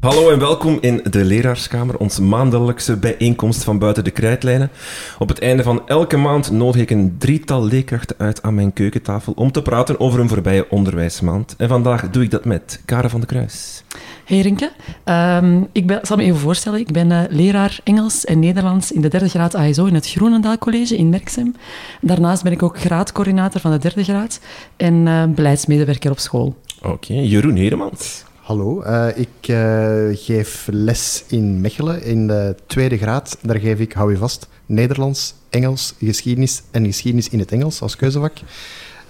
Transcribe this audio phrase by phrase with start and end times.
[0.00, 4.70] Hallo en welkom in de Leraarskamer, onze maandelijkse bijeenkomst van buiten de krijtlijnen.
[5.18, 9.32] Op het einde van elke maand nodig ik een drietal leerkrachten uit aan mijn keukentafel
[9.36, 11.54] om te praten over een voorbije onderwijsmaand.
[11.58, 13.84] En vandaag doe ik dat met Karen van de Kruis.
[14.24, 14.70] Hey Rinke,
[15.04, 16.80] um, ik ben, zal me even voorstellen.
[16.80, 20.58] Ik ben uh, leraar Engels en Nederlands in de derde graad ASO in het Groenendaal
[20.58, 21.54] College in Merksem.
[22.00, 24.40] Daarnaast ben ik ook graadcoördinator van de derde graad
[24.76, 26.56] en uh, beleidsmedewerker op school.
[26.82, 28.28] Oké, okay, Jeroen Hedemans.
[28.50, 33.38] Hallo, uh, ik uh, geef les in Mechelen in de tweede graad.
[33.42, 37.96] Daar geef ik, hou je vast, Nederlands, Engels, geschiedenis en geschiedenis in het Engels als
[37.96, 38.32] keuzevak.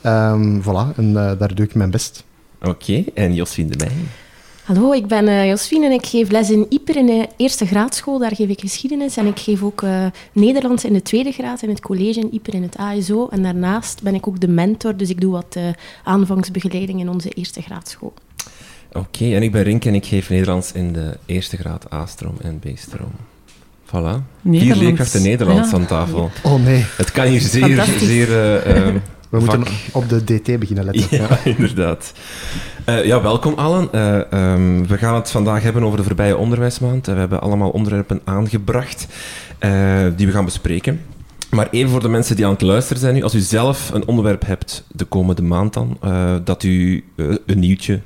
[0.06, 2.24] Um, voilà, en uh, daar doe ik mijn best.
[2.58, 3.96] Oké, okay, en Josfien de Meij?
[4.64, 8.18] Hallo, ik ben uh, Josfien en ik geef les in Ieper in de eerste graadschool.
[8.18, 9.16] Daar geef ik geschiedenis.
[9.16, 12.54] En ik geef ook uh, Nederlands in de tweede graad in het college in Ieper
[12.54, 13.28] in het ASO.
[13.28, 15.68] En daarnaast ben ik ook de mentor, dus ik doe wat uh,
[16.04, 18.12] aanvangsbegeleiding in onze eerste graadschool.
[18.92, 22.36] Oké, okay, en ik ben Rink en ik geef Nederlands in de eerste graad A-stroom
[22.42, 23.12] en B-stroom.
[23.86, 24.22] Voilà.
[24.44, 25.76] Vier leerkrachten Nederlands ja.
[25.76, 26.30] aan tafel.
[26.42, 26.84] Oh nee.
[26.96, 28.94] Het kan hier zeer, zeer uh,
[29.28, 31.06] We moeten op de DT beginnen letten.
[31.10, 31.38] Ja, ja.
[31.56, 32.12] inderdaad.
[32.88, 33.88] Uh, ja, welkom allen.
[33.94, 37.06] Uh, um, we gaan het vandaag hebben over de voorbije onderwijsmaand.
[37.06, 39.06] we hebben allemaal onderwerpen aangebracht
[40.16, 41.00] die we gaan bespreken.
[41.50, 44.06] Maar even voor de mensen die aan het luisteren zijn nu, als u zelf een
[44.06, 45.98] onderwerp hebt de komende maand dan,
[46.44, 47.04] dat u
[47.46, 48.00] een nieuwtje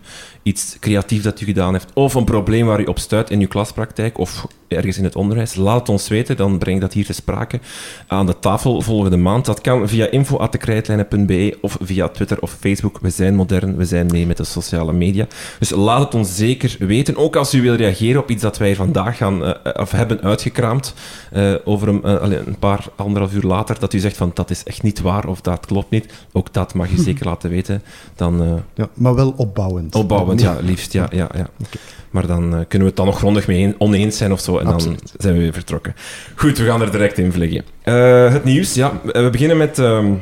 [0.44, 3.48] iets creatief dat u gedaan heeft, of een probleem waar u op stuit in uw
[3.48, 6.36] klaspraktijk of ergens in het onderwijs, laat het ons weten.
[6.36, 7.60] Dan breng ik dat hier te sprake
[8.06, 9.44] aan de tafel volgende maand.
[9.44, 12.98] Dat kan via info.dekrijtlijnen.be of via Twitter of Facebook.
[13.00, 15.26] We zijn modern, we zijn mee met de sociale media.
[15.58, 17.16] Dus laat het ons zeker weten.
[17.16, 20.94] Ook als u wil reageren op iets dat wij vandaag gaan, uh, of hebben uitgekraamd,
[21.32, 24.64] uh, over een, uh, een, paar anderhalf uur later, dat u zegt van dat is
[24.64, 26.12] echt niet waar of dat klopt niet.
[26.32, 27.82] Ook dat mag u zeker laten weten.
[28.14, 29.94] Dan, ja, maar wel opbouwend.
[29.94, 30.92] Opbouwend, ja, liefst.
[30.92, 31.48] Ja, ja, ja.
[31.58, 31.80] Okay.
[32.10, 34.58] Maar dan uh, kunnen we het dan nog grondig mee oneens zijn of zo.
[34.58, 34.98] En Absoluut.
[34.98, 35.94] dan zijn we weer vertrokken.
[36.34, 37.64] Goed, we gaan er direct in vliegen.
[37.84, 39.00] Uh, het nieuws, ja.
[39.04, 39.78] We beginnen met...
[39.78, 40.20] Um,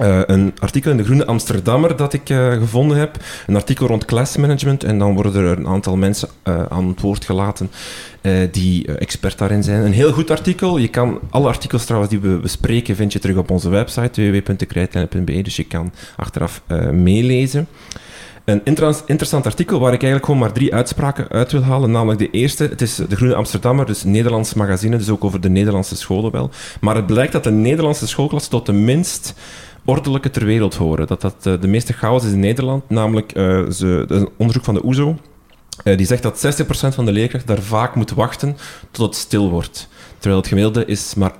[0.00, 3.16] uh, een artikel in de Groene Amsterdammer dat ik uh, gevonden heb.
[3.46, 4.84] Een artikel rond classmanagement.
[4.84, 7.70] En dan worden er een aantal mensen uh, aan het woord gelaten
[8.50, 9.84] die expert daarin zijn.
[9.84, 10.78] Een heel goed artikel.
[10.78, 15.42] Je kan alle artikels trouwens die we bespreken, vind je terug op onze website www.krijtlijnen.be.
[15.42, 16.62] Dus je kan achteraf
[16.92, 17.68] meelezen.
[18.46, 21.90] Een interessant artikel waar ik eigenlijk gewoon maar drie uitspraken uit wil halen.
[21.90, 25.48] Namelijk de eerste, het is de Groene Amsterdammer, dus Nederlands magazine, dus ook over de
[25.48, 26.50] Nederlandse scholen wel.
[26.80, 29.34] Maar het blijkt dat de Nederlandse schoolklassen tot de minst
[29.84, 31.06] ordelijke ter wereld horen.
[31.06, 32.90] Dat dat uh, de meeste chaos is in Nederland.
[32.90, 35.18] Namelijk uh, ze, een onderzoek van de OESO.
[35.84, 38.56] Uh, die zegt dat 60% van de leerkrachten daar vaak moet wachten
[38.90, 39.88] tot het stil wordt.
[40.18, 41.36] Terwijl het gemiddelde is maar 28%.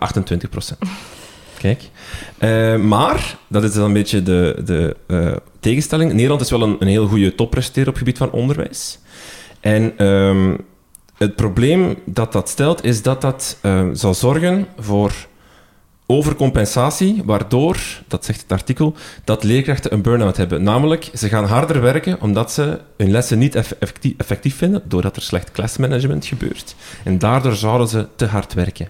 [1.58, 1.90] Kijk.
[2.38, 6.12] Uh, maar, dat is dan een beetje de, de uh, tegenstelling.
[6.12, 8.98] Nederland is wel een, een heel goede toppresteer op het gebied van onderwijs.
[9.60, 10.58] En um,
[11.14, 13.58] het probleem dat dat stelt, is dat dat
[13.92, 15.12] zal zorgen voor
[16.06, 17.76] overcompensatie, waardoor,
[18.08, 18.94] dat zegt het artikel,
[19.24, 20.62] dat leerkrachten een burn-out hebben.
[20.62, 23.54] Namelijk, ze gaan harder werken omdat ze hun lessen niet
[24.16, 26.74] effectief, vinden, doordat er slecht classmanagement gebeurt.
[27.04, 28.88] En daardoor zouden ze te hard werken.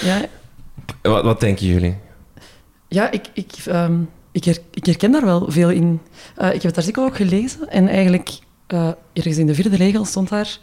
[0.00, 0.24] Ja.
[1.02, 1.96] Wat, wat denken jullie?
[2.88, 6.00] Ja, ik, ik, um, ik, her, ik, herken daar wel veel in.
[6.38, 8.38] Uh, ik heb het artikel ook gelezen en eigenlijk
[8.68, 10.58] uh, ergens in de vierde regel stond daar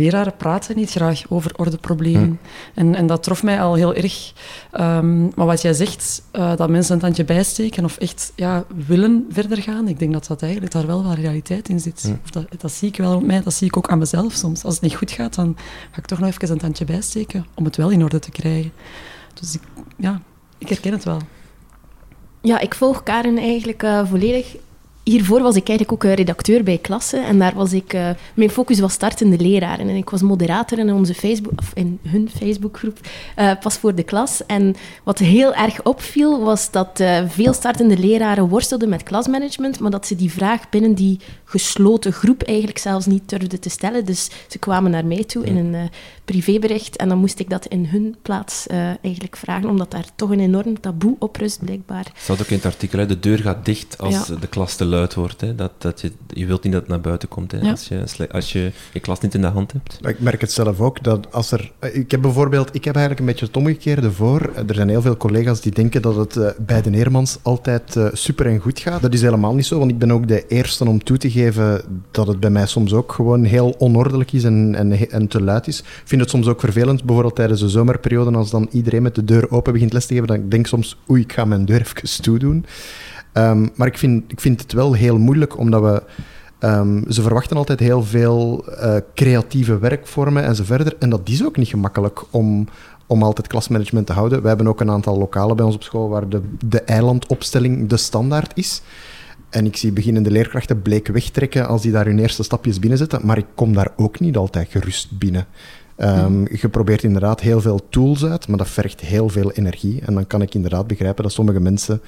[0.00, 2.38] leraren praten niet graag over ordeproblemen.
[2.74, 2.80] Hm.
[2.80, 4.32] En, en dat trof mij al heel erg.
[4.80, 9.26] Um, maar wat jij zegt, uh, dat mensen een tandje bijsteken of echt ja, willen
[9.30, 12.02] verder gaan, ik denk dat dat eigenlijk daar wel wel realiteit in zit.
[12.02, 12.12] Hm.
[12.24, 14.64] Of dat, dat zie ik wel op mij, dat zie ik ook aan mezelf soms.
[14.64, 15.56] Als het niet goed gaat, dan
[15.90, 18.72] ga ik toch nog even een tandje bijsteken om het wel in orde te krijgen.
[19.40, 19.62] Dus ik,
[19.96, 20.20] ja,
[20.58, 21.18] ik herken het wel.
[22.42, 24.56] Ja, ik volg Karen eigenlijk uh, volledig
[25.10, 27.16] hiervoor was ik eigenlijk ook redacteur bij Klasse.
[27.18, 27.94] En daar was ik...
[27.94, 29.88] Uh, mijn focus was startende leraren.
[29.88, 32.98] En ik was moderator in, onze Facebook, of in hun Facebookgroep,
[33.38, 34.46] uh, Pas voor de Klas.
[34.46, 34.74] En
[35.04, 40.06] wat heel erg opviel, was dat uh, veel startende leraren worstelden met klasmanagement, maar dat
[40.06, 44.04] ze die vraag binnen die gesloten groep eigenlijk zelfs niet durfden te stellen.
[44.04, 45.90] Dus ze kwamen naar mij toe in een
[46.30, 48.66] privébericht en dan moest ik dat in hun plaats
[49.02, 52.06] eigenlijk vragen, omdat daar toch een enorm taboe op rust, blijkbaar.
[52.16, 54.34] Staat ook in het artikel, de deur gaat dicht als ja.
[54.34, 55.40] de klas te luid wordt.
[55.40, 55.54] Hè?
[55.54, 57.58] Dat, dat je, je wilt niet dat het naar buiten komt hè?
[57.58, 57.70] Ja.
[57.70, 59.98] Als, je, als je je klas niet in de hand hebt.
[60.02, 61.02] Ik merk het zelf ook.
[61.02, 64.50] Dat als er, ik heb bijvoorbeeld, ik heb eigenlijk een beetje het omgekeerde voor.
[64.66, 68.08] Er zijn heel veel collega's die denken dat het uh, bij de Neermans altijd uh,
[68.12, 69.02] super en goed gaat.
[69.02, 71.82] Dat is helemaal niet zo, want ik ben ook de eerste om toe te geven
[72.10, 75.66] dat het bij mij soms ook gewoon heel onordelijk is en, en, en te luid
[75.66, 75.78] is.
[75.78, 79.24] Ik vind het soms ook vervelend, bijvoorbeeld tijdens de zomerperiode, als dan iedereen met de
[79.24, 81.80] deur open begint les te geven, dan denk ik soms, oei, ik ga mijn deur
[81.96, 82.66] even toe doen.
[83.34, 86.02] Um, maar ik vind, ik vind het wel heel moeilijk, omdat we
[86.60, 90.96] Ehm, ze verwachten altijd heel veel uh, creatieve werkvormen en verder.
[90.98, 92.68] En dat is ook niet gemakkelijk om,
[93.06, 94.42] om altijd klasmanagement te houden.
[94.42, 97.96] We hebben ook een aantal lokalen bij ons op school waar de, de eilandopstelling de
[97.96, 98.82] standaard is.
[99.50, 103.20] En ik zie beginnende leerkrachten bleek wegtrekken als die daar hun eerste stapjes binnenzetten.
[103.24, 105.46] Maar ik kom daar ook niet altijd gerust binnen.
[106.02, 110.00] Um, je probeert inderdaad heel veel tools uit, maar dat vergt heel veel energie.
[110.04, 112.00] En dan kan ik inderdaad begrijpen dat sommige mensen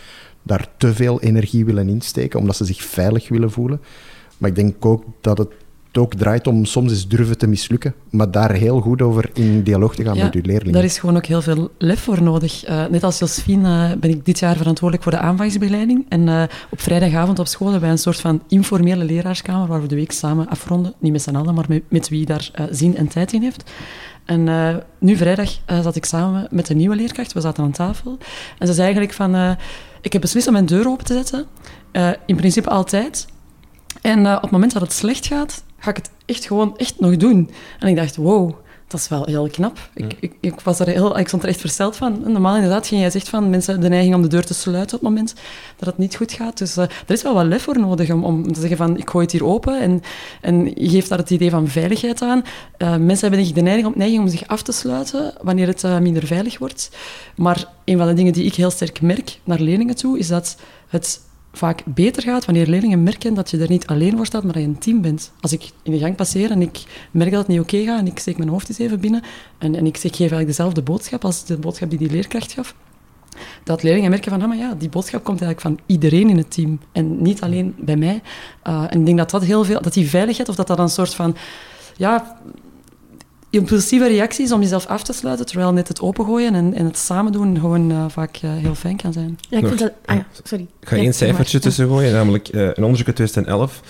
[0.43, 3.81] daar te veel energie willen insteken, omdat ze zich veilig willen voelen.
[4.39, 5.53] Maar ik denk ook dat het
[5.99, 9.95] ook draait om soms eens durven te mislukken, maar daar heel goed over in dialoog
[9.95, 10.73] te gaan met uw leerlingen.
[10.73, 12.69] Daar is gewoon ook heel veel lef voor nodig.
[12.69, 16.07] Uh, net als Josephine uh, ben ik dit jaar verantwoordelijk voor de aanvangsbegeleiding.
[16.09, 19.87] En uh, op vrijdagavond op school hebben wij een soort van informele leraarskamer waar we
[19.87, 20.95] de week samen afronden.
[20.99, 23.71] Niet met z'n allen, maar met, met wie daar zin en tijd in heeft.
[24.25, 27.33] En nu vrijdag zat ik samen met een nieuwe leerkracht.
[27.33, 28.19] We zaten aan tafel.
[28.59, 29.57] En ze zei eigenlijk van...
[30.01, 31.47] ik heb beslist om mijn deur open te zetten.
[32.27, 33.27] in principe altijd.
[34.01, 37.17] En op het moment dat het slecht gaat, ga ik het echt gewoon echt nog
[37.17, 37.51] doen.
[37.79, 38.55] En ik dacht, wow,
[38.87, 39.91] dat is wel heel knap.
[39.95, 42.23] Ik, ik, ik, was er heel, ik stond er echt versteld van.
[42.27, 45.03] Normaal inderdaad ging jij zegt van mensen de neiging om de deur te sluiten op
[45.03, 45.35] het moment
[45.77, 46.59] dat het niet goed gaat.
[46.59, 49.11] Dus uh, er is wel wat lef voor nodig om, om te zeggen van ik
[49.11, 50.03] gooi het hier open en,
[50.41, 52.43] en je geeft daar het idee van veiligheid aan.
[52.79, 56.27] Uh, mensen hebben de neiging, neiging om zich af te sluiten wanneer het uh, minder
[56.27, 56.91] veilig wordt.
[57.37, 60.57] Maar een van de dingen die ik heel sterk merk naar leerlingen toe, is dat
[60.89, 61.21] het
[61.53, 64.63] vaak beter gaat wanneer leerlingen merken dat je er niet alleen voor staat, maar dat
[64.63, 65.33] je een team bent.
[65.41, 68.07] Als ik in de gang passeer en ik merk dat het niet oké gaat en
[68.07, 69.23] ik steek mijn hoofd eens even binnen
[69.59, 72.75] en, en ik zeg, geef eigenlijk dezelfde boodschap als de boodschap die die leerkracht gaf,
[73.65, 76.51] dat leerlingen merken van, ah, maar ja, die boodschap komt eigenlijk van iedereen in het
[76.51, 78.23] team en niet alleen bij mij.
[78.69, 80.89] Uh, en ik denk dat dat heel veel, dat die veiligheid of dat dat een
[80.89, 81.37] soort van,
[81.97, 82.37] ja,
[83.53, 87.33] impulsieve reacties om jezelf af te sluiten, terwijl net het opengooien en, en het samen
[87.33, 89.39] doen gewoon uh, vaak uh, heel fijn kan zijn.
[89.49, 89.93] Ja, ik vind dat...
[90.05, 90.67] Ah ja, sorry.
[90.81, 93.81] Ik ga één cijfertje tussen gooien, namelijk uh, een onderzoek uit 2011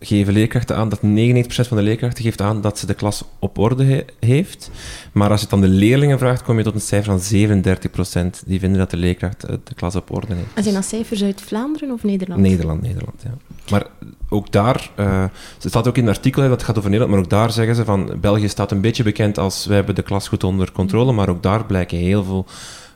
[0.00, 1.02] geven leerkrachten aan dat 99%
[1.46, 4.70] van de leerkrachten geeft aan dat ze de klas op orde heeft.
[5.12, 8.44] Maar als je het dan de leerlingen vraagt, kom je tot een cijfer van 37%.
[8.46, 10.48] Die vinden dat de leerkracht de klas op orde heeft.
[10.54, 12.40] En zijn dat cijfers uit Vlaanderen of Nederland?
[12.40, 13.34] Nederland, Nederland, ja.
[13.70, 13.86] Maar
[14.28, 15.24] ook daar, uh,
[15.58, 17.84] het staat ook in het artikel, dat gaat over Nederland, maar ook daar zeggen ze
[17.84, 21.28] van, België staat een beetje bekend als, wij hebben de klas goed onder controle, maar
[21.28, 22.46] ook daar blijken heel veel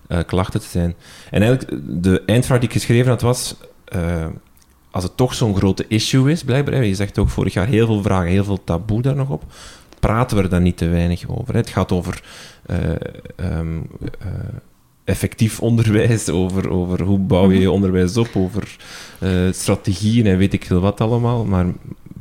[0.09, 0.95] uh, klachten te zijn.
[1.31, 3.57] En eigenlijk, de eindvraag die ik geschreven had was,
[3.97, 4.27] uh,
[4.91, 8.03] als het toch zo'n grote issue is, blijkbaar, je zegt ook vorig jaar heel veel
[8.03, 9.45] vragen, heel veel taboe daar nog op,
[10.01, 11.55] praten we er dan niet te weinig over.
[11.55, 12.23] Het gaat over
[13.37, 13.87] um,
[15.05, 17.75] effectief onderwijs, over, over hoe bouw je je mhm.
[17.75, 18.77] onderwijs op, over
[19.19, 21.45] uh, strategieën en weet ik veel wat allemaal.
[21.45, 21.67] Maar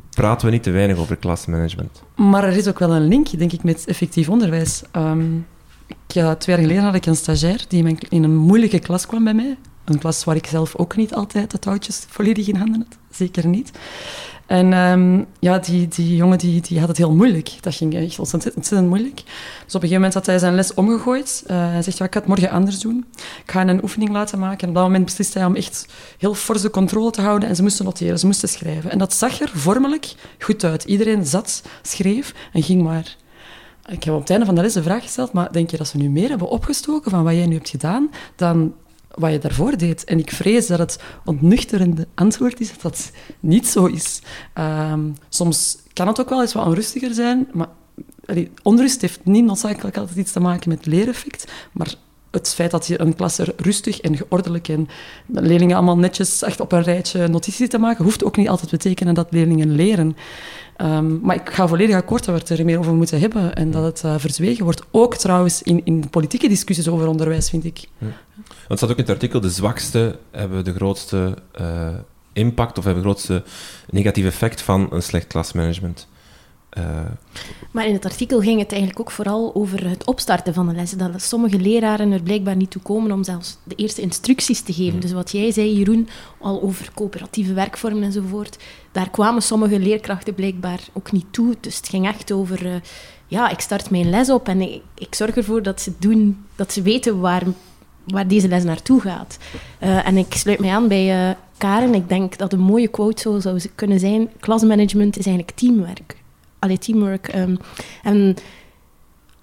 [0.09, 2.03] praten we niet te weinig over klasmanagement.
[2.15, 4.81] Maar er is ook wel een link, denk ik, met effectief onderwijs.
[4.95, 5.45] Um,
[5.87, 9.33] ik, twee jaar geleden had ik een stagiair die in een moeilijke klas kwam bij
[9.33, 9.57] mij.
[9.89, 12.97] Een klas waar ik zelf ook niet altijd de touwtjes volledig in handen had.
[13.11, 13.71] Zeker niet.
[14.49, 17.57] En um, ja, die, die jongen die, die had het heel moeilijk.
[17.61, 19.15] Dat ging echt ontzettend, ontzettend moeilijk.
[19.15, 21.43] Dus op een gegeven moment had hij zijn les omgegooid.
[21.47, 23.05] Uh, hij zegt, ja, ik ga het morgen anders doen.
[23.45, 24.61] Ik ga een oefening laten maken.
[24.61, 25.85] En op dat moment besliste hij om echt
[26.17, 27.49] heel forse controle te houden.
[27.49, 28.91] En ze moesten noteren, ze moesten schrijven.
[28.91, 30.83] En dat zag er vormelijk goed uit.
[30.83, 33.15] Iedereen zat, schreef en ging maar.
[33.89, 35.87] Ik heb op het einde van de les de vraag gesteld, maar denk je dat
[35.87, 38.73] ze nu meer hebben opgestoken van wat jij nu hebt gedaan dan
[39.09, 40.03] wat je daarvoor deed.
[40.03, 44.21] En ik vrees dat het ontnuchterende antwoord is dat dat niet zo is.
[44.53, 47.67] Ehm, soms kan het ook wel eens wat onrustiger zijn, maar
[48.63, 51.95] onrust heeft niet noodzakelijk altijd iets te maken met leereffect, maar
[52.31, 54.87] het feit dat je een klas er rustig en geordelijk en
[55.27, 58.75] leerlingen allemaal netjes echt op een rijtje notities te maken, hoeft ook niet altijd te
[58.75, 60.15] betekenen dat leerlingen leren.
[60.81, 63.71] Um, maar ik ga volledig akkoord dat we het er meer over moeten hebben en
[63.71, 64.83] dat het uh, verzwegen wordt.
[64.91, 67.87] Ook trouwens in, in politieke discussies over onderwijs, vind ik.
[68.67, 71.89] Want staat ook in het artikel, de zwakste hebben de grootste uh,
[72.33, 73.43] impact of hebben het grootste
[73.89, 76.07] negatieve effect van een slecht klasmanagement.
[76.77, 77.05] Uh,
[77.71, 80.97] maar in het artikel ging het eigenlijk ook vooral over het opstarten van de lessen.
[80.97, 84.99] Dat sommige leraren er blijkbaar niet toe komen om zelfs de eerste instructies te geven.
[84.99, 86.09] Dus wat jij zei, Jeroen,
[86.39, 88.57] al over coöperatieve werkvormen enzovoort,
[88.91, 91.55] daar kwamen sommige leerkrachten blijkbaar ook niet toe.
[91.59, 92.73] Dus het ging echt over, uh,
[93.27, 96.73] ja, ik start mijn les op en ik, ik, zorg ervoor dat ze, doen, dat
[96.73, 97.43] ze weten waar,
[98.05, 99.37] waar deze les naartoe gaat.
[99.83, 101.93] Uh, en ik sluit mij aan bij Karen.
[101.93, 106.17] Ik denk dat een mooie quote zo zou kunnen zijn, klasmanagement is eigenlijk teamwerk
[106.59, 107.35] allee, teamwork.
[107.35, 107.57] Um,
[108.03, 108.35] en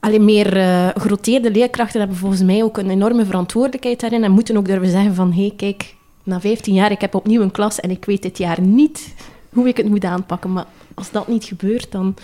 [0.01, 4.57] alleen meer uh, geroteerde leerkrachten hebben volgens mij ook een enorme verantwoordelijkheid daarin en moeten
[4.57, 7.81] ook durven zeggen van hé, hey, kijk, na 15 jaar, ik heb opnieuw een klas
[7.81, 9.15] en ik weet dit jaar niet
[9.53, 10.53] hoe ik het moet aanpakken.
[10.53, 12.15] Maar als dat niet gebeurt, dan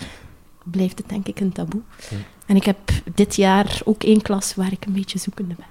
[0.63, 1.81] blijft het denk ik een taboe.
[2.45, 2.77] En ik heb
[3.15, 5.65] dit jaar ook één klas waar ik een beetje zoekende ben.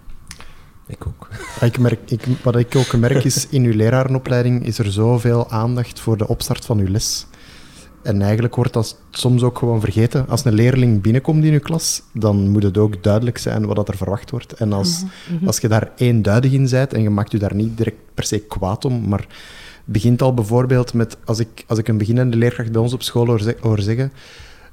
[0.87, 1.29] Ik ook.
[1.61, 6.01] Ik merk, ik, wat ik ook merk is, in uw lerarenopleiding is er zoveel aandacht
[6.01, 7.27] voor de opstart van uw les.
[8.03, 10.29] En eigenlijk wordt dat soms ook gewoon vergeten.
[10.29, 13.97] Als een leerling binnenkomt in je klas, dan moet het ook duidelijk zijn wat er
[13.97, 14.53] verwacht wordt.
[14.53, 15.47] En als, Mhm.
[15.47, 18.39] als je daar eenduidig in bent en je maakt je daar niet direct per se
[18.39, 19.27] kwaad om, maar
[19.85, 23.27] begint al bijvoorbeeld met, als ik, als ik een beginnende leerkracht bij ons op school
[23.61, 24.13] hoor zeggen,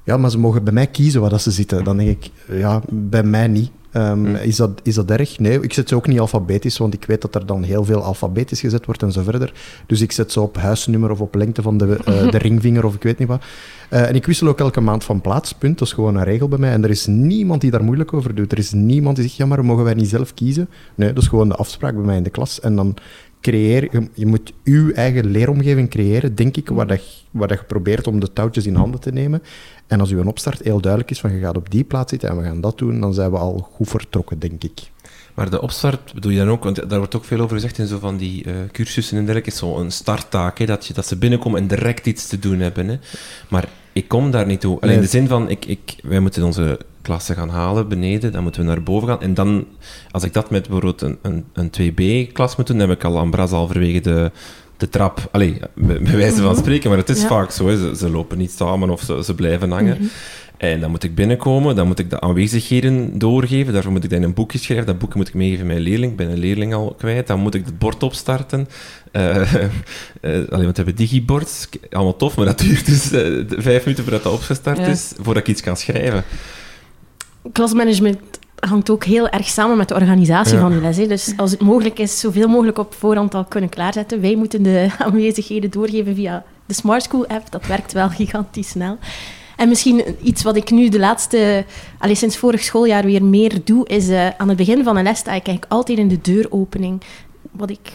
[0.04, 1.84] ja, maar ze mogen bij mij kiezen waar dat ze zitten.
[1.84, 3.70] Dan denk ik, ja, bij mij niet.
[3.92, 5.38] Ehm, is, dat, is dat erg?
[5.38, 8.02] Nee, ik zet ze ook niet alfabetisch, want ik weet dat er dan heel veel
[8.02, 9.52] alfabetisch gezet wordt en zo verder.
[9.86, 12.94] Dus ik zet ze op huisnummer of op lengte van de, eh, de ringvinger of
[12.94, 13.42] ik weet niet wat.
[13.88, 15.78] Eh, en ik wissel ook elke maand van plaats, punt.
[15.78, 16.72] Dat is gewoon een regel bij mij.
[16.72, 18.52] En er is niemand die daar moeilijk over doet.
[18.52, 20.68] Er is niemand die zegt, ja, maar mogen wij niet zelf kiezen?
[20.94, 22.60] Nee, dat is gewoon de afspraak bij mij in de klas.
[22.60, 22.94] En dan
[23.40, 27.58] creëer je, je moet uw eigen leeromgeving creëren, denk ik, waar, dat, je- waar dat
[27.58, 29.42] je probeert om de touwtjes in handen te nemen.
[29.86, 32.36] En als uw opstart heel duidelijk is van je gaat op die plaats zitten en
[32.36, 34.90] we gaan dat doen, dan zijn we al goed vertrokken, denk ik.
[35.34, 37.86] Maar de opstart bedoel je dan ook, want daar wordt ook veel over gezegd in
[37.86, 41.16] zo van die eh, cursussen en dergelijke, is zo'n starttaak, hè, dat, je, dat ze
[41.16, 42.88] binnenkomen en direct iets te doen hebben.
[42.88, 42.98] Hè.
[43.48, 44.80] Maar ik kom daar niet toe.
[44.80, 48.42] Alleen in de zin van, ik, ik, wij moeten onze klassen gaan halen beneden, dan
[48.42, 49.22] moeten we naar boven gaan.
[49.22, 49.66] En dan,
[50.10, 53.18] als ik dat met bijvoorbeeld een, een, een 2B-klas moet doen, dan heb ik al
[53.18, 54.30] ambras halverwege de,
[54.80, 55.28] de trap.
[55.32, 57.28] Allee, bij wijze van spreken, maar het is Ja.
[57.28, 57.68] vaak zo.
[57.76, 60.10] Ze, ze lopen niet samen of ze, ze blijven hangen.
[60.56, 63.72] En dan moet ik binnenkomen, dan moet ik de aanwezigheden doorgeven.
[63.72, 64.86] Daarvoor moet ik dat in een boekje schrijven.
[64.86, 66.10] Dat boekje moet ik meegeven aan mijn leerling.
[66.10, 67.26] Ik ben een leerling al kwijt.
[67.26, 68.68] Dan moet ik het bord opstarten.
[69.12, 69.68] Eh eh,
[70.22, 71.68] allee, want we hebben digibord.
[71.90, 74.86] Allemaal tof, maar dat duurt dus eh, vijf minuten voordat dat opgestart Ja.
[74.86, 76.24] is, voordat ik iets kan schrijven.
[77.52, 78.18] Klasmanagement
[78.60, 80.60] hangt ook heel erg samen met de organisatie Ja.
[80.60, 80.96] van de les.
[80.96, 81.06] Hè.
[81.06, 84.20] Dus als het mogelijk is, zoveel mogelijk op voorhand al kunnen klaarzetten.
[84.20, 87.50] Wij moeten de aanwezigheden doorgeven via de Smart School app.
[87.50, 88.98] Dat werkt wel gigantisch snel.
[89.56, 91.64] En misschien iets wat ik nu de laatste,
[91.98, 95.18] allee, sinds vorig schooljaar weer meer doe, is eh, aan het begin van een les
[95.18, 97.00] sta ik eigenlijk altijd in de deuropening.
[97.50, 97.92] Wat ik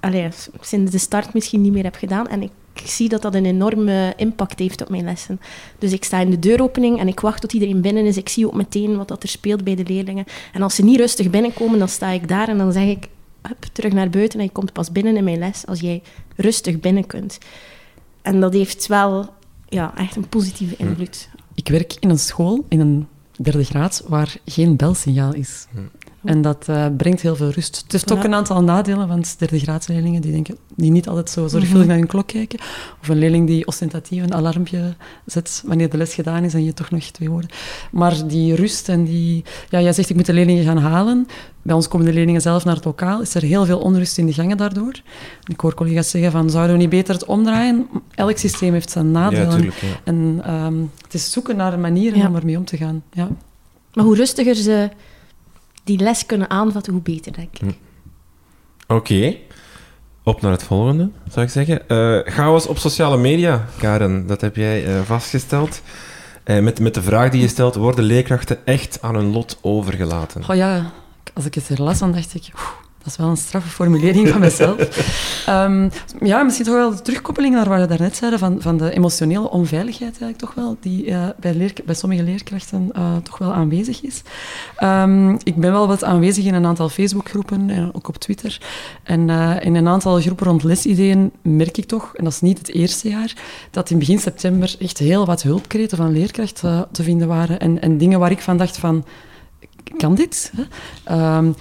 [0.00, 0.28] allee,
[0.60, 2.28] sinds de start misschien niet meer heb gedaan.
[2.28, 2.50] En ik
[2.88, 5.40] zie dat dat een enorme impact heeft op mijn lessen.
[5.78, 8.16] Dus ik sta in de deuropening en ik wacht tot iedereen binnen is.
[8.16, 10.24] Ik zie ook meteen wat dat er speelt bij de leerlingen.
[10.52, 13.08] En als ze niet rustig binnenkomen, dan sta ik daar en dan zeg ik...
[13.42, 16.02] Hup, terug naar buiten en je komt pas binnen in mijn les als jij
[16.36, 17.38] rustig binnen kunt.
[18.22, 19.28] En dat heeft wel
[19.68, 21.28] ja, echt een positieve invloed.
[21.54, 23.06] Ik werk in een school, in een
[23.36, 25.66] derde graad, waar geen belsignaal is.
[26.24, 27.76] En dat eh, brengt heel veel rust.
[27.82, 28.24] Het heeft ook Ja.
[28.24, 32.06] een aantal nadelen, want derde graadsleerlingen die, denken, die niet altijd zo zorgvuldig naar hun
[32.06, 32.58] klok kijken.
[33.02, 34.94] Of een leerling die ostentatief een alarmpje
[35.26, 37.50] zet wanneer de les gedaan is en je toch nog twee woorden.
[37.92, 39.44] Maar die rust en die...
[39.68, 41.26] Ja, jij zegt ik moet de leerlingen gaan halen.
[41.62, 43.20] Bij ons komen de leerlingen zelf naar het lokaal.
[43.20, 44.92] Is er heel veel onrust in de gangen daardoor.
[45.46, 47.86] Ik hoor collega's zeggen van, zouden we niet beter het omdraaien?
[48.14, 49.46] Elk systeem heeft zijn nadelen.
[49.48, 49.76] Ja, tuurlijk.
[49.80, 49.86] Ja.
[50.04, 52.28] En ehm, het is zoeken naar manieren Ja.
[52.28, 53.02] om ermee om te gaan.
[53.12, 53.28] Ja.
[53.94, 54.88] Maar hoe rustiger ze
[55.96, 57.74] die les kunnen aanvatten, hoe beter, denk ik.
[58.86, 59.36] Oké.
[60.22, 61.88] Op naar het volgende, zou ik zeggen.
[61.88, 64.26] Eh chaos op sociale media, Karen.
[64.26, 65.82] Dat heb jij eh, vastgesteld.
[66.44, 70.42] Eh, met, met de vraag die je stelt, worden leerkrachten echt aan hun lot overgelaten?
[70.48, 70.92] Oh ja,
[71.34, 72.50] als ik het er las, dan dacht ik...
[73.02, 74.78] dat is wel een straffe formulering van mezelf.
[75.46, 75.88] Ehm,
[76.20, 79.50] ja, misschien toch wel de terugkoppeling naar wat we daarnet zeiden, van, van de emotionele
[79.50, 84.02] onveiligheid eigenlijk toch wel, die eh, bij, leer, bij sommige leerkrachten eh, toch wel aanwezig
[84.02, 84.22] is.
[84.76, 88.60] Ehm, ik ben wel wat aanwezig in een aantal Facebookgroepen, en ook op Twitter.
[89.02, 92.58] En eh, in een aantal groepen rond lesideeën merk ik toch, en dat is niet
[92.58, 93.32] het eerste jaar,
[93.70, 97.60] dat in begin september echt heel wat hulpkreten van leerkrachten te vinden waren.
[97.60, 99.04] En, en dingen waar ik van dacht van
[99.96, 100.52] kan dit?
[101.04, 101.52] Ehm,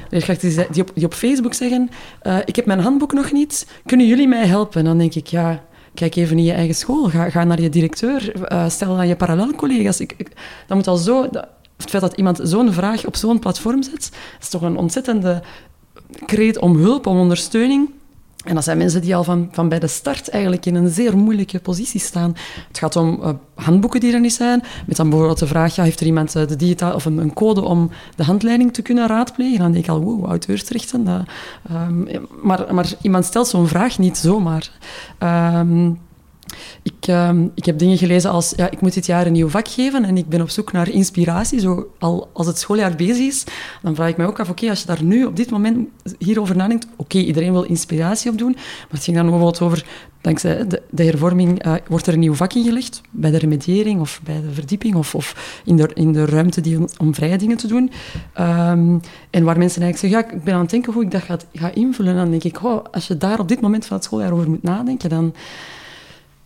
[0.72, 1.90] die, op, Facebook zeggen,
[2.22, 4.80] eh, ik heb mijn handboek nog niet, kunnen jullie mij helpen?
[4.80, 7.70] En dan denk ik, ja, kijk even in je eigen school, ga, ga naar je
[7.70, 10.00] directeur, eh, stel aan je parallelcollega's.
[10.00, 10.32] Ik, ik,
[10.68, 11.24] dat moet al zo...
[11.78, 15.42] het feit dat iemand zo'n vraag op zo'n platform zet, is toch een ontzettende
[16.26, 17.90] kreet om hulp, om ondersteuning.
[18.46, 21.18] En dat zijn mensen die al van, van bij de start eigenlijk in een zeer
[21.18, 22.36] moeilijke positie staan.
[22.68, 24.64] Het gaat om eh, handboeken die er niet zijn.
[24.86, 27.34] Met dan bijvoorbeeld de vraag, ja, heeft er iemand eh, de digitaal, of een, een
[27.34, 29.60] code om de handleiding te kunnen raadplegen?
[29.60, 31.04] Dan denk ik al, wow, auteursrechten.
[31.04, 31.22] Dat,
[31.70, 34.72] ehm, maar, maar iemand stelt zo'n vraag niet zomaar.
[35.18, 35.92] Ehm,
[36.82, 39.68] ik, ehm, ik heb dingen gelezen als, ja, ik moet dit jaar een nieuw vak
[39.68, 41.60] geven en ik ben op zoek naar inspiratie.
[41.60, 43.44] Zo, al, als het schooljaar bezig is,
[43.82, 45.88] dan vraag ik mij ook af, oké, als je daar nu op dit moment
[46.18, 49.86] hierover nadenkt, oké, iedereen wil inspiratie opdoen, maar het ging dan bijvoorbeeld over,
[50.22, 54.22] dankzij de, de hervorming, eh, wordt er een nieuw vak ingelegd, bij de remediering of
[54.24, 57.68] bij de verdieping of, of in, de, in de ruimte die, om vrije dingen te
[57.68, 57.92] doen.
[58.34, 58.98] Ehm,
[59.30, 61.72] en waar mensen eigenlijk zeggen, ja, ik ben aan het denken hoe ik dat ga,
[61.74, 62.12] invullen.
[62.12, 64.50] En dan denk ik, oh, als je daar op dit moment van het schooljaar over
[64.50, 65.34] moet nadenken, dan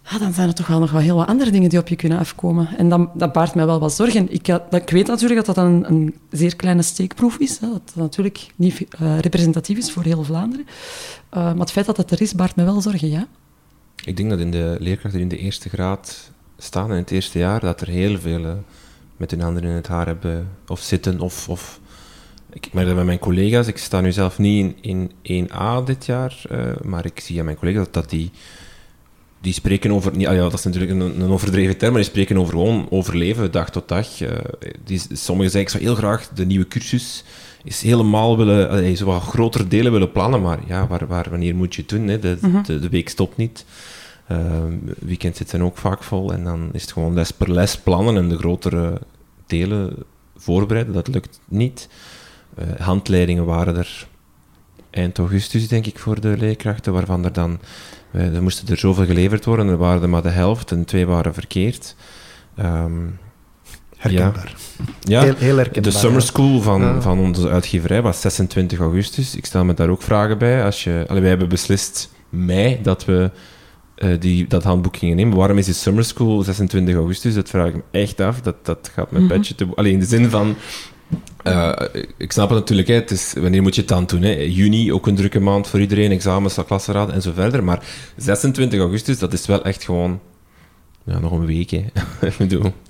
[0.09, 1.95] ja, dan zijn er toch wel nog wel heel wat andere dingen die op je
[1.95, 2.77] kunnen afkomen.
[2.77, 4.33] En dat, dat baart mij wel wat zorgen.
[4.33, 7.59] Ik, dat, ik weet natuurlijk dat dat een, een zeer kleine steekproef is.
[7.59, 10.65] Dat het natuurlijk niet eh, representatief is voor heel Vlaanderen.
[11.29, 13.27] Eh, maar het feit dat het er is, baart mij wel zorgen, ja.
[14.05, 17.59] ik denk dat in de leerkrachten in de eerste graad staan in het eerste jaar,
[17.59, 18.53] dat er heel veel eh,
[19.17, 21.49] met hun handen in het haar hebben of zitten of...
[21.49, 21.81] of
[22.49, 26.05] ik merk dat bij mijn collega's, ik sta nu zelf niet in, in 1A dit
[26.05, 26.41] jaar,
[26.83, 28.31] maar ik zie aan mijn collega's dat, dat die
[29.43, 32.53] die spreken over, ja, dat is natuurlijk een, een, overdreven term, maar die spreken over
[32.53, 34.21] gewoon overleven, dag tot dag.
[34.21, 34.29] Uh,
[34.83, 37.23] die, sommigen zeggen, ik zou heel graag de nieuwe cursus
[37.63, 41.55] is helemaal willen, uh, zo wat grotere delen willen plannen, maar ja, waar, waar, wanneer
[41.55, 42.07] moet je het doen?
[42.07, 42.19] Hè?
[42.19, 42.63] De, mhm.
[42.63, 43.65] de, de, week stopt niet.
[44.31, 44.63] Uh,
[44.99, 48.29] weekend zitten ook vaak vol en dan is het gewoon les per les plannen en
[48.29, 49.01] de grotere
[49.47, 49.95] delen
[50.35, 50.93] voorbereiden.
[50.93, 51.89] Dat lukt niet.
[52.77, 54.07] handleidingen waren er
[54.89, 57.59] eind augustus, denk ik, voor de leerkrachten, waarvan er dan
[58.13, 61.33] er moesten er zoveel geleverd worden, er waren er maar de helft en twee waren
[61.33, 61.95] verkeerd.
[62.59, 63.19] Um,
[63.97, 64.55] herkenbaar.
[64.99, 65.91] Ja, heel, heel herkenbaar.
[65.91, 69.35] De summer school van, van onze uitgeverij was 26 augustus.
[69.35, 70.63] Ik stel me daar ook vragen bij.
[70.63, 73.31] Als je, allee, wij hebben beslist mei dat we
[73.97, 75.37] uh, die, dat handboek gingen nemen.
[75.37, 77.33] Waarom is die summer school 26 augustus?
[77.33, 78.41] Dat vraag ik me echt af.
[78.41, 79.67] Dat, dat gaat mijn mm petje te...
[79.75, 80.55] Alleen in de zin van...
[81.43, 81.71] Uh,
[82.17, 84.21] ik snap het natuurlijk, hè, het is, wanneer moet je het dan doen?
[84.21, 84.31] Hè?
[84.31, 87.63] Juni, ook een drukke maand voor iedereen, examens, klassenraad en zo verder.
[87.63, 87.85] Maar
[88.17, 90.19] 26 augustus, dat is wel echt gewoon
[91.03, 91.69] ja, nog een week.
[91.69, 91.85] Hè.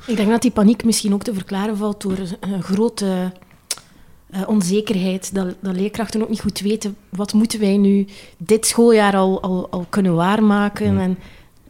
[0.07, 3.31] ik denk dat die paniek misschien ook te verklaren valt door een grote
[4.31, 5.35] uh, onzekerheid.
[5.35, 9.69] Dat, dat leerkrachten ook niet goed weten, wat moeten wij nu dit schooljaar al, al,
[9.69, 10.99] al kunnen waarmaken?
[10.99, 11.17] En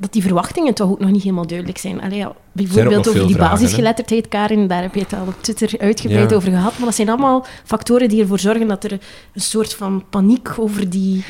[0.03, 2.01] dat die verwachtingen toch ook nog niet helemaal duidelijk zijn.
[2.01, 6.33] Allee, ja, bijvoorbeeld over die basisgeletterdheid, Karin, daar heb je het al op Twitter uitgebreid
[6.33, 6.77] over gehad.
[6.77, 10.89] Maar dat zijn allemaal factoren die ervoor zorgen dat er een soort van paniek over
[10.89, 11.23] die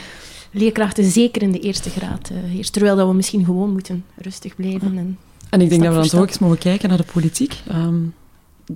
[0.52, 2.74] leerkrachten, zeker in de eerste graad, uh, heerst.
[2.74, 4.98] Terwijl dat we misschien gewoon moeten rustig blijven.
[4.98, 5.18] En,
[5.50, 7.62] en ik denk dat we dan toch ook eens mogen kijken naar de politiek.
[7.68, 7.96] Ehm,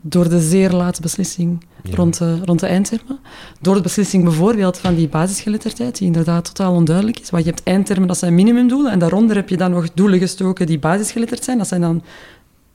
[0.02, 3.20] door de zeer late beslissing rond, de, rond de eindtermen.
[3.62, 7.30] Door de beslissing bijvoorbeeld van die basisgeletterdheid, die inderdaad totaal onduidelijk is.
[7.30, 10.66] Want je hebt eindtermen, dat zijn minimumdoelen, en daaronder heb je dan nog doelen gestoken
[10.66, 11.58] die basisgeletterd zijn.
[11.58, 12.04] Dat zijn dan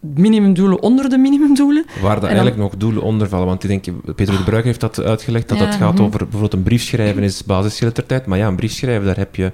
[0.01, 1.85] minimumdoelen onder de minimumdoelen.
[2.01, 3.47] Waar er eigenlijk nog doelen onder vallen.
[3.47, 6.03] Want ik denk, Peter de Bruik heeft dat uitgelegd, dat het gaat mhm.
[6.03, 8.27] over bijvoorbeeld een brief schrijven is basisgeletterdheid.
[8.27, 9.53] Maar ja, een brief schrijven, daar heb je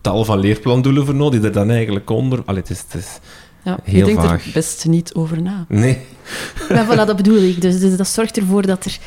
[0.00, 2.42] tal van leerplandoelen voor nodig, die er dan eigenlijk onder...
[2.44, 3.18] Allee, het is, het is
[3.64, 5.64] ja, Heel je denkt er best niet over na.
[5.68, 5.98] Nee.
[6.68, 7.60] Maar voilà, dat bedoel ik.
[7.60, 8.98] Dus, dus dat zorgt ervoor dat er...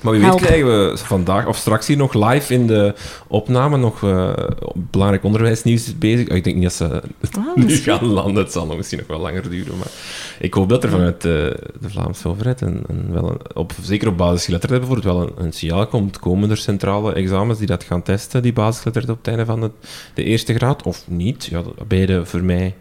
[0.00, 2.94] Maar wie weet krijgen we vandaag of straks hier nog live in de
[3.26, 4.32] opname nog uh,
[4.74, 6.28] belangrijk onderwijsnieuws bezig.
[6.28, 7.02] Oh, ik denk niet dat ze
[7.38, 8.42] ah, nu gaan landen.
[8.42, 9.76] Het zal nog misschien nog wel langer duren.
[9.76, 9.90] Maar
[10.38, 14.16] ik hoop dat er vanuit uh, de Vlaamse overheid, en, wel een, op, zeker op
[14.16, 16.18] basisgeletterdheid bijvoorbeeld, wel een, een, signaal komt.
[16.18, 19.70] Komen er centrale examens die dat gaan testen, die basisgeletterdheid op het einde van de,
[20.14, 20.82] de eerste graad?
[20.82, 21.44] Of niet?
[21.44, 22.74] Ja, beide voor mij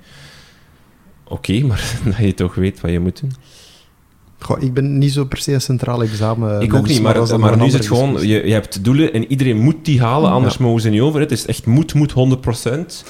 [1.27, 3.33] oké, maar dat je toch weet wat je moet doen.
[4.39, 6.61] Goh, ik ben niet zo per se een centraal examen.
[6.61, 9.57] Ik ook niet, maar, maar, nu is het gewoon, je, je hebt doelen en iedereen
[9.57, 11.19] moet die halen, anders mogen ze niet over.
[11.19, 13.05] Het is echt moet, moet 100%.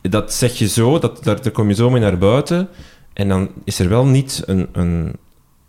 [0.00, 2.68] Dat zeg je zo, dat, daar, daar kom je zo mee naar buiten.
[3.12, 5.16] En dan is er wel niet een, een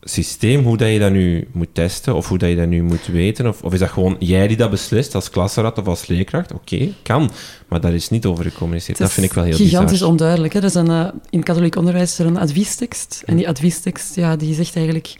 [0.01, 3.05] systeem, hoe dat je dat nu moet testen, of hoe dat je dat nu moet
[3.05, 6.53] weten, of, of is dat gewoon jij die dat beslist, als klassenraad of als leerkracht?
[6.53, 7.31] Oké, kan,
[7.67, 8.97] maar daar is niet over gecommuniceerd.
[8.97, 10.09] Dat vind ik wel heel gigantisch bizar.
[10.09, 10.53] onduidelijk.
[10.53, 10.59] Hè?
[10.59, 14.35] Er is een, uh, in katholiek onderwijs is er een adviestekst, en die adviestekst, ja,
[14.35, 15.15] die zegt eigenlijk,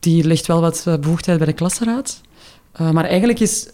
[0.00, 2.20] die legt wel wat eh, bevoegdheid bij de klassenraad,
[2.80, 3.68] uh, maar eigenlijk is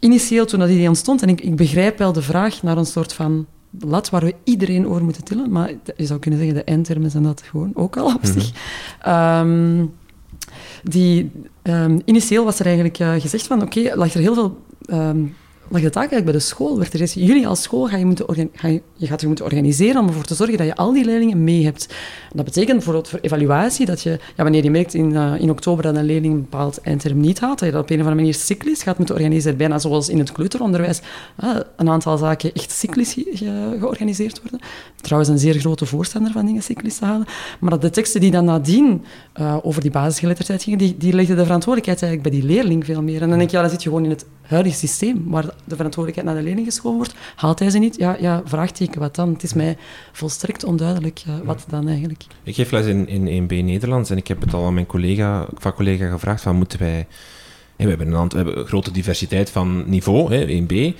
[0.00, 3.12] initieel toen dat idee ontstond, en ik, ik begrijp wel de vraag naar een soort
[3.12, 3.46] van
[3.78, 5.50] lat waar we iedereen over moeten tillen.
[5.50, 8.52] Maar je zou kunnen zeggen, de eindtermen zijn dat gewoon ook al op zich.
[9.02, 9.84] Ehm,
[10.82, 11.30] die,
[11.62, 14.58] um, initieel was er eigenlijk uh, gezegd van, oké, okay, lag er heel veel
[14.90, 15.34] um,
[15.70, 16.78] lag taak eigenlijk bij de school.
[16.78, 19.44] Werd er is, jullie als school ga je, moeten ga je, je gaat je moeten
[19.44, 21.94] organiseren om ervoor te zorgen dat je al die leerlingen mee hebt.
[22.32, 25.96] dat betekent voor evaluatie dat je, ja, wanneer je merkt in, uh, in oktober dat
[25.96, 28.34] een leerling een bepaald eindterm niet haalt, dat je dat op een of andere manier
[28.34, 29.56] cyclisch gaat moeten organiseren.
[29.58, 31.00] Bijna zoals in het kleuteronderwijs
[31.44, 34.60] uh, een aantal zaken echt cyclisch ge georganiseerd worden.
[35.00, 37.26] Trouwens, een zeer grote voorstander van dingen cyclisch te halen.
[37.60, 39.04] Maar dat de teksten die dan nadien
[39.40, 43.02] uh, over die basisgeletterdheid gingen, die, die legden de verantwoordelijkheid eigenlijk bij die leerling veel
[43.02, 43.22] meer.
[43.22, 45.76] En dan denk je, ja, dan zit je gewoon in het huidige systeem, waar de
[45.76, 47.14] verantwoordelijkheid naar de leerling geschoven wordt.
[47.36, 47.96] Haalt hij ze niet?
[47.96, 49.32] Ja, ja vraagteken, wat dan?
[49.32, 49.76] Het is mij
[50.12, 52.24] volstrekt onduidelijk uh, wat dan eigenlijk.
[52.42, 55.46] Ik geef les in, in 1B Nederlands en ik heb het al aan mijn collega,
[55.54, 57.06] vakcollega gevraagd, van moeten wij...
[57.76, 60.96] we, hebben een aantal, we hebben een grote diversiteit van niveau, hè, 1B.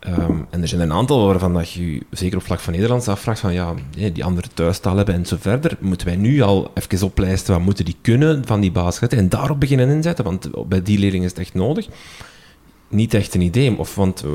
[0.00, 3.40] Ehm, en er zijn een aantal waarvan dat je zeker op vlak van Nederlands afvraagt
[3.40, 5.76] van ja, die andere thuistaal hebben en zo verder.
[5.80, 9.60] Moeten wij nu al even oplijsten wat moeten die kunnen van die basis en daarop
[9.60, 11.88] beginnen inzetten, want bij die leerlingen is het echt nodig
[12.88, 13.78] niet echt een idee.
[13.78, 14.30] Of, want uh,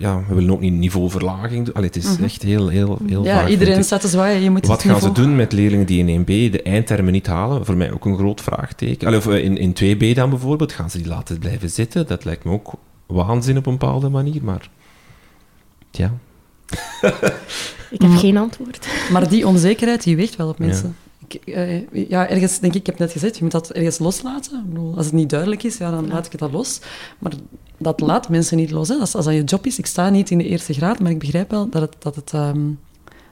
[0.00, 1.74] ja, we willen ook niet niveauverlaging doen.
[1.74, 2.24] Allee, het is mm -hmm.
[2.24, 4.42] echt heel, heel, heel Ja, iedereen staat te zwaaien.
[4.42, 7.64] Je moet Wat gaan ze doen met leerlingen die in 1B de eindtermen niet halen?
[7.64, 9.06] Voor mij ook een groot vraagteken.
[9.06, 12.06] Allee, of uh, in, in 2B dan bijvoorbeeld, gaan ze die laten blijven zitten?
[12.06, 12.72] Dat lijkt me ook
[13.06, 14.70] waanzin op een bepaalde manier, maar...
[15.90, 16.12] Ja,
[17.90, 18.86] ik heb geen antwoord.
[19.10, 20.96] Maar die onzekerheid, die weegt wel op mensen.
[21.04, 21.10] Ja.
[21.28, 24.58] Ik, uh, ja, ergens denk ik, ik heb net gezegd, je moet dat ergens loslaten.
[24.58, 26.80] Ik bedoel, als het niet duidelijk is, ja, dan laat ik het dat los.
[27.18, 27.32] Maar
[27.82, 28.88] dat laat mensen niet los.
[28.88, 28.94] Hè.
[28.94, 31.18] Als, als dat je job is, ik sta niet in de eerste graad, maar ik
[31.18, 32.78] begrijp wel dat het, dat het, um,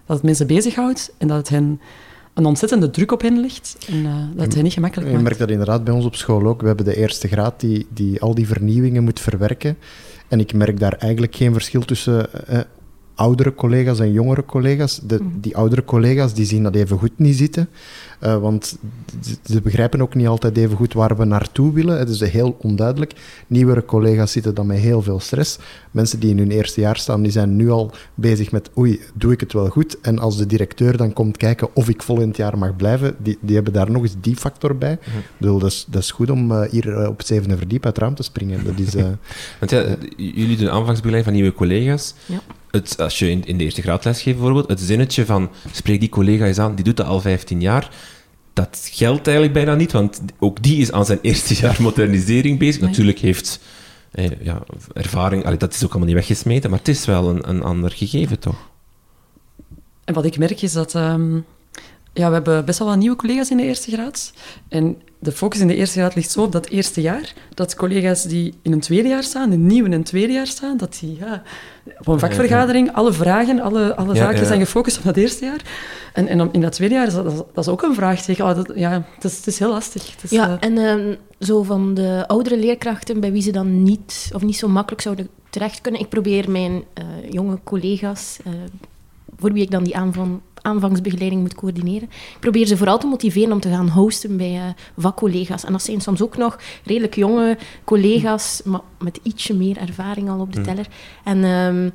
[0.06, 1.80] dat het mensen bezighoudt en dat het hen
[2.34, 5.18] een ontzettende druk op hen ligt en uh, dat het hen niet gemakkelijk maakt.
[5.18, 6.60] Je merkt dat inderdaad bij ons op school ook.
[6.60, 9.76] We hebben de eerste graad die, die al die vernieuwingen moet verwerken.
[10.28, 12.60] En ik merk daar eigenlijk geen verschil tussen eh,
[13.20, 15.00] oudere collega's en jongere collega's.
[15.02, 15.40] De, mhm.
[15.40, 17.68] die oudere collega's die zien dat even goed niet zitten.
[18.24, 18.78] Uh, want
[19.44, 21.98] ze begrijpen ook niet altijd even goed waar we naartoe willen.
[21.98, 23.12] Het is heel onduidelijk.
[23.46, 25.58] Nieuwere collega's zitten dan met heel veel stress.
[25.90, 29.32] Mensen die in hun eerste jaar staan, die zijn nu al bezig met oei, doe
[29.32, 30.00] ik het wel goed?
[30.00, 33.54] En als de directeur dan komt kijken of ik volgend jaar mag blijven, die, die
[33.54, 34.92] hebben daar nog eens die factor bij.
[34.92, 37.84] Ik bedoel, dat is, dat is goed om uh, hier uh, op het zevende verdiep
[37.84, 38.64] uit het raam te springen.
[38.64, 38.94] Dat is,
[39.60, 39.84] want ja,
[40.16, 42.14] jullie doen aanvangsbegeleiding van nieuwe collega's.
[42.26, 42.40] Ja.
[42.70, 46.00] Het, als je in, in, de eerste graad les geeft bijvoorbeeld, het zinnetje van spreek
[46.00, 47.90] die collega eens aan, die doet dat al 15 jaar
[48.52, 52.80] dat geldt eigenlijk bijna niet, want ook die is aan zijn eerste jaar modernisering bezig.
[52.80, 53.60] Natuurlijk heeft
[54.10, 57.48] eh, ja, ervaring, allee, dat is ook allemaal niet weggesmeten, maar het is wel een,
[57.48, 58.68] een ander gegeven, toch?
[60.04, 60.94] En wat ik merk is dat...
[60.94, 61.44] Um,
[62.12, 64.32] ja, we hebben best wel wat nieuwe collega's in de eerste graad.
[64.68, 68.24] En de focus in de eerste graad ligt zo op dat eerste jaar, dat collega's
[68.24, 71.16] die in een tweede jaar staan, de nieuwe in een tweede jaar staan, dat die
[71.18, 71.42] ja,
[71.98, 75.62] op een vakvergadering alle vragen, alle, alle zaken zijn gefocust op dat eerste jaar.
[76.12, 78.20] En, en in dat tweede jaar is dat, dat is ook een vraag.
[78.20, 78.40] Zeg.
[78.40, 80.14] Oh, dat, ja, het is, het is heel lastig.
[80.22, 80.56] Is, ja, uh...
[80.60, 84.68] en uh, zo van de oudere leerkrachten bij wie ze dan niet, of niet zo
[84.68, 86.00] makkelijk zouden terecht kunnen.
[86.00, 88.38] Ik probeer mijn uh, jonge collega's,
[89.36, 92.08] voor wie ik dan die aanvang aanvangsbegeleiding moet coördineren.
[92.12, 94.62] Ik probeer ze vooral te motiveren om te gaan hosten bij uh,
[94.96, 95.64] vakcollega's.
[95.64, 100.40] En dat zijn soms ook nog redelijk jonge collega's, maar met ietsje meer ervaring al
[100.40, 100.64] op de mm.
[100.64, 100.86] teller.
[101.24, 101.92] En um,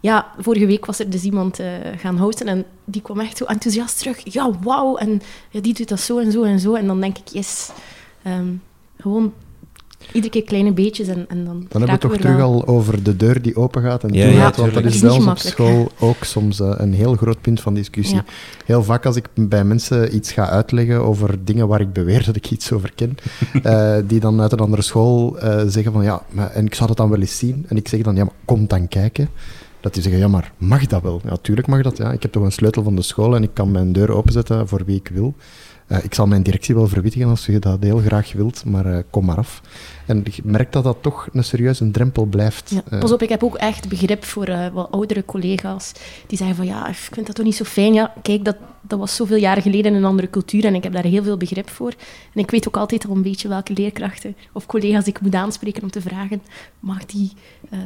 [0.00, 3.44] ja, vorige week was er dus iemand uh, gaan hosten en die kwam echt zo
[3.44, 4.32] enthousiast terug.
[4.32, 6.74] Ja, wauw, en ja, die doet dat zo en zo en zo.
[6.74, 7.70] En dan denk ik, yes,
[8.26, 8.62] um,
[8.96, 9.32] gewoon
[10.12, 11.66] iedere keer kleine beetjes en, en dan...
[11.68, 14.26] Dan hebben we het toch terug al over de deur die open gaat en ja,
[14.26, 17.60] ja, want dat is bij ons op school ook soms uh, een heel groot punt
[17.60, 18.16] van discussie.
[18.16, 18.24] Ja.
[18.64, 22.36] Heel vaak als ik bij mensen iets ga uitleggen over dingen waar ik beweer dat
[22.36, 23.16] ik iets over ken,
[23.62, 26.88] uh, die dan uit een andere school uh, zeggen van ja, maar, en ik zou
[26.88, 27.64] dat dan wel eens zien.
[27.68, 29.28] En ik zeg dan, ja, maar kom dan kijken.
[29.80, 31.20] Dat die zeggen, ja, maar mag dat wel?
[31.24, 31.96] Ja, tuurlijk mag dat.
[31.96, 32.12] Ja.
[32.12, 34.82] Ik heb toch een sleutel van de school en ik kan mijn deur openzetten voor
[34.84, 35.34] wie ik wil.
[35.88, 38.98] Uh, ik zal mijn directie wel verwittigen als je dat heel graag wilt, maar uh,
[39.10, 39.62] kom maar af.
[40.06, 42.70] En ik merk dat dat toch een serieuze drempel blijft.
[42.70, 42.98] Ja, eh.
[42.98, 45.92] pas op, ik heb ook echt begrip voor wat oudere collega's
[46.26, 47.94] die zeggen van ja, ik vind dat toch niet zo fijn.
[47.94, 51.04] Ja, kijk, dat, dat was zoveel jaren geleden een andere cultuur en ik heb daar
[51.04, 51.94] heel veel begrip voor.
[52.34, 55.82] En ik weet ook altijd al een beetje welke leerkrachten of collega's ik moet aanspreken
[55.82, 56.42] om te vragen,
[56.80, 57.32] mag die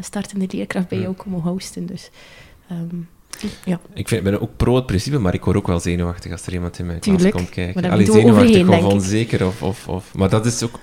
[0.01, 1.87] startende leerkracht bij jou komen hosten?
[1.87, 2.11] Dus...
[2.71, 3.09] Um,
[3.65, 3.81] ja.
[3.95, 6.53] Ik vind, ben ook pro het principe, maar ik word ook wel zenuwachtig als er
[6.53, 7.91] iemand in mijn klas komt kijken.
[7.91, 9.47] Alleen zenuwachtig of onzeker.
[9.47, 10.79] Of, of, of, maar dat is ook...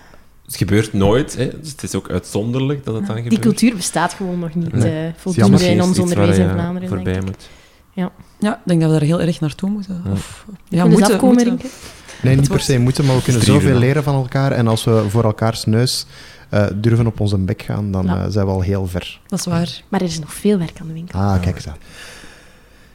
[0.46, 1.50] Het gebeurt nooit, hè.
[1.60, 3.36] Dus het is ook uitzonderlijk dat het dan gebeurt.
[3.36, 5.08] Die cultuur bestaat gewoon nog niet nee.
[5.08, 7.50] uh, voldoende in ons onderwijs in Vlaanderen, voorbij denk moet.
[7.94, 8.12] Ja.
[8.40, 10.02] ja, ik denk dat we daar heel erg naartoe moeten.
[10.06, 10.12] Ja.
[10.12, 11.70] Of, ja, moeten, afkomen, moeten.
[12.22, 14.52] Nee, niet per se moeten, maar we kunnen zoveel leren van elkaar.
[14.52, 16.06] En als we voor elkaars neus
[16.54, 19.20] uh, durven op onze bek gaan, dan uh, zijn we al heel ver.
[19.28, 19.82] Dat is waar.
[19.90, 21.20] Maar er is nog veel werk aan de winkel.
[21.20, 21.78] Ah, kijk eens aan.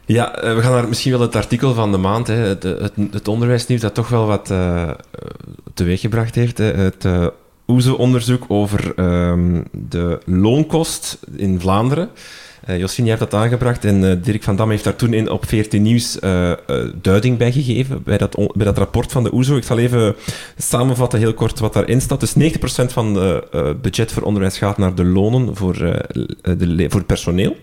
[0.06, 2.26] Ja, eh, we gaan naar misschien wel het artikel van de maand.
[2.26, 2.34] Hè.
[2.34, 4.90] Het, het, het onderwijsnieuws dat toch wel wat uh,
[5.74, 6.58] teweeggebracht heeft.
[6.58, 7.26] Het uh,
[7.66, 12.08] OESO-onderzoek over um, de loonkost in Vlaanderen.
[12.68, 15.46] Uh, Josfien, jij hebt dat aangebracht en Dirk van Dam heeft daar toen in op
[15.46, 16.18] 14 Nieuws
[17.02, 19.56] duiding bij gegeven, bij dat, bij dat rapport van de OESO.
[19.56, 20.16] Ik zal even
[20.56, 22.20] samenvatten heel kort wat daarin staat.
[22.20, 25.74] Dus 90% van het budget voor onderwijs gaat naar de lonen voor,
[26.42, 27.56] de, voor personeel.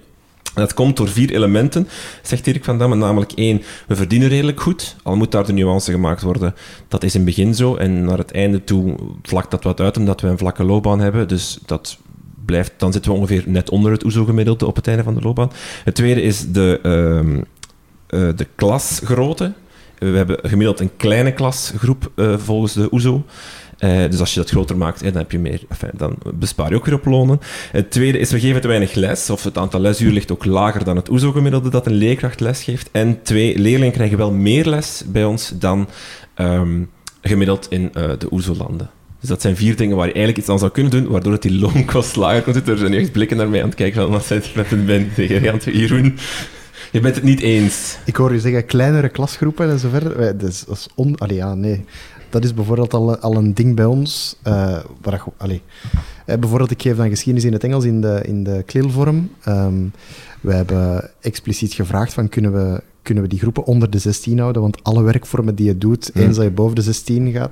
[0.53, 1.87] Dat komt door vier elementen,
[2.21, 2.95] zegt Dirk van Damme.
[2.95, 6.55] Namelijk één, we verdienen redelijk goed, al moet daar de nuance gemaakt worden.
[6.87, 9.97] Dat is in het begin zo en naar het einde toe vlakt dat wat uit
[9.97, 11.27] omdat we een vlakke loopbaan hebben.
[11.27, 11.97] Dus dat
[12.45, 15.51] blijft, dan zitten we ongeveer net onder het OESO-gemiddelde op het einde van de loopbaan.
[15.83, 16.79] Het tweede is de,
[18.09, 19.53] uh, de klasgrootte.
[19.97, 23.23] We hebben gemiddeld een kleine klasgroep uh, volgens de OESO.
[23.83, 26.75] Uh, dus als je dat groter maakt, dan, heb je meer, enfin, dan bespaar je
[26.75, 27.39] ook weer op lonen.
[27.71, 30.83] Het tweede is, we geven te weinig les, of het aantal lesuren ligt ook lager
[30.83, 32.89] dan het OESO-gemiddelde dat een leerkracht les geeft.
[32.91, 35.89] En twee, leerlingen krijgen wel meer les bij ons dan
[36.37, 36.89] um,
[37.21, 38.89] gemiddeld in uh, de OESO-landen.
[39.19, 41.41] Dus dat zijn vier dingen waar je eigenlijk iets aan zou kunnen doen, waardoor het
[41.41, 44.25] die loonkost lager komt Er zijn echt blikken naar mij aan het kijken van wat
[44.25, 46.17] zijn het met een ben tegen Jeroen.
[46.91, 47.97] Je bent het niet eens.
[48.05, 50.37] Ik hoor je zeggen kleinere klasgroepen en zo verder.
[50.37, 51.17] Dat is on...
[51.17, 51.85] Allee, ja, nee
[52.31, 54.35] dat is bijvoorbeeld al, al een ding bij ons.
[54.47, 55.61] Uh, waar, allee,
[56.25, 59.29] Eh, bijvoorbeeld, ik geef dan geschiedenis in het Engels in de, in de klilvorm.
[59.43, 59.73] Ehm,
[60.41, 64.61] we hebben expliciet gevraagd van kunnen we, kunnen we die groepen onder de 16 houden,
[64.61, 66.21] want alle werkvormen die je doet, Hmm.
[66.21, 67.49] eens dat je boven de 16 gaat...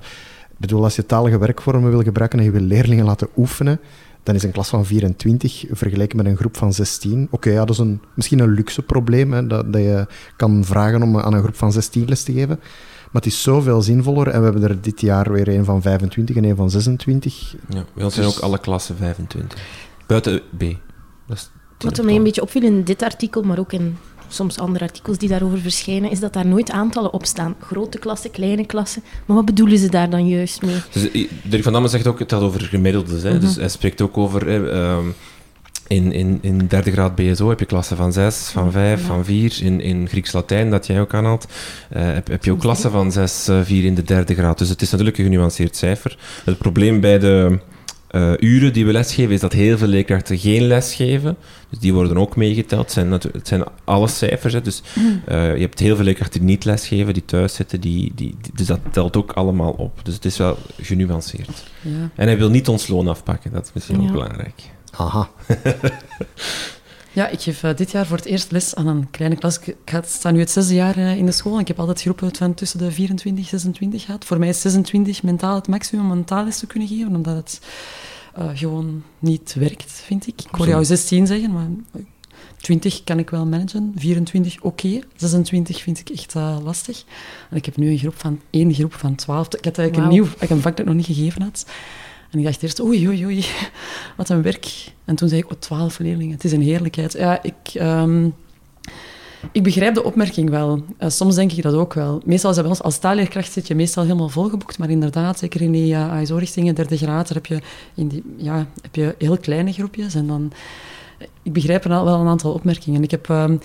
[0.52, 3.80] Ik bedoel, als je talige werkvormen wil gebruiken en je wil leerlingen laten oefenen,
[4.24, 7.28] dan is een klas van 24 vergeleken met een groep van 16.
[7.32, 11.02] Oké, ja, dat is een, misschien een luxe probleem, hè, dat, dat je kan vragen
[11.02, 12.60] om aan een groep van 16 les te geven.
[13.12, 16.36] Maar het is zoveel zinvoller en we hebben er dit jaar weer een van 25
[16.36, 17.56] en een van 26.
[17.70, 19.60] Ja, bij ons zijn Dus- ook alle klassen 25.
[20.08, 20.64] Buiten B.
[21.28, 24.86] Dat is Wat mij een beetje opviel in dit artikel, maar ook in soms andere
[24.86, 27.56] artikels die daarover verschijnen, is dat daar nooit aantallen op staan.
[27.60, 29.04] Grote klassen, kleine klassen.
[29.26, 30.76] Maar wat bedoelen ze daar dan juist mee?
[30.92, 33.24] Dus, eh, Dirk van Damme zegt ook, het gaat over gemiddeldes.
[33.24, 33.40] Hè?
[33.40, 34.48] Dus hij spreekt ook over...
[34.48, 35.06] hè, ehm,
[35.90, 39.60] in, in, in derde graad BSO heb je klassen van 6, van 5, van 4.
[39.64, 41.48] In, in Grieks-Latijn, dat jij ook aanhaalt,
[41.90, 44.58] eh, heb, heb je ook klassen van 6, eh, 4 in de derde graad.
[44.58, 46.18] Dus het is natuurlijk een genuanceerd cijfer.
[46.46, 47.60] Het probleem bij de
[48.08, 51.38] eh, uren die we lesgeven, is dat heel veel leerkrachten geen les geven.
[51.70, 52.82] Dus die worden ook meegeteld.
[52.82, 54.54] Het zijn, het zijn alle cijfers.
[54.54, 54.62] Hè.
[54.62, 54.82] Dus
[55.26, 57.82] eh, je hebt heel veel leerkrachten die niet lesgeven, die thuis zitten.
[57.82, 60.00] Die, die, die- dus dat telt ook allemaal op.
[60.04, 61.64] Dus het is wel genuanceerd.
[61.82, 62.10] Ja.
[62.16, 64.06] En hij wil niet ons loon afpakken, dat is misschien Ja.
[64.08, 64.62] ook belangrijk.
[64.92, 65.30] Haha.
[67.12, 69.60] Ja, ik geef eh, dit jaar voor het eerst les aan een kleine klas.
[69.60, 72.02] Ik ga- sta nu het zesde jaar eh, in de school en ik heb altijd
[72.02, 74.26] groepen van tussen de 24 en 26 gehad.
[74.26, 77.60] Voor mij is 26 mentaal het maximum om een taalles te kunnen geven, omdat het
[78.36, 80.42] eh, gewoon niet werkt, vind ik.
[80.42, 82.02] Ik hoor jou 16 zeggen, maar eh,
[82.58, 87.04] 20 kan ik wel managen, 24 oké, 26 vind ik echt eh, lastig.
[87.50, 89.46] En ik heb nu een groep van, één groep van 12.
[89.48, 91.66] Ik had eigenlijk een nieuw, ik een vak dat ik nog niet gegeven had.
[92.32, 93.46] En ik dacht eerst, oei, oei, oei,
[94.18, 94.92] wat een werk.
[95.06, 97.14] En toen zei ik, oh, twaalf leerlingen, het is een heerlijkheid.
[97.14, 98.30] Ja, ik, ehm,
[99.52, 100.84] ik begrijp de opmerking wel.
[100.98, 102.22] Eh, soms denk ik dat ook wel.
[102.26, 105.94] Meestal bij ons, als taalleerkracht zit je meestal helemaal volgeboekt, maar inderdaad, zeker in die
[105.94, 107.62] uh, ASO-richtingen, derde graad, daar heb je,
[107.96, 110.52] in die, ja, heb je heel kleine groepjes en dan...
[111.44, 113.04] Ik begrijp wel een aantal opmerkingen.
[113.04, 113.58] Ik heb ehm,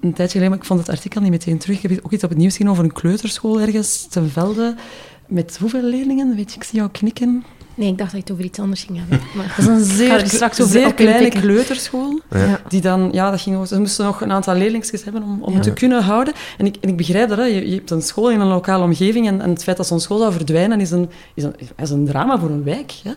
[0.00, 2.30] een, tijdje geleden, ik vond het artikel niet meteen terug, ik heb ook iets op
[2.30, 4.74] het nieuws gezien over een kleuterschool ergens ten Velde.
[5.26, 6.36] Met hoeveel leerlingen?
[6.36, 7.44] Weet je, ik zie jou knikken.
[7.80, 9.20] Nee, ik dacht dat je het over iets anders ging hebben.
[9.36, 11.40] Maar Dat is een zeer, er straks over zeer kleine inpikken.
[11.40, 12.20] kleuterschool.
[12.30, 12.60] Ja.
[12.68, 15.60] Die dan, ja, dat ging ze moesten nog een aantal leerlingjes hebben om, om Ja.
[15.60, 16.34] te kunnen houden.
[16.58, 17.44] En ik, en ik begrijp dat, hè.
[17.44, 20.00] Je, je hebt een school in een lokale omgeving en, en het feit dat zo'n
[20.00, 22.92] school zou verdwijnen is een, is een, is een drama voor een wijk.
[23.04, 23.10] Hè.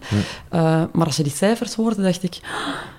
[0.49, 2.39] Eh, maar als je die cijfers hoorde, dacht ik...
[2.43, 2.49] "Ah,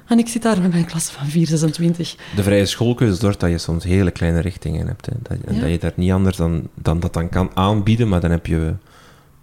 [0.09, 2.17] En ik zit daar met mijn klas van 4, 26.
[2.37, 5.07] De vrije schoolkeuze zorgt dat je soms hele kleine richtingen hebt.
[5.07, 5.13] Hè.
[5.23, 5.61] Dat, en Ja.
[5.61, 8.75] dat je daar niet anders dan, dan dat dan kan aanbieden, maar dan heb je...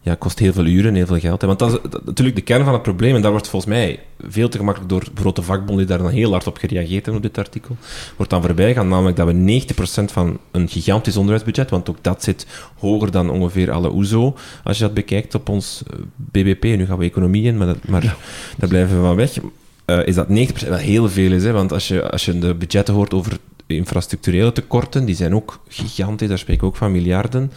[0.03, 1.41] Ja, kost heel veel uren, heel veel geld.
[1.41, 1.47] Hè.
[1.47, 3.15] Want dat is dat- natuurlijk de kern van het probleem.
[3.15, 6.31] En daar wordt volgens mij veel te gemakkelijk door de vakbonden die daar dan heel
[6.31, 7.77] hard op gereageerd hebben op dit artikel,
[8.15, 8.87] wordt dan voorbij gaan.
[8.87, 12.45] Namelijk dat we 90% van een gigantisch onderwijsbudget, want ook dat zit
[12.77, 16.63] hoger dan ongeveer alle OESO, als je dat bekijkt op ons eh, BBP.
[16.63, 18.15] Nu gaan we economie in, maar, dat, maar
[18.57, 19.37] daar blijven we van weg.
[19.85, 21.43] Eh, is dat 90% wel heel veel is.
[21.43, 21.51] Hè?
[21.51, 23.37] Want als je, als je de budgetten hoort over
[23.67, 27.51] infrastructurele tekorten, die zijn ook gigantisch, daar spreken we ook van miljarden,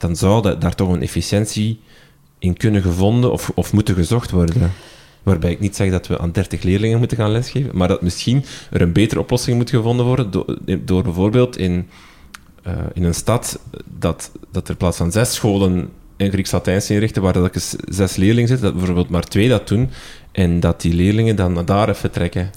[0.00, 1.80] dan zou daar toch een efficiëntie
[2.38, 4.72] in kunnen gevonden of, of moeten gezocht worden.
[5.22, 8.44] Waarbij ik niet zeg dat we aan 30 leerlingen moeten gaan lesgeven, maar dat misschien
[8.70, 10.30] er een betere oplossing moet gevonden worden
[10.84, 11.88] door, bijvoorbeeld in,
[12.62, 13.58] eh, in een stad
[13.98, 18.66] dat, dat er plaats van zes scholen in Grieks-Latijns inrichten waar dat zes leerlingen zitten,
[18.66, 19.90] dat bijvoorbeeld maar twee dat doen
[20.32, 22.50] en dat die leerlingen dan naar daar even trekken.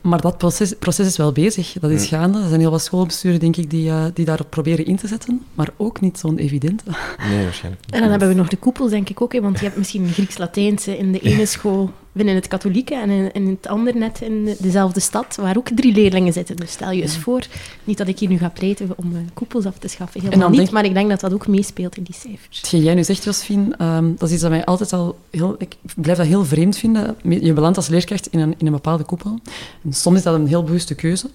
[0.00, 1.72] Maar dat proces, proces is wel bezig.
[1.80, 2.38] Dat is gaande.
[2.42, 5.42] Er zijn heel wat schoolbesturen, denk ik, die, eh, die daarop proberen in te zetten.
[5.54, 6.82] Maar ook niet zo'n evident.
[7.28, 7.94] nee, waarschijnlijk niet.
[7.94, 9.32] En dan hebben we nog de koepels, denk ik ook.
[9.32, 13.32] Hè, want je hebt misschien Grieks-Latijnse in de ene school binnen het katholieke en in,
[13.32, 16.56] in het andere net in de- dezelfde stad, waar ook drie leerlingen zitten.
[16.56, 17.46] Dus stel je eens voor,
[17.84, 20.58] niet dat ik hier nu ga pleiten om eh, koepels af te schaffen, helemaal niet,
[20.58, 22.56] denk- maar ik denk dat dat ook meespeelt in die cijfers.
[22.60, 25.54] Hetgeen jij nu zegt, Josephine, ehm, dat is iets dat mij altijd al heel...
[25.58, 27.16] Ik blijf dat heel vreemd vinden.
[27.22, 29.38] Je belandt als leerkracht in een, in een bepaalde koepel.
[29.84, 31.26] En soms is dat een heel bewuste keuze.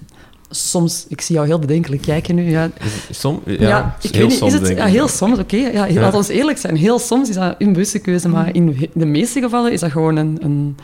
[0.49, 2.49] Soms, ik zie jou heel bedenkelijk kijken nu.
[2.49, 2.69] Ja,
[3.09, 5.55] Is- Som, ja, ja, ik heel weet niet, soms, is het, ja, heel soms, oké.
[5.55, 6.01] ja, Ja.
[6.01, 6.75] Laat ons eerlijk zijn.
[6.75, 10.15] Heel soms is dat een bewuste keuze, maar in de meeste gevallen is dat gewoon
[10.15, 10.75] een, een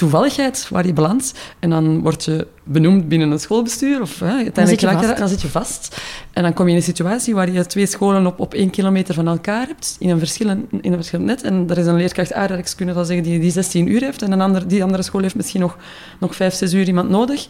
[0.00, 1.34] toevalligheid waar je belandt.
[1.58, 5.42] En dan word je benoemd binnen het schoolbestuur, of hè, uiteindelijk zit je dan zit
[5.42, 6.00] je vast.
[6.32, 9.14] En dan kom je in een situatie waar je twee scholen op, op één kilometer
[9.14, 11.42] van elkaar hebt, in een, verschillend, in een verschillend net.
[11.42, 14.40] En er is een leerkracht A, dat zeggen, die, die 16 uur heeft, en een
[14.40, 15.76] ander, die andere school heeft misschien nog,
[16.20, 17.46] nog 5, 6 uur iemand nodig.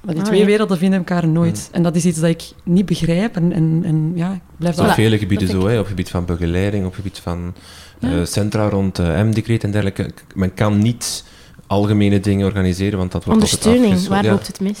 [0.00, 0.46] Maar die Ah, twee ja.
[0.46, 1.68] werelden vinden elkaar nooit.
[1.72, 3.36] En dat is iets dat ik niet begrijp.
[3.36, 6.24] En, en, en ja, ik blijf Dat op vele gebieden zo, hè, op gebied van
[6.24, 7.54] begeleiding, op gebied van
[8.00, 10.10] eh, centra rond eh, M-decreet en dergelijke.
[10.34, 11.24] Men kan niet
[11.66, 14.78] algemene dingen organiseren, want dat wordt Ondersteuning, waar Ja, loopt het mis?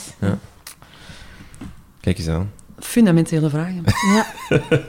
[2.00, 2.50] Kijk eens aan.
[2.78, 3.84] Fundamentele vragen.
[4.14, 4.26] Ja.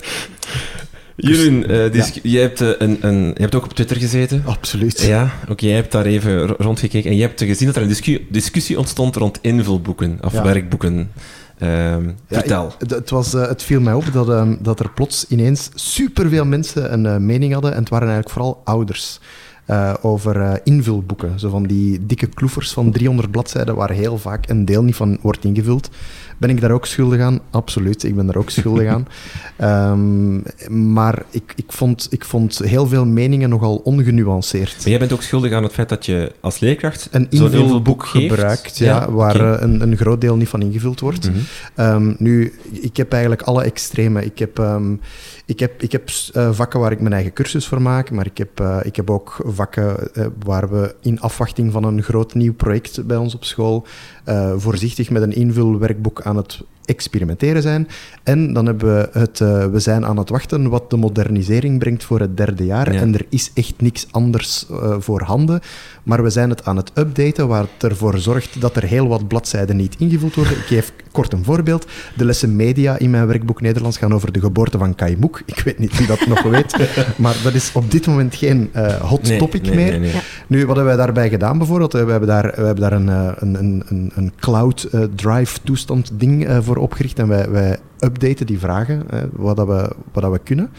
[1.18, 4.44] Jeroen, uh, dus je, hebt, uh, een, een, je hebt ook op Twitter gezeten.
[4.46, 5.02] Absoluut.
[5.02, 7.88] Ja, oké, okay, jij hebt daar even rondgekeken en je hebt gezien dat er een
[7.88, 10.44] discussie, discussie ontstond rond invulboeken of ja.
[10.44, 11.12] werkboeken.
[12.28, 12.74] Vertel.
[12.80, 16.46] Ja, het, was, uh, het viel mij op dat, uh, dat er plots ineens superveel
[16.46, 17.74] mensen een uh, mening hadden.
[17.74, 19.20] En het waren eigenlijk vooral ouders.
[20.02, 21.40] Over invulboeken.
[21.40, 25.18] Zo van die dikke kloefers van 300 bladzijden, waar heel vaak een deel niet van
[25.22, 25.90] wordt ingevuld.
[26.38, 27.40] Ben ik daar ook schuldig aan?
[27.50, 29.08] Absoluut, ik ben daar ook schuldig aan.
[29.92, 30.44] Um,
[30.94, 34.76] maar ik, ik, vond, ik vond heel veel meningen nogal ongenuanceerd.
[34.78, 38.78] Maar jij bent ook schuldig aan het feit dat je als leerkracht een invulboek gebruikt,
[38.78, 39.62] ja, ja, waar okay.
[39.62, 41.30] een, een groot deel niet van ingevuld wordt.
[41.30, 41.36] Mm
[41.76, 41.86] -hmm.
[41.86, 44.26] um, nu, ik heb eigenlijk alle extreme.
[44.26, 45.00] Ik heb, um,
[45.46, 48.38] ik heb, ik heb uh, vakken waar ik mijn eigen cursus voor maak, maar ik
[48.38, 52.54] heb, uh, ik heb ook vakken uh, waar we in afwachting van een groot nieuw
[52.54, 53.86] project bij ons op school
[54.56, 57.88] voorzichtig met een invulwerkboek aan het experimenteren zijn.
[58.24, 62.04] En dan hebben we het, uh, we zijn aan het wachten wat de modernisering brengt
[62.04, 62.94] voor het derde jaar.
[62.94, 63.00] Ja.
[63.00, 65.60] En er is echt niks anders uh, voorhanden.
[66.04, 69.28] Maar we zijn het aan het updaten, waar het ervoor zorgt dat er heel wat
[69.28, 70.58] bladzijden niet ingevuld worden.
[70.58, 71.86] Ik geef kort een voorbeeld.
[72.16, 75.42] De lessen media in mijn werkboek Nederlands gaan over de geboorte van Kai Moek.
[75.46, 76.76] Ik weet niet wie dat nog weet,
[77.18, 80.00] maar dat is op dit moment geen uh, hot nee, topic nee, meer.
[80.00, 80.20] Nee, ja.
[80.48, 81.94] Nu, wat hebben wij daarbij gedaan bijvoorbeeld?
[81.94, 83.08] We hebben daar, we hebben daar een,
[83.56, 89.04] een, een, een cloud drive toestand ding voor opgericht en wij, wij updaten die vragen,
[89.10, 90.70] hè, wat, dat we, wat dat we kunnen.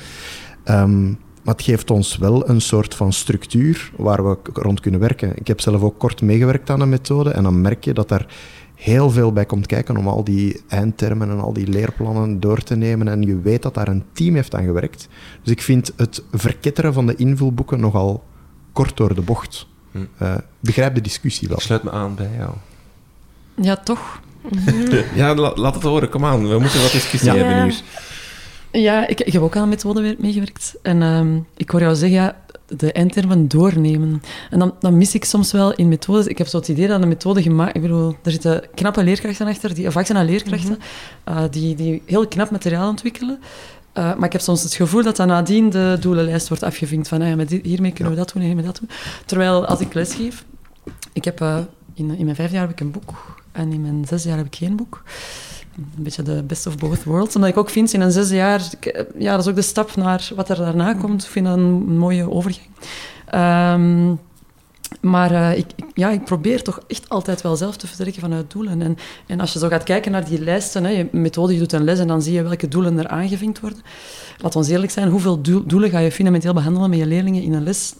[0.65, 5.37] Um, maar het geeft ons wel een soort van structuur waar we rond kunnen werken.
[5.37, 8.27] Ik heb zelf ook kort meegewerkt aan een methode en dan merk je dat daar
[8.75, 12.77] heel veel bij komt kijken om al die eindtermen en al die leerplannen door te
[12.77, 13.09] nemen.
[13.09, 15.09] En je weet dat daar een team heeft aan gewerkt.
[15.43, 18.25] Dus ik vind het verketteren van de invulboeken nogal
[18.73, 19.67] kort door de bocht.
[19.91, 19.99] Hm.
[20.23, 21.57] Uh, begrijp de discussie wel.
[21.57, 22.51] Ik sluit me aan bij jou.
[23.55, 24.21] Ja, toch?
[25.15, 26.09] Ja, laat het horen.
[26.09, 26.49] Kom aan.
[26.49, 27.37] We moeten wat discussie ja.
[27.37, 27.83] hebben hier.
[28.71, 30.75] Ja, ik, ik, heb ook aan een methode meegewerkt.
[30.83, 34.23] En um, ik hoor jou zeggen, ja, de eindtermen doornemen.
[34.51, 36.27] En dan, dan, mis ik soms wel in methodes...
[36.27, 37.77] Ik heb zo het idee dat een methode gemaakt...
[37.77, 40.79] Ik bedoel, er zitten knappe leerkrachten achter, die, of aan leerkrachten, mm
[41.25, 41.37] -hmm.
[41.37, 43.39] uh, die, die heel knap materiaal ontwikkelen.
[43.95, 47.09] Uh, maar ik heb soms het gevoel dat dan nadien de doelenlijst wordt afgevinkt.
[47.09, 48.91] Van, ah, ja, met die, hiermee kunnen we dat doen en hiermee dat doen.
[49.27, 50.45] Terwijl, als ik lesgeef...
[51.13, 51.41] Ik heb...
[51.41, 51.59] Uh,
[51.95, 53.36] in, in mijn vijfde jaar heb ik een boek.
[53.57, 55.03] En in mijn zesde jaar heb ik geen boek
[55.77, 57.35] een beetje de best of both worlds.
[57.35, 58.63] Omdat ik ook vind, in een zesde jaar...
[59.19, 61.23] Ja, dat is ook de stap naar wat er daarna komt.
[61.23, 62.67] Ik vind dat een mooie overgang.
[63.35, 64.19] Um,
[65.01, 68.51] maar uh, ik, ik, ja, ik probeer toch echt altijd wel zelf te vertrekken vanuit
[68.51, 68.83] doelen.
[68.83, 71.73] En, en als je zo gaat kijken naar die lijsten, hè, je methode, je doet
[71.73, 73.81] een les en dan zie je welke doelen er aangevinkt worden.
[74.39, 77.63] Laat ons eerlijk zijn, hoeveel doelen ga je fundamenteel behandelen met je leerlingen in een
[77.63, 77.95] les?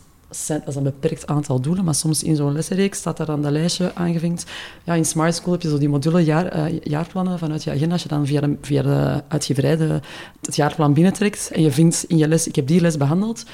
[0.47, 3.53] Dat is een beperkt aantal doelen, maar soms in zo'n lessenreeks staat daar dan dat
[3.53, 4.45] lijstje aangevinkt.
[4.85, 7.93] Ja, in Smart School heb je zo die module jaar, uh, jaarplannen vanuit je agenda.
[7.93, 10.01] Als je dan via de, via de uitgeverij de,
[10.41, 13.45] het jaarplan binnentrekt en je vindt in je les, ik heb die les behandeld,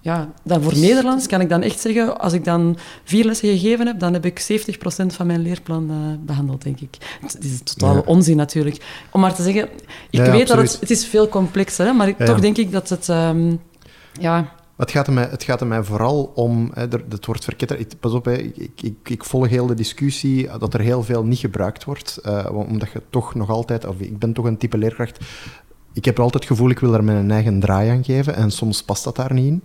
[0.00, 3.86] ja, dan voor Nederlands kan ik dan echt zeggen, als ik dan vier lessen gegeven
[3.86, 6.96] heb, dan heb ik 70% van mijn leerplan uh, behandeld, denk ik.
[7.20, 8.02] Het is totale ja.
[8.06, 9.04] onzin natuurlijk.
[9.10, 9.62] Om maar te zeggen,
[10.10, 12.72] ik ja, weet dat het, het is veel complexer is, maar ik, toch denk ik
[12.72, 13.08] dat het...
[13.08, 13.60] Um,
[14.20, 14.52] ja,
[14.82, 18.00] het gaat, er mij, het gaat er mij vooral om, hè, het wordt verketterd.
[18.00, 21.38] Pas op, hè, ik, ik, ik, volg heel de discussie dat er heel veel niet
[21.38, 25.24] gebruikt wordt, uh, omdat je toch nog altijd, of ik ben toch een type leerkracht,
[25.92, 28.82] ik heb altijd het gevoel, ik wil daar mijn eigen draai aan geven en soms
[28.82, 29.64] past dat daar niet in.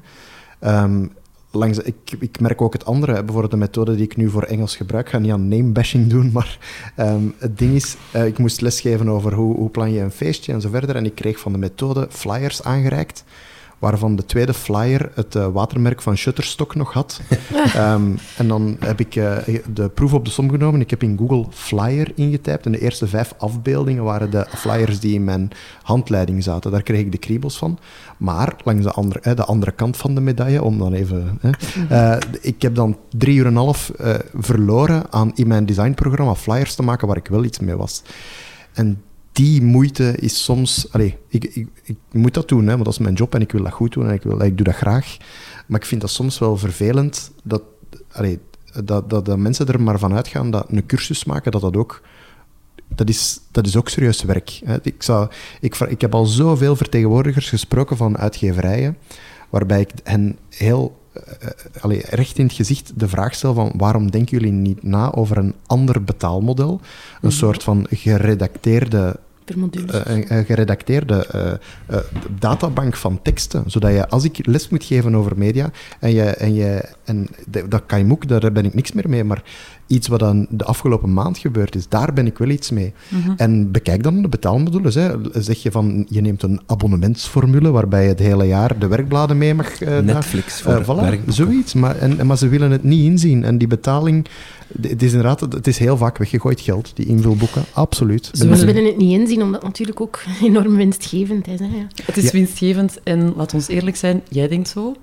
[0.69, 1.11] Um,
[1.51, 3.13] langs, ik, ik, merk ook het andere.
[3.13, 5.05] Bijvoorbeeld de methode die ik nu voor Engels gebruik.
[5.05, 6.57] Ik ga niet aan name-bashing doen, maar
[6.97, 10.53] um, het ding is, uh, ik moest lesgeven over hoe, hoe plan je een feestje
[10.53, 10.95] en zo verder.
[10.95, 13.23] En ik kreeg van de methode flyers aangereikt
[13.79, 17.21] waarvan de tweede flyer het uh, watermerk van Shutterstock nog had.
[17.75, 19.37] um, en dan heb ik uh,
[19.73, 20.81] de proef op de som genomen.
[20.81, 25.13] Ik heb in Google flyer ingetypt en de eerste vijf afbeeldingen waren de flyers die
[25.13, 25.49] in mijn
[25.81, 26.71] handleiding zaten.
[26.71, 27.79] Daar kreeg ik de kriebels van.
[28.17, 31.39] Maar langs de andere, eh, de andere kant van de medaille, om dan even...
[31.91, 33.91] Uh, ik heb dan drie uur en een half
[34.33, 38.03] verloren aan in mijn designprogramma flyers te maken waar ik wel iets mee was.
[38.73, 39.01] En
[39.37, 40.87] die moeite is soms...
[40.91, 43.51] Allez, ik, ik, ik, moet dat doen, hè, want dat is mijn job en ik
[43.51, 45.17] wil dat goed doen en ik, wil, ik doe dat graag.
[45.67, 47.61] Maar ik vind dat soms wel vervelend dat,
[48.11, 48.37] allez,
[48.83, 52.01] dat, dat, dat mensen er maar van uitgaan dat een cursus maken, dat dat ook...
[52.87, 54.61] Dat is, dat is ook serieus werk.
[54.65, 54.77] Hè.
[54.81, 55.29] Ik, zou,
[55.59, 58.97] ik, ik heb al zoveel vertegenwoordigers gesproken van uitgeverijen,
[59.49, 61.49] waarbij ik hen heel uh,
[61.81, 65.37] allee, recht in het gezicht de vraag stel van waarom denken jullie niet na over
[65.37, 66.71] een ander betaalmodel?
[66.71, 66.79] Een
[67.21, 67.31] -hmm.
[67.31, 69.19] soort van geredacteerde
[69.49, 71.51] een, geredacteerde uh,
[71.91, 72.03] uh,
[72.39, 76.53] databank van teksten, zodat je, als ik les moet geven over media, en, je, en,
[76.53, 77.27] je, en
[77.69, 79.43] dat kan je ook, daar ben ik niks meer mee, maar
[79.87, 81.87] iets wat dan de afgelopen maand gebeurd is.
[81.89, 82.93] Daar ben ik wel iets mee.
[83.09, 83.31] Mhm.
[83.37, 84.95] En bekijk dan de betaalmodules.
[84.95, 85.11] Hè.
[85.33, 89.53] Zeg je van, je neemt een abonnementsformule waarbij je het hele jaar de werkbladen mee
[89.53, 89.81] mag...
[89.81, 91.73] eh, Netflix daar- voor eh, voilà, zoiets.
[91.73, 93.43] Maar, en, maar ze willen het niet inzien.
[93.43, 94.25] En die betaling,
[94.81, 97.63] het is inderdaad, het is heel vaak weggegooid geld, die invulboeken.
[97.73, 98.29] Absoluut.
[98.33, 101.59] Ze willen- willen het niet inzien, omdat het natuurlijk ook enorm winstgevend is.
[101.59, 101.65] Hè.
[101.65, 101.87] Ja.
[102.05, 102.31] Het is Ja.
[102.31, 104.95] winstgevend en laat ons eerlijk zijn, jij denkt zo.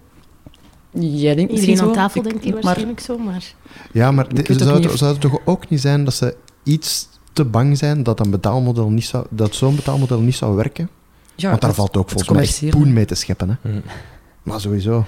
[0.98, 3.54] Jij denkt Iedereen aan tafel Ik- denkt hier maar waarschijnlijk zo, maar...
[3.92, 7.44] Ja, maar zou, niet het, zou het toch ook niet zijn dat ze iets te
[7.44, 10.88] bang zijn dat een betaalmodel niet zou, dat zo'n betaalmodel niet zou werken?
[11.34, 13.48] Ja, Want daar het- valt ook volgens mij spoen mee te scheppen.
[13.62, 13.70] Hè?
[13.70, 13.80] Hm.
[14.42, 15.04] Maar sowieso.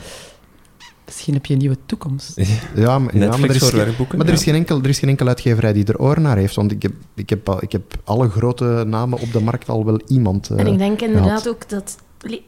[1.04, 2.32] Misschien heb je een nieuwe toekomst.
[2.36, 4.18] Ja, maar, ja, maar, er, Netflix is geen, werkboeken.
[4.18, 6.54] maar er, is geen enkel, er is geen enkel uitgeverij die er oren naar heeft.
[6.54, 9.84] Want ik heb, ik heb, al- ik heb alle grote namen op de markt al
[9.84, 10.50] wel iemand.
[10.50, 11.48] eh, En ik denk inderdaad gehad.
[11.48, 11.96] ook dat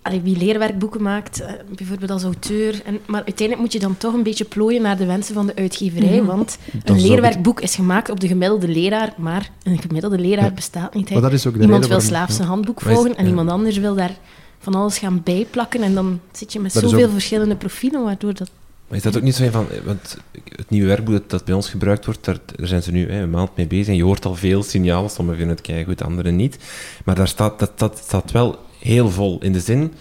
[0.02, 4.14] allee, wie leerwerkboeken maakt, eh, bijvoorbeeld als auteur, en, maar uiteindelijk moet je dan toch
[4.14, 6.26] een beetje plooien naar de wensen van de uitgeverij, Mhm.
[6.26, 10.50] want Dat een leerwerkboek is gemaakt op de gemiddelde leraar, maar een gemiddelde leraar Ja.
[10.50, 11.08] bestaat niet.
[11.08, 11.14] hè.
[11.14, 12.42] Maar dat is ook de Iemand wil waarom- slaafs ja.
[12.42, 13.28] een handboek volgen en ja.
[13.28, 14.16] iemand anders wil daar
[14.58, 18.34] van alles gaan bijplakken en dan zit je met Dat zoveel ook- verschillende profielen, waardoor
[18.34, 18.50] dat...
[18.88, 19.66] Maar is dat ook niet zo van...
[19.84, 20.16] Want
[20.56, 23.22] het nieuwe werkboek dat, dat bij ons gebruikt wordt, daar, daar zijn ze nu hè,
[23.22, 23.86] een maand mee bezig.
[23.86, 25.10] En je hoort al veel signalen.
[25.10, 26.56] Sommigen vinden het goed, anderen niet.
[27.04, 29.38] Maar daar staat, dat, dat staat wel heel vol.
[29.42, 29.92] In de zin,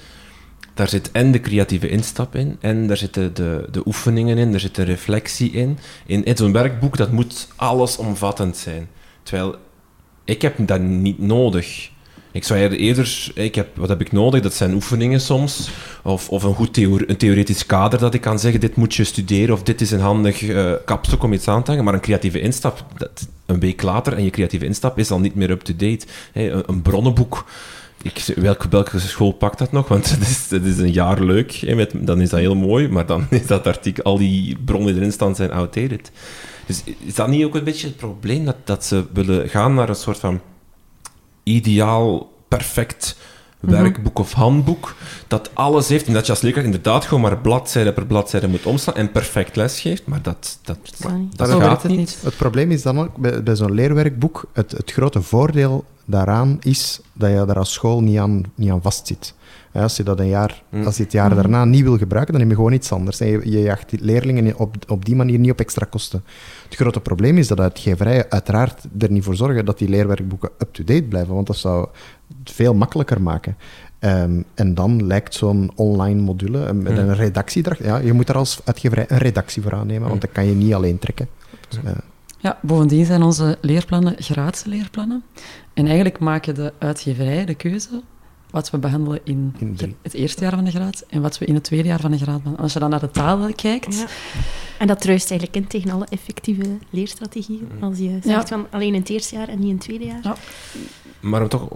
[0.73, 4.59] daar zit en de creatieve instap in, en daar zitten de, de oefeningen in, er
[4.59, 5.77] zit de reflectie in.
[6.05, 8.87] In, zo'n werkboek, dat moet allesomvattend zijn.
[9.23, 9.55] Terwijl,
[10.23, 11.89] ik heb dat niet nodig.
[12.31, 14.41] Ik zou eerder, ik heb, wat heb ik nodig?
[14.41, 15.69] Dat zijn oefeningen soms,
[16.03, 19.03] of, of een goed theo- een theoretisch kader dat ik kan zeggen, dit moet je
[19.03, 21.85] studeren, of dit is een handig eh, kapstok om iets aan te hangen.
[21.85, 25.35] Maar een creatieve instap, dat, een week later, en je creatieve instap is al niet
[25.35, 26.05] meer up-to-date.
[26.33, 27.45] Een bronnenboek,
[28.01, 29.87] ik, welke, welke school pakt dat nog?
[29.87, 32.87] Want het is, het is een jaar leuk, hè, met, dan is dat heel mooi,
[32.87, 36.11] maar dan is dat artikel, al die bronnen die erin staan, zijn outdated.
[36.65, 39.89] Dus is dat niet ook een beetje het probleem, dat, dat ze willen gaan naar
[39.89, 40.41] een soort van
[41.43, 43.17] ideaal, perfect
[43.59, 44.95] werkboek of handboek,
[45.27, 48.65] dat alles heeft, en dat je als leerkracht inderdaad gewoon maar bladzijde per bladzijde moet
[48.65, 50.77] omslaan en perfect les geeft, maar dat, dat,
[51.35, 51.99] dat gaat werkt het niet.
[51.99, 52.19] niet.
[52.23, 56.99] Het probleem is dan ook bij, bij zo'n leerwerkboek, het, het grote voordeel daaraan is
[57.13, 59.33] dat je daar als school niet aan, niet aan vastzit.
[59.77, 60.85] Ja, Als je, dat een jaar, Mm.
[60.85, 63.19] als je het jaar daarna niet wil gebruiken, dan neem je gewoon iets anders.
[63.19, 66.23] En je, je jaagt die leerlingen op, op die manier niet op extra kosten.
[66.65, 71.03] Het grote probleem is dat uitgeverijen uiteraard er niet voor zorgen dat die leerwerkboeken up-to-date
[71.03, 71.87] blijven, want dat zou
[72.39, 73.57] het veel makkelijker maken.
[73.99, 76.97] Ehm, en dan lijkt zo'n online module eh, met Mm.
[76.97, 80.31] een redactie erachter- Ja, je moet er als uitgeverij een redactie voor aannemen, want dat
[80.31, 81.27] kan je niet alleen trekken.
[81.83, 81.91] Eh,
[82.39, 85.23] Ja, bovendien zijn onze leerplannen gratis leerplannen.
[85.73, 88.01] En eigenlijk maken de uitgeverijen de keuze
[88.57, 89.53] wat we behandelen in,
[90.01, 92.17] het eerste jaar van de graad en wat we in het tweede jaar van de
[92.17, 92.59] graad behandelen.
[92.59, 94.05] Als je dan naar de talen kijkt, Ja.
[94.77, 97.67] En dat druist eigenlijk in tegen alle effectieve leerstrategieën.
[97.79, 98.45] Als je zegt Ja.
[98.47, 100.19] van alleen in het eerste jaar en niet in het tweede jaar.
[100.23, 100.35] Ja.
[101.19, 101.67] Maar toch,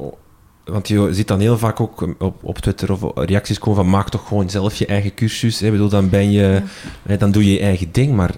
[0.65, 4.09] want je ziet dan heel vaak ook op, op Twitter of reacties komen van maak
[4.09, 5.59] toch gewoon zelf je eigen cursus.
[5.59, 5.65] Hè.
[5.65, 6.61] Ik bedoel, dan, ben je,
[7.03, 8.35] hè, dan doe je je eigen ding, maar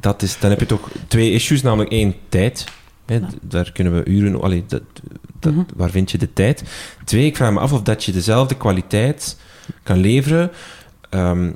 [0.00, 2.64] dat is, dan heb je toch twee issues, namelijk één, tijd.
[3.06, 3.20] Ja.
[3.42, 4.40] Daar kunnen we uren...
[4.40, 4.82] Allee, dat,
[5.40, 5.62] dat, Mhm.
[5.76, 6.62] Waar vind je de tijd?
[7.04, 9.36] Twee, ik vraag me af of dat je dezelfde kwaliteit
[9.82, 10.50] kan leveren
[11.10, 11.50] ehm,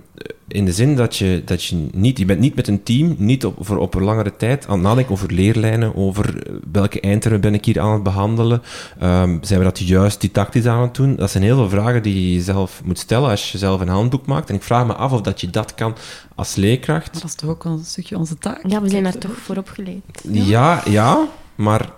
[0.49, 2.19] in de zin dat je, dat je niet...
[2.19, 4.83] Je bent niet met een team, niet op, voor op een langere tijd aan het
[4.83, 8.63] nadenken over leerlijnen, over eh, welke eindtermen ben ik hier aan het behandelen,
[8.99, 11.17] Ehm, zijn we dat juist didactisch aan het doen?
[11.17, 14.27] Dat zijn heel veel vragen die je jezelf moet stellen als je zelf een handboek
[14.27, 14.49] maakt.
[14.49, 15.95] En ik vraag me af of dat je dat kan
[16.35, 17.13] als leerkracht.
[17.13, 18.61] maar dat is toch ook een stukje onze taak.
[18.67, 20.03] Ja, we zijn daar toch voor opgeleid.
[20.31, 21.91] Ja, ja, maar...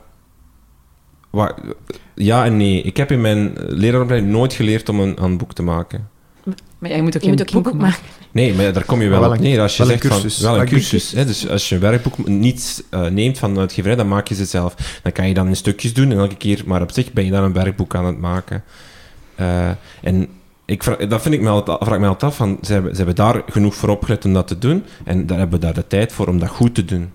[1.30, 1.54] wa-
[2.14, 2.82] Ja en nee.
[2.82, 6.08] Ik heb in mijn leraaropleiding nooit geleerd om een handboek te maken.
[6.78, 8.02] Maar jij moet ook Je geen moet ook geen boek boek maken.
[8.30, 9.60] Nee, maar daar kom je wel, op een- neer.
[9.60, 11.12] Als je wel een zegt van- wel een cursus.
[11.12, 14.34] Hè, dus als je een werkboek niet eh, neemt van de uitgeverij, dan maak je
[14.34, 15.00] ze zelf.
[15.02, 17.30] Dan kan je dan in stukjes doen en elke keer, maar op zich ben je
[17.30, 18.64] dan een werkboek aan het maken.
[19.34, 19.70] Eh,
[20.02, 20.28] en
[20.64, 22.90] ik vraag, dat vind ik me altijd, vraag ik me altijd af, van, ze, hebben,
[22.90, 25.74] ze hebben daar genoeg voor opgelet om dat te doen, en daar hebben we daar
[25.74, 27.10] de tijd voor om dat goed te doen.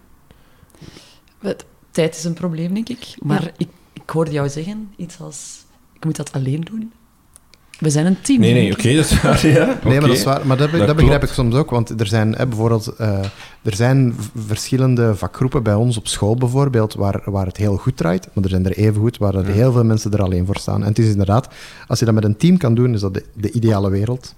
[1.39, 3.15] Het- Tijd is een probleem, denk ik.
[3.19, 3.49] Maar Ja.
[3.57, 5.65] ik, ik hoorde jou zeggen iets als...
[5.93, 6.91] Ik moet dat alleen doen.
[7.79, 8.39] We zijn een team.
[8.39, 9.79] Nee, nee, oké, dat is waar, ja.
[9.83, 10.47] Nee, maar dat is waar.
[10.47, 11.69] Maar dat, be- Dat dat begrijp ik soms ook.
[11.69, 13.19] Want er zijn hè, bijvoorbeeld eh,
[13.61, 18.27] er zijn verschillende vakgroepen bij ons op school bijvoorbeeld waar, waar het heel goed draait.
[18.33, 20.81] Maar er zijn er even goed waar heel veel mensen er alleen voor staan.
[20.81, 21.47] En het is inderdaad,
[21.87, 24.35] als je dat met een team kan doen, is dat de, de ideale wereld.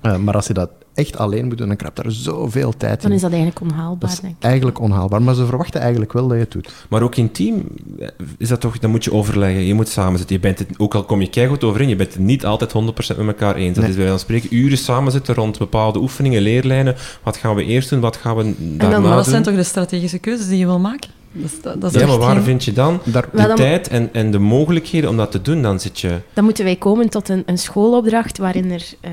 [0.00, 3.10] Eh, maar als je dat echt alleen moet doen, dan kruipt daar zoveel tijd Dan
[3.10, 3.16] in.
[3.16, 4.42] is dat eigenlijk onhaalbaar, Dat is denk ik.
[4.44, 6.72] eigenlijk onhaalbaar, maar ze verwachten eigenlijk wel dat je het doet.
[6.88, 7.62] Maar ook in team
[7.98, 9.64] eh, is dat toch, dan moet je overleggen.
[9.66, 10.36] Je moet samen zitten.
[10.36, 13.16] Je bent het, ook al kom je keihard overeen, je bent het niet altijd 100%
[13.16, 13.74] met elkaar eens.
[13.74, 13.92] Dat Nee.
[13.92, 16.94] is bij van spreken uren samen zitten rond bepaalde oefeningen, leerlijnen.
[17.22, 19.32] Wat gaan we eerst doen, wat gaan we En daarna dan, maar dat doen?
[19.32, 21.10] zijn toch de strategische keuzes die je wil maken?
[21.32, 23.56] Dat is, dat, dat is Ja, maar waar geen- vind je dan Daar, de dan-
[23.56, 25.62] tijd en, en de mogelijkheden om dat te doen?
[25.62, 26.18] Dan zit je...
[26.34, 29.10] Dan moeten wij komen tot een, een schoolopdracht waarin er eh,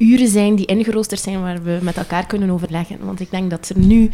[0.00, 2.96] uren zijn die ingeroosterd zijn waar we met elkaar kunnen overleggen.
[3.00, 4.10] Want ik denk dat er nu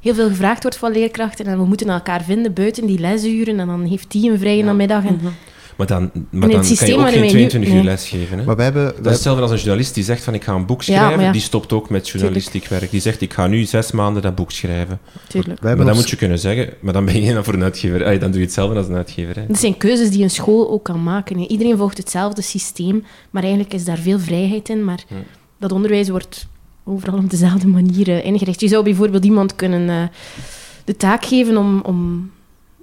[0.00, 3.66] heel veel gevraagd wordt van leerkrachten en we moeten elkaar vinden buiten die lesuren en
[3.66, 5.04] dan heeft die een vrije namiddag.
[5.04, 5.26] En, Mhm.
[5.76, 7.84] Maar dan, maar het dan kan systeem je ook geen wij nu- 22 uur nee.
[7.84, 8.38] les geven.
[8.38, 8.44] Hè?
[8.44, 8.84] maar wij hebben...
[8.96, 11.20] Dat is hetzelfde als een journalist die zegt van ik ga een boek schrijven.
[11.24, 11.32] ja.
[11.32, 12.90] Die stopt ook met journalistiek werk.
[12.90, 14.98] Die zegt ik ga nu zes maanden dat boek schrijven.
[15.28, 15.60] Tuurlijk.
[15.60, 18.04] Maar dan ons- moet je kunnen zeggen, maar dan ben je dan voor een uitgever.
[18.04, 19.34] Ay, dan doe je hetzelfde als een uitgever.
[19.34, 19.46] Hè?
[19.46, 21.38] Dat zijn keuzes die een school ook kan maken.
[21.38, 21.46] hè.
[21.46, 24.84] Iedereen volgt hetzelfde systeem, maar eigenlijk is daar veel vrijheid in.
[24.84, 25.04] Maar
[25.58, 26.46] dat onderwijs wordt
[26.84, 28.60] overal op dezelfde manier eh, ingericht.
[28.60, 30.02] Je zou bijvoorbeeld iemand kunnen eh,
[30.84, 32.30] de taak geven om, om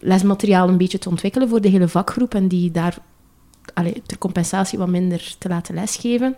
[0.03, 2.97] lesmateriaal een beetje te ontwikkelen voor de hele vakgroep en die daar
[3.73, 6.35] allee, ter compensatie wat minder te laten lesgeven.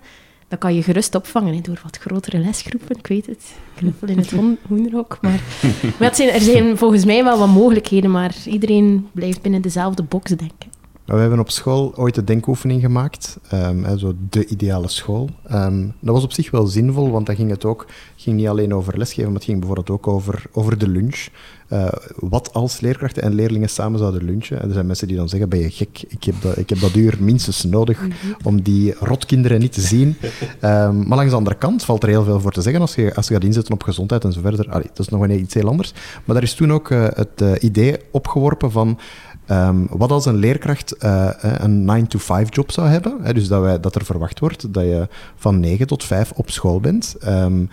[0.48, 2.98] Dat kan je gerust opvangen door wat grotere lesgroepen.
[2.98, 5.18] Ik weet het, knuffel in het hoen- hoenderhok.
[5.22, 5.40] Maar,
[6.00, 10.30] maar zijn, er zijn volgens mij wel wat mogelijkheden, maar iedereen blijft binnen dezelfde box
[10.30, 10.70] denken.
[11.06, 15.30] Maar we hebben op school ooit de denkoefening gemaakt, ehm, hè, zo de ideale school.
[15.44, 17.86] Ehm, dat was op zich wel zinvol, want dan ging het ook
[18.16, 21.28] ging niet alleen over lesgeven, maar het ging bijvoorbeeld ook over, over de lunch.
[21.68, 24.62] Eh, wat als leerkrachten en leerlingen samen zouden lunchen.
[24.62, 26.80] En er zijn mensen die dan zeggen, ben je gek, ik heb dat, ik heb
[26.80, 28.00] dat uur minstens nodig
[28.44, 30.16] om die rotkinderen niet te zien.
[30.60, 33.16] Ehm, maar langs de andere kant valt er heel veel voor te zeggen als je,
[33.16, 34.70] als je gaat inzetten op gezondheid en zo verder.
[34.70, 35.94] Allee, dat is nog wel iets heel anders.
[36.26, 39.00] Maar daar is toen ook eh, het eh, idee opgeworpen van
[39.46, 43.18] Ehm, wat als een leerkracht eh, een 9-to-5-job zou hebben?
[43.22, 46.50] Hè, dus dat, wij, dat er verwacht wordt dat je van 9 tot 5 op
[46.50, 47.16] school bent.
[47.20, 47.66] Ehm,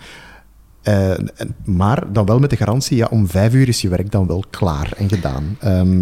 [0.81, 1.11] eh,
[1.65, 4.43] maar dan wel met de garantie, ja, om vijf uur is je werk dan wel
[4.49, 5.57] klaar en gedaan.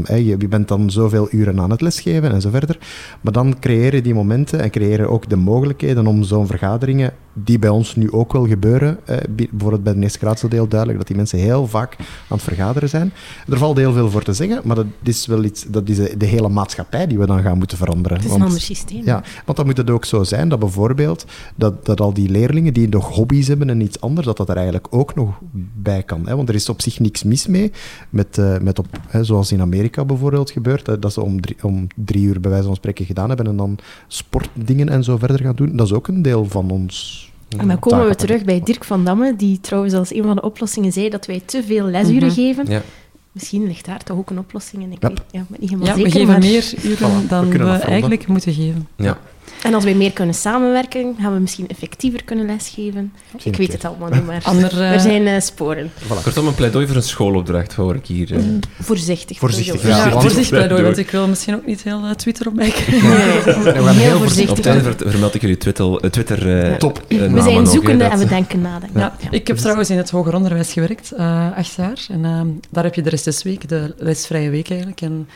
[0.08, 2.78] Je, je bent dan zoveel uren aan het lesgeven en zo verder.
[3.22, 7.70] Maar dan creëren die momenten en creëren ook de mogelijkheden om zo'n vergaderingen, die bij
[7.70, 11.08] ons nu ook wel gebeuren, eh, bi- bijvoorbeeld bij de eerste graadse deel duidelijk, dat
[11.08, 13.12] die mensen heel vaak aan het vergaderen zijn.
[13.50, 16.18] Er valt heel veel voor te zeggen, maar dat is wel iets, dat is de,
[16.18, 18.18] de hele maatschappij die we dan gaan moeten veranderen.
[18.18, 19.02] Het is een ander systeem.
[19.06, 21.26] ja, want dan moet het ook zo zijn dat bijvoorbeeld
[21.56, 24.56] dat, dat al die leerlingen die nog hobby's hebben en iets anders, dat dat er
[24.56, 25.40] eigenlijk ook nog
[25.76, 26.28] bij kan.
[26.28, 26.36] Hè?
[26.36, 27.72] Want er is op zich niks mis mee
[28.10, 31.56] met, eh, met op, hè, zoals in Amerika bijvoorbeeld gebeurt, hè, dat ze om drie,
[31.64, 33.78] om drie uur bij wijze van spreken gedaan hebben en dan
[34.08, 35.76] sportdingen en zo verder gaan doen.
[35.76, 37.21] Dat is ook een deel van ons.
[37.58, 40.42] En dan komen we terug bij Dirk van Damme, die trouwens als een van de
[40.42, 42.36] oplossingen zei dat wij te veel lesuren Mhm.
[42.36, 42.66] geven.
[42.70, 42.82] Ja.
[43.32, 44.92] Misschien ligt daar toch ook een oplossing in.
[44.92, 45.10] Ik Yep.
[45.12, 47.52] weet ja, ben niet helemaal Ja, we geven maar- meer uren Voilà, we dan we,
[47.52, 47.82] veranderen.
[47.90, 48.88] eigenlijk moeten geven.
[48.96, 49.18] Ja.
[49.64, 53.14] En als wij meer kunnen samenwerken, gaan we misschien effectiever kunnen lesgeven.
[53.44, 55.92] Ik weet het allemaal niet, maar Ander, eh, er zijn eh, sporen.
[56.24, 58.34] Kortom, een pleidooi voor een schoolopdracht hoor ik hier.
[58.36, 58.44] eh.
[58.82, 59.38] Voorzichtig.
[59.38, 59.98] Voorzichtig, sowieso.
[59.98, 62.70] Ja, Ja, want- voorzichtig pleidooi, want ik wil misschien ook niet heel Twitter op mij
[62.80, 63.10] krijgen.
[63.10, 64.58] Nee, nee, heel heel Op voorzichtig.
[64.58, 66.78] het einde ver- vermeld ik jullie Twitter, Twitter Ja.
[66.78, 67.04] Top.
[67.08, 68.80] We zijn zoekende en we denken na.
[68.80, 68.98] denk ik.
[68.98, 72.06] Ja, ik heb trouwens in het hoger onderwijs gewerkt, eh, acht jaar.
[72.10, 75.02] En eh, daar heb je de recessweek, de lesvrije week eigenlijk.
[75.02, 75.28] En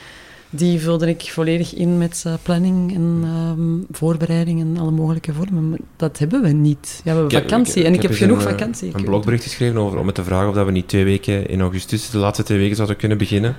[0.49, 5.69] die vulde ik volledig in met eh, planning en ehm, voorbereiding en alle mogelijke vormen.
[5.69, 6.87] Maar dat hebben we niet.
[6.95, 8.91] Ja, we hebben Ik heb- vakantie en ik, heb eens genoeg een, eh, vakantie.
[8.93, 11.61] Een blogbericht geschreven over, om met te vragen of dat we niet twee weken in
[11.61, 13.55] augustus, de laatste twee weken, zouden kunnen beginnen.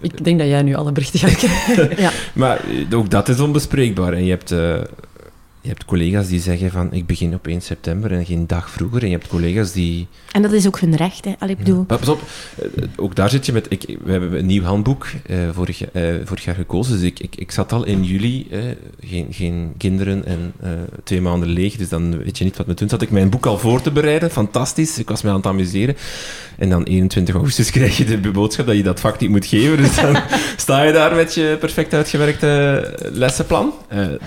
[0.00, 1.90] Ik denk dat jij nu alle berichten gaat krijgen.
[2.02, 2.10] Ja.
[2.34, 4.12] Maar eh, ook dat is onbespreekbaar.
[4.12, 4.54] En je hebt,
[5.64, 9.02] je hebt collega's die zeggen van ik begin op 1 september en geen dag vroeger.
[9.02, 10.06] En je hebt collega's die...
[10.32, 11.24] En dat is ook hun recht.
[11.24, 11.32] Hè.
[11.38, 12.22] Allee, ik bedoel, pas op,
[12.58, 13.66] eh, ook daar zit je met...
[13.68, 15.82] Ik, we hebben een nieuw handboek eh, vorig,
[16.24, 16.92] vorig jaar gekozen.
[16.92, 18.48] Dus ik, ik, ik zat al in juli,
[19.00, 20.52] geen, geen kinderen en
[21.04, 21.76] twee maanden leeg.
[21.76, 22.88] Dus dan weet je niet wat me doen.
[22.88, 24.30] Zat ik mijn boek al voor te bereiden.
[24.30, 24.98] Fantastisch.
[24.98, 25.96] Ik was me aan het amuseren.
[26.58, 29.76] En dan 21 augustus krijg je de boodschap dat je dat vak niet moet geven.
[29.76, 30.16] Dus dan
[30.56, 33.72] sta je daar met je perfect uitgewerkte lessenplan.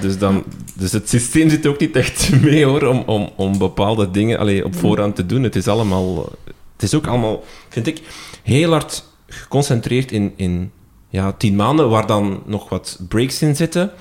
[0.01, 4.11] Dus, dan, dus het systeem zit ook niet echt mee hoor, om, om, om bepaalde
[4.11, 5.43] dingen allee, op voorhand te doen.
[5.43, 6.30] Het is allemaal...
[6.73, 8.01] Het is ook allemaal, vind ik,
[8.43, 10.71] heel hard geconcentreerd in, in
[11.09, 13.91] ja, tien maanden, waar dan nog wat breaks in zitten.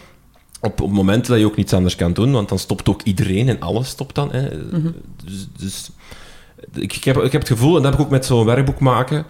[0.60, 3.48] Op, op momenten dat je ook niets anders kan doen, want dan stopt ook iedereen
[3.48, 4.32] en alles stopt dan.
[4.32, 4.48] Hè.
[5.24, 5.90] Dus, dus
[6.74, 8.80] ik, ik, heb, ik heb het gevoel, en dat heb ik ook met zo'n werkboek
[8.80, 9.26] maken,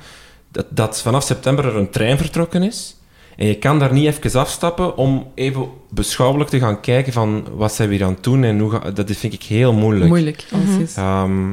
[0.51, 2.97] dat, dat vanaf september er een trein vertrokken is.
[3.37, 7.75] En je kan daar niet even afstappen om even beschouwelijk te gaan kijken van wat
[7.75, 10.09] zijn we hier aan het doen en hoe ga, dat vind ik heel moeilijk.
[10.09, 10.97] Moeilijk, alleszins.
[10.97, 11.51] Ehm,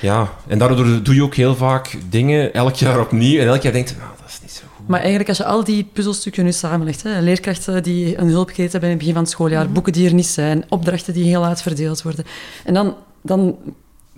[0.00, 3.72] ja, en daardoor doe je ook heel vaak dingen elk jaar opnieuw en elk jaar
[3.72, 4.88] denkt je, nou, dat is niet zo goed.
[4.88, 8.88] Maar eigenlijk, als je al die puzzelstukken nu samenlegt, hè, leerkrachten die een hulpketen hebben
[8.88, 11.62] in het begin van het schooljaar, boeken die er niet zijn, opdrachten die heel laat
[11.62, 12.24] verdeeld worden,
[12.64, 13.56] en dan, dan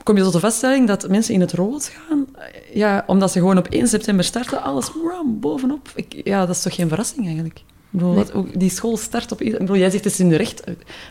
[0.07, 2.27] kom je tot de vaststelling dat mensen in het rood gaan,
[2.75, 5.91] ja, omdat ze gewoon op 1 september starten, alles ram, bovenop.
[5.95, 7.59] Ik, ja, dat is toch geen verrassing eigenlijk?
[7.59, 8.47] Ik bedoel, Nee.
[8.55, 9.41] die school start op...
[9.41, 10.65] Ik bedoel, jij zegt het is in de recht.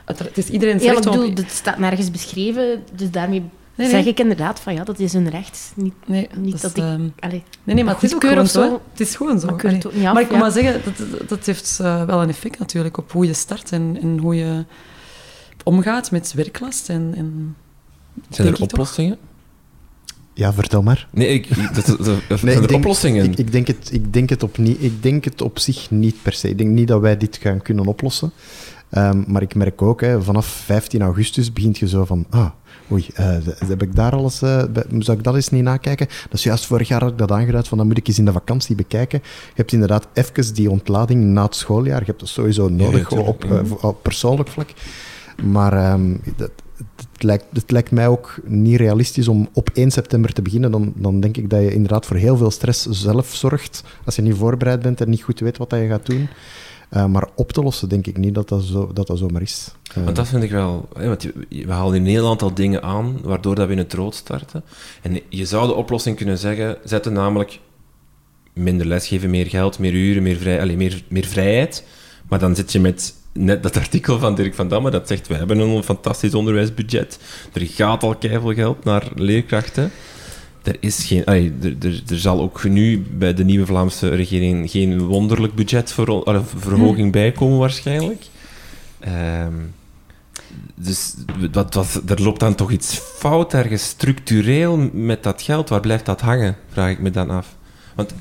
[0.06, 1.20] Het is iedereen Ja, recht ik om...
[1.20, 3.44] bedoel, het staat nergens beschreven, dus daarmee
[3.76, 3.90] nee.
[3.90, 5.72] zeg ik inderdaad van ja, dat is hun recht.
[5.76, 6.90] Niet, Nee, niet dat, dat is, ik...
[6.90, 8.82] ehm, Allee, nee, nee, maar het is ook gewoon zo.
[8.92, 9.46] Het is gewoon zo.
[9.46, 10.38] Maar ik af, maar ik moet ja.
[10.38, 13.72] maar zeggen, dat, dat, dat heeft eh, wel een effect natuurlijk op hoe je start
[13.72, 14.66] en, en hoe je
[15.64, 16.90] omgaat met werklast.
[16.90, 17.56] En, en
[18.30, 19.18] Zijn denk er oplossingen?
[20.34, 21.08] Ja, vertel maar.
[21.12, 23.26] Nee, ik, dat, dat, dat- Nee, zijn ik er denk- oplossingen?
[23.26, 26.16] Ik, ik, denk het, ik, denk het op niet, ik denk het op zich niet
[26.22, 26.50] per se.
[26.50, 28.32] Ik denk niet dat wij dit gaan kunnen oplossen.
[28.90, 32.26] Ehm, maar ik merk ook, hè, vanaf 15 augustus begint je zo van...
[32.30, 32.50] Ah,
[32.92, 33.38] oei, eh,
[33.68, 34.42] heb ik daar alles...
[34.42, 36.08] eh, bij- zou ik dat eens niet nakijken?
[36.08, 38.26] Dat is juist vorig jaar had ik dat aangeduid, van dan moet ik eens in
[38.26, 39.20] de vakantie bekijken.
[39.24, 42.00] Je hebt inderdaad even die ontlading na het schooljaar.
[42.00, 44.70] Je hebt dat sowieso nodig op, eh, voor- op persoonlijk vlak.
[45.44, 50.42] Maar ehm, dat, het, lijkt, het mij ook niet realistisch om op 1 september te
[50.42, 50.72] beginnen.
[50.72, 53.84] Dan, dan denk ik dat je inderdaad voor heel veel stress zelf zorgt.
[54.06, 56.28] Als je niet voorbereid bent en niet goed weet wat je gaat doen.
[56.90, 59.72] Eh, maar op te lossen denk ik niet dat dat, zo, dat, dat zomaar is.
[59.94, 60.88] Eh, Want dat vind ik wel...
[60.98, 63.94] Hè, want we halen in een heel aantal dingen aan, waardoor dat we in het
[63.94, 64.64] rood starten.
[65.02, 67.60] En je zou de oplossing kunnen zeggen, zetten namelijk
[68.54, 71.84] minder lesgeven, meer geld, meer uren, meer, vrij, allez, meer, meer vrijheid.
[72.30, 75.36] Maar dan zit je met net dat artikel van Dirk van Damme, dat zegt, we
[75.36, 77.20] hebben een fantastisch onderwijsbudget.
[77.54, 79.92] Er gaat al keiveel geld naar leerkrachten.
[80.64, 84.72] Er, is geen, allee, er, er, er zal ook nu bij de nieuwe Vlaamse regering
[84.72, 88.26] geen wonderlijk budgetverhoging bijkomen waarschijnlijk.
[89.00, 89.54] Ehm,
[90.76, 91.14] dus
[91.52, 95.70] wat, wat, er loopt dan toch iets fout ergens structureel met dat geld.
[95.70, 97.56] Waar blijft dat hangen, vraag ik me dan af.
[97.96, 98.14] Want...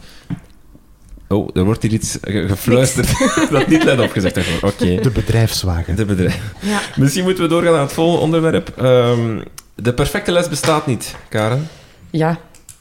[1.34, 3.08] Oh, er wordt hier iets ge- gefluisterd
[3.50, 4.62] dat niet let opgezegd heeft.
[4.62, 5.00] Oké.
[5.00, 5.96] De bedrijfswagen.
[5.96, 6.40] De bedrijf.
[6.60, 6.80] ja.
[6.96, 8.68] Misschien moeten we doorgaan naar het volgende onderwerp.
[8.78, 9.40] Ehm,
[9.74, 11.68] de perfecte les bestaat niet, Karen.
[12.10, 12.38] Ja,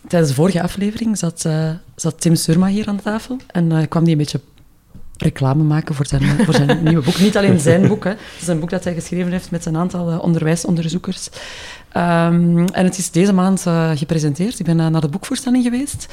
[0.07, 3.87] tijdens de vorige aflevering zat, eh, zat Tim Surma hier aan de tafel en eh,
[3.89, 4.39] kwam die een beetje
[5.17, 7.19] reclame maken voor zijn, voor zijn nieuwe boek.
[7.19, 8.09] Niet alleen zijn boek, hè.
[8.09, 11.29] het is een boek dat hij geschreven heeft met een aantal eh, onderwijsonderzoekers.
[11.91, 14.59] Ehm, en het is deze maand eh, gepresenteerd.
[14.59, 16.07] Ik ben naar de boekvoorstelling geweest.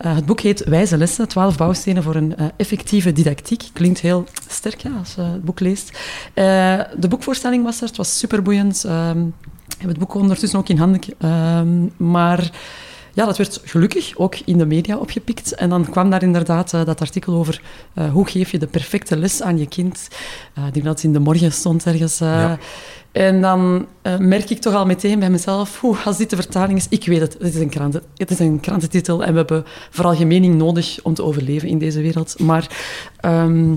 [0.00, 3.62] Eh, het boek heet Wijze lessen, 12 bouwstenen voor een eh, effectieve didactiek.
[3.72, 5.98] Klinkt heel sterk ja, als je het boek leest.
[6.34, 8.84] Eh, de boekvoorstelling was er, het was superboeiend.
[8.84, 9.26] Ehm
[9.68, 11.00] ik heb het boek ondertussen ook in handen.
[11.18, 12.50] Ehm, maar
[13.12, 15.54] ja, dat werd gelukkig ook in de media opgepikt.
[15.54, 17.62] En dan kwam daar inderdaad dat artikel over
[18.12, 20.08] hoe geef je de perfecte les aan je kind.
[20.72, 22.20] Dat het in de morgen stond ergens.
[23.12, 26.78] En dan eh, merk ik toch al meteen bij mezelf, oeh, als dit de vertaling
[26.78, 29.64] is, ik weet het, het is een, kranten, het is een krantentitel en we hebben
[29.90, 32.38] veralgemening nodig om te overleven in deze wereld.
[32.38, 32.70] Maar
[33.20, 33.74] ehm,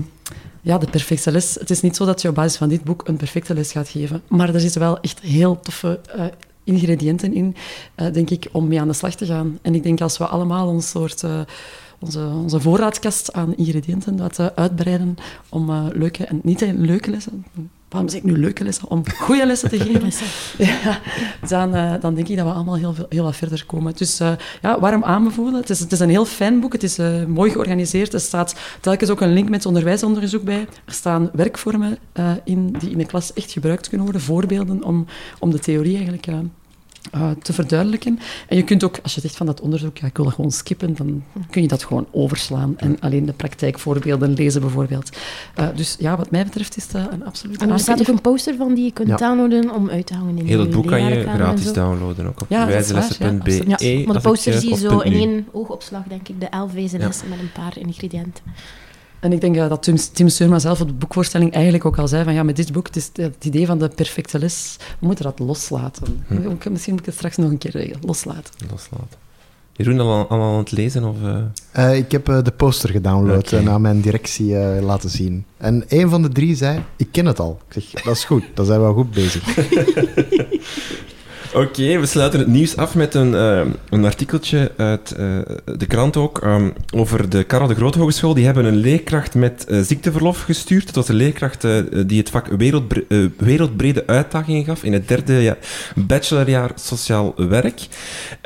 [0.60, 1.54] ja, de perfecte les.
[1.54, 3.88] Het is niet zo dat je op basis van dit boek een perfecte les gaat
[3.88, 4.22] geven.
[4.28, 6.24] Maar er zitten wel echt heel toffe eh,
[6.64, 7.56] ingrediënten in,
[7.94, 9.58] eh, denk ik, om mee aan de slag te gaan.
[9.62, 11.24] En ik denk als we allemaal ons soort,
[11.98, 15.16] onze, onze voorraadkast aan ingrediënten wat uitbreiden
[15.48, 17.44] om leuke, en niet leuke lessen,
[17.94, 18.90] waarom zeg ik nu leuke lessen?
[18.90, 20.12] Om goede lessen te geven.
[20.84, 21.00] Ja,
[21.48, 23.92] dan, eh, dan denk ik dat we allemaal heel, veel, heel wat verder komen.
[23.96, 24.32] Dus eh,
[24.62, 25.54] ja, warm aanbevolen.
[25.54, 26.72] Het is, het is een heel fijn boek.
[26.72, 28.12] Het is eh, mooi georganiseerd.
[28.12, 30.66] Er staat telkens ook een link met onderwijsonderzoek bij.
[30.84, 31.98] Er staan werkvormen
[32.44, 34.24] in die in de klas echt gebruikt kunnen worden.
[34.24, 35.06] Voorbeelden om,
[35.38, 36.26] om de theorie eigenlijk
[37.10, 38.18] eh, te verduidelijken.
[38.48, 40.50] En je kunt ook, als je zegt van dat onderzoek, ja, ik wil dat gewoon
[40.50, 45.16] skippen, dan kun je dat gewoon overslaan en alleen de praktijkvoorbeelden lezen bijvoorbeeld.
[45.54, 48.20] Eh, dus ja, wat mij betreft is dat een absoluut En er staat ook een
[48.20, 49.16] poster van die je kunt Ja.
[49.16, 52.46] downloaden om uit te hangen in Heel het boek kan je gratis downloaden, ook op
[52.48, 53.68] Ja, dat is waar, wijzelessen.be.
[53.68, 56.46] ja, Ja, maar de poster eh, zie je zo in één oogopslag, denk ik, de
[56.46, 58.42] elf met een paar ingrediënten.
[59.24, 62.08] En ik denk eh, dat Tim, Tim Surma zelf op de boekvoorstelling eigenlijk ook al
[62.08, 65.06] zei van ja, met dit boek, het is het idee van de perfecte les, we
[65.06, 66.22] moeten dat loslaten.
[66.26, 66.46] Hm.
[66.46, 67.98] Ook- Misschien moet ik het straks nog een keer regelen.
[68.06, 68.54] Loslaten.
[68.70, 69.18] Loslaten.
[69.72, 71.04] Jeroen, al, al aan het lezen?
[71.04, 71.90] Of, eh?
[71.90, 75.44] Eh, ik heb eh, de poster gedownload en aan mijn directie eh, laten zien.
[75.56, 77.60] En een van de drie zei, ik ken het al.
[77.68, 79.44] Ik zeg, dat is goed, dan zijn we wel goed bezig.
[81.54, 85.26] Oké, we sluiten het nieuws af met een, eh, een artikeltje uit eh,
[85.76, 88.34] de krant ook ehm, over de Karel de Grote Hogeschool.
[88.34, 90.86] Die hebben een leerkracht met eh, ziekteverlof gestuurd.
[90.86, 91.66] Het was een leerkracht
[92.06, 95.56] die het vak wereldbre- wereldbrede uitdagingen gaf in het derde ja,
[95.94, 97.86] bachelorjaar sociaal werk.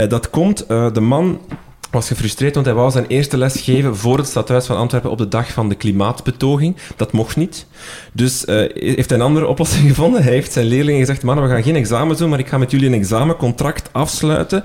[0.09, 1.41] Dat komt, de man
[1.91, 5.19] was gefrustreerd, want hij wou zijn eerste les geven voor het stadhuis van Antwerpen op
[5.19, 6.77] de dag van de klimaatbetoging.
[6.97, 7.67] Dat mocht niet.
[8.13, 10.23] Dus uh, heeft hij een andere oplossing gevonden.
[10.23, 12.71] Hij heeft zijn leerlingen gezegd, mannen, we gaan geen examen doen, maar ik ga met
[12.71, 14.65] jullie een examencontract afsluiten.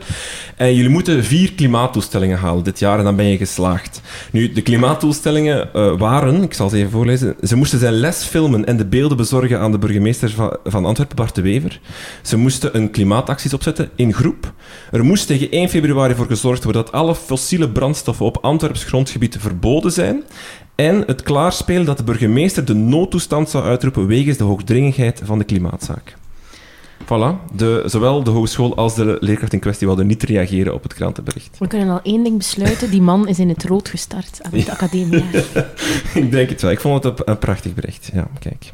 [0.56, 4.02] En jullie moeten vier klimaattoestellingen halen dit jaar en dan ben je geslaagd.
[4.32, 8.66] Nu, de klimaattoestellingen uh, waren, ik zal ze even voorlezen, ze moesten zijn les filmen
[8.66, 11.80] en de beelden bezorgen aan de burgemeester van, van Antwerpen, Bart de Wever.
[12.22, 14.54] Ze moesten een klimaatacties opzetten in groep.
[14.92, 19.38] Er moest tegen 1 februari voor gezorgd worden dat alle fossiele brandstoffen op Antwerps grondgebied
[19.40, 20.24] verboden zijn.
[20.76, 25.44] En het klaarspelen dat de burgemeester de noodtoestand zou uitroepen wegens de hoogdringigheid van de
[25.44, 26.16] klimaatzaak.
[27.04, 30.94] Voilà, de, zowel de hogeschool als de leerkracht in kwestie wilden niet reageren op het
[30.94, 31.58] krantenbericht.
[31.60, 34.70] We kunnen al één ding besluiten, die man is in het rood gestart aan het
[34.70, 35.24] academie.
[36.24, 36.72] ik denk het wel.
[36.72, 38.10] Ik vond het een prachtig bericht.
[38.14, 38.74] Ja, kijk.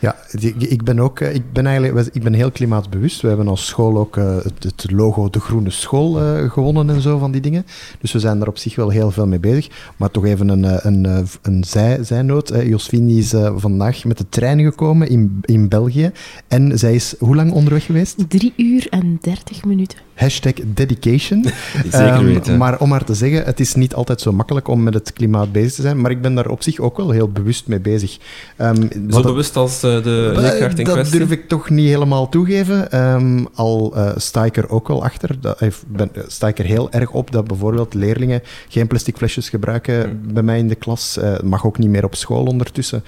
[0.00, 0.16] Ja,
[0.58, 3.20] ik ben ook eh, ik ben eigenlijk, ik ben heel klimaatbewust.
[3.20, 7.18] We hebben als school ook eh, het, logo De Groene School uh, gewonnen en zo
[7.18, 7.66] van die dingen.
[8.00, 9.92] Dus we zijn daar op zich wel heel veel mee bezig.
[9.96, 12.52] Maar toch even een, een, een zij, zijnoot.
[12.64, 16.10] Josfine is vandaag met de trein gekomen in, in België.
[16.48, 18.24] En zij is hoe lang onderweg geweest?
[18.28, 20.07] Drie uur en dertig minuten.
[20.18, 21.44] Hashtag dedication.
[21.90, 24.94] Zeker ehm, maar om maar te zeggen, het is niet altijd zo makkelijk om met
[24.94, 26.00] het klimaat bezig te zijn.
[26.00, 28.18] Maar ik ben daar op zich ook wel heel bewust mee bezig.
[28.58, 31.18] Um, zo bewust als uh, de leerkracht in dat kwestie?
[31.18, 32.98] Dat durf ik toch niet helemaal toegeven.
[33.14, 35.40] Um, al uh, sta ik er ook wel achter.
[35.40, 39.16] Dat, ik ben, eh, sta ik er heel erg op dat bijvoorbeeld leerlingen geen plastic
[39.16, 40.32] flesjes gebruiken hmm.
[40.32, 41.18] bij mij in de klas.
[41.18, 43.04] Uh, mag ook niet meer op school ondertussen.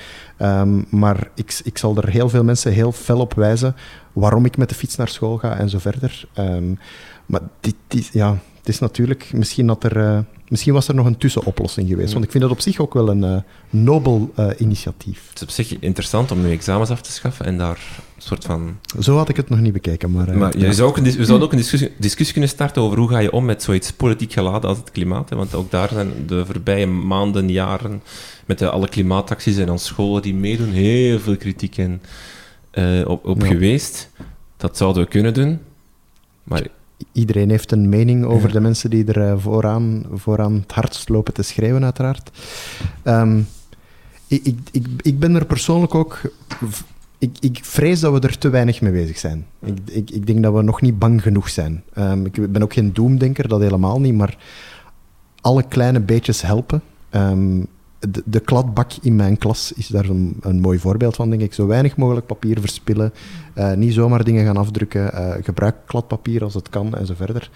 [0.91, 3.75] Maar ik, ik zal er heel veel mensen heel fel op wijzen
[4.13, 6.25] waarom ik met de fiets naar school ga en zo verder.
[6.39, 6.79] Um,
[7.27, 9.97] maar dit, dit, ja, het is natuurlijk misschien dat er...
[9.97, 12.13] Uh, Misschien was er nog een tussenoplossing geweest.
[12.13, 13.37] Want ik vind dat op zich ook wel een uh,
[13.71, 15.29] nobel uh, initiatief.
[15.29, 17.79] Het is op zich interessant om nu examens af te schaffen en daar
[18.17, 18.79] een soort van...
[19.01, 20.39] Zo had ik het nog niet bekeken, maar...
[20.39, 23.09] Maar je zou ook een, we zouden ook een discussie, discussie, kunnen starten over hoe
[23.09, 25.31] ga je om met zoiets politiek geladen als het klimaat.
[25.31, 25.37] Hè?
[25.37, 28.03] Want ook daar zijn de voorbije maanden, jaren,
[28.47, 32.01] met de, alle klimaatacties en aan scholen die meedoen, heel veel kritiek en,
[33.07, 33.47] op, op ja.
[33.47, 34.11] geweest.
[34.57, 35.59] Dat zouden we kunnen doen.
[36.45, 36.66] Maar
[37.12, 41.35] iedereen heeft een mening over de mensen die er uh, vooraan, vooraan het hardst lopen
[41.35, 42.31] te schrijven, uiteraard.
[43.05, 43.49] Um,
[44.27, 46.21] ik, ik, ik, ik ben er persoonlijk ook...
[47.18, 49.47] Ik, ik vrees dat we er te weinig mee bezig zijn.
[49.64, 51.83] Ik, ik, ik denk dat we nog niet bang genoeg zijn.
[51.99, 54.37] Um, ik ben ook geen doemdenker, dat helemaal niet, maar
[55.41, 56.83] alle kleine beetjes helpen.
[57.11, 57.66] Um,
[58.09, 61.55] de, de, kladbak in mijn klas is daar een, een, mooi voorbeeld van, denk ik.
[61.55, 63.12] Zo weinig mogelijk papier verspillen.
[63.55, 65.11] Uh, niet zomaar dingen gaan afdrukken.
[65.14, 67.51] Uh, gebruik kladpapier als het kan en zo verder.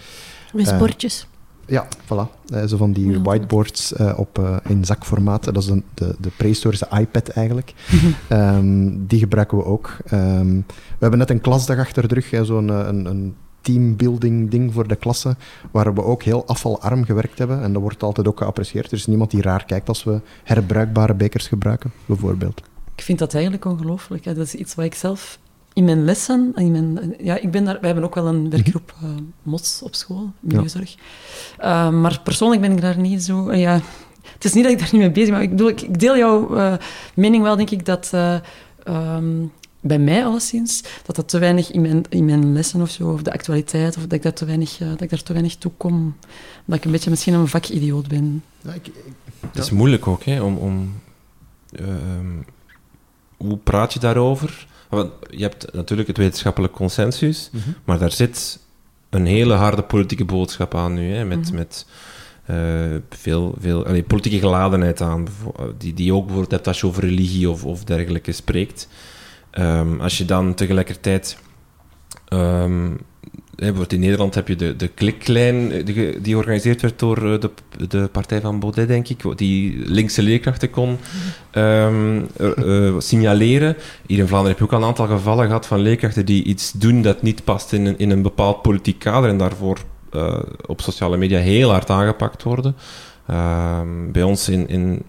[0.53, 1.27] Met uh, sportjes.
[1.67, 2.57] Ja, voilà.
[2.67, 5.45] zo van die whiteboards op, in zakformaat.
[5.45, 7.75] Dat is de, de, de prehistorische iPad eigenlijk.
[8.29, 9.97] um, die gebruiken we ook.
[10.13, 12.47] Um, we hebben net een klasdag achter de rug.
[12.47, 13.35] Zo'n een, een
[13.65, 15.37] teambuilding ding voor de klasse,
[15.71, 17.63] waar we ook heel afvalarm gewerkt hebben.
[17.63, 18.87] En dat wordt altijd ook geapprecieerd.
[18.87, 22.63] Er is niemand die raar kijkt als we herbruikbare bekers gebruiken, bijvoorbeeld.
[22.95, 24.25] Ik vind dat eigenlijk ongelooflijk.
[24.25, 25.39] Dat is iets wat ik zelf
[25.73, 28.95] in mijn lessen, in mijn, ja, ik ben daar, wij hebben ook wel een werkgroep
[29.03, 29.11] uh,
[29.43, 30.95] MOS op school, milieuzorg.
[31.59, 31.87] Ja.
[31.87, 33.49] Uh, maar persoonlijk ben ik daar niet zo...
[33.51, 33.81] Uh, ja,
[34.35, 36.01] het is niet dat ik daar niet mee bezig ben, maar ik, bedoel, ik, ik
[36.01, 36.49] deel jouw
[37.15, 38.13] mening wel, denk ik, dat
[38.89, 39.53] um,
[39.87, 43.23] bij mij alleszins, dat dat te weinig in mijn, in mijn lessen of zo, of
[43.23, 45.73] de actualiteit, of dat ik, dat te weinig, uh, dat ik daar te weinig toe
[45.77, 46.17] kom.
[46.65, 48.43] Dat ik een beetje misschien een vakidioot ben.
[48.61, 48.95] Ja, ik, ik,
[49.41, 50.57] het is moeilijk ook, hè, om...
[50.57, 50.93] om
[51.81, 51.89] uh,
[53.37, 54.67] hoe praat je daarover?
[54.89, 57.75] Want je hebt natuurlijk het wetenschappelijk consensus, mm -hmm.
[57.85, 58.59] maar daar zit
[59.11, 61.39] een hele harde politieke boodschap aan nu, hè, met...
[61.39, 61.55] Mm -hmm.
[61.55, 61.87] met
[62.51, 65.27] uh, veel, veel allee, politieke geladenheid aan,
[65.79, 68.89] die, die ook bijvoorbeeld hebt als je over religie of, of dergelijke spreekt.
[69.59, 71.39] Um, als je dan tegelijkertijd...
[72.29, 72.99] Um,
[73.57, 77.41] bijvoorbeeld in Nederland heb je de, de kliklijn eh, die, die georganiseerd werd door eh,
[77.41, 77.51] de,
[77.89, 80.99] de partij van Baudet, denk ik, die linkse leerkrachten kon
[81.53, 83.77] um, uh, signaleren.
[84.07, 86.73] Hier in Vlaanderen heb je ook al een aantal gevallen gehad van leerkrachten die iets
[86.73, 89.79] doen dat niet past in een, in een bepaald politiek kader en daarvoor
[90.67, 92.77] op sociale media heel hard aangepakt worden.
[94.13, 95.03] Bij ons in, in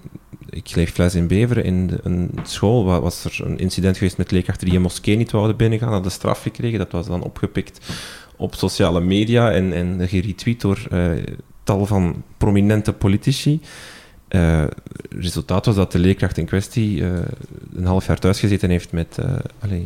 [0.56, 1.64] ik leef fles in Beveren.
[1.64, 5.58] In een school was er een incident geweest met leerkrachten die een moskee niet wouden
[5.58, 5.92] binnengaan.
[5.92, 6.80] Hadden straf gekregen.
[6.80, 7.94] Dat was dan opgepikt
[8.38, 11.12] op sociale media en, en geretweet door uh,
[11.64, 13.60] tal van prominente politici.
[14.30, 14.64] Uh,
[15.10, 17.18] resultaat was dat de leerkracht in kwestie uh,
[17.76, 19.18] een half jaar thuis gezeten heeft met,
[19.60, 19.84] allez,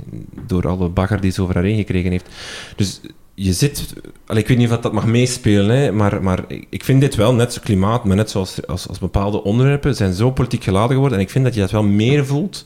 [0.47, 2.29] door alle bagger die ze over haar heen gekregen heeft.
[2.75, 3.01] Dus
[3.41, 3.93] je zit...
[4.25, 7.33] Allee, ik weet niet of dat mag meespelen, hè, maar, maar ik vind dit wel,
[7.33, 11.17] net zo klimaat, maar net zoals als, als bepaalde onderwerpen, zijn zo politiek geladen geworden.
[11.17, 12.65] En ik vind dat je dat wel meer voelt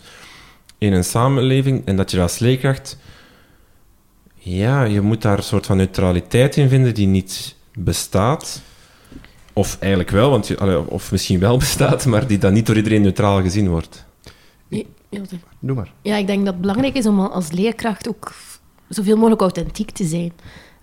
[0.78, 2.98] in een samenleving en dat je als leerkracht...
[4.36, 8.62] Ja, je moet daar een soort van neutraliteit in vinden die niet bestaat.
[9.54, 12.76] Of eigenlijk wel, want je, allee, of misschien wel bestaat, maar die dan niet door
[12.76, 14.06] iedereen neutraal gezien wordt.
[14.68, 15.22] Ja, ja,
[15.60, 15.92] Doe maar.
[16.02, 18.32] Ja, ik denk dat het belangrijk is om als leerkracht ook
[18.94, 20.34] zoveel mogelijk authentiek te zijn.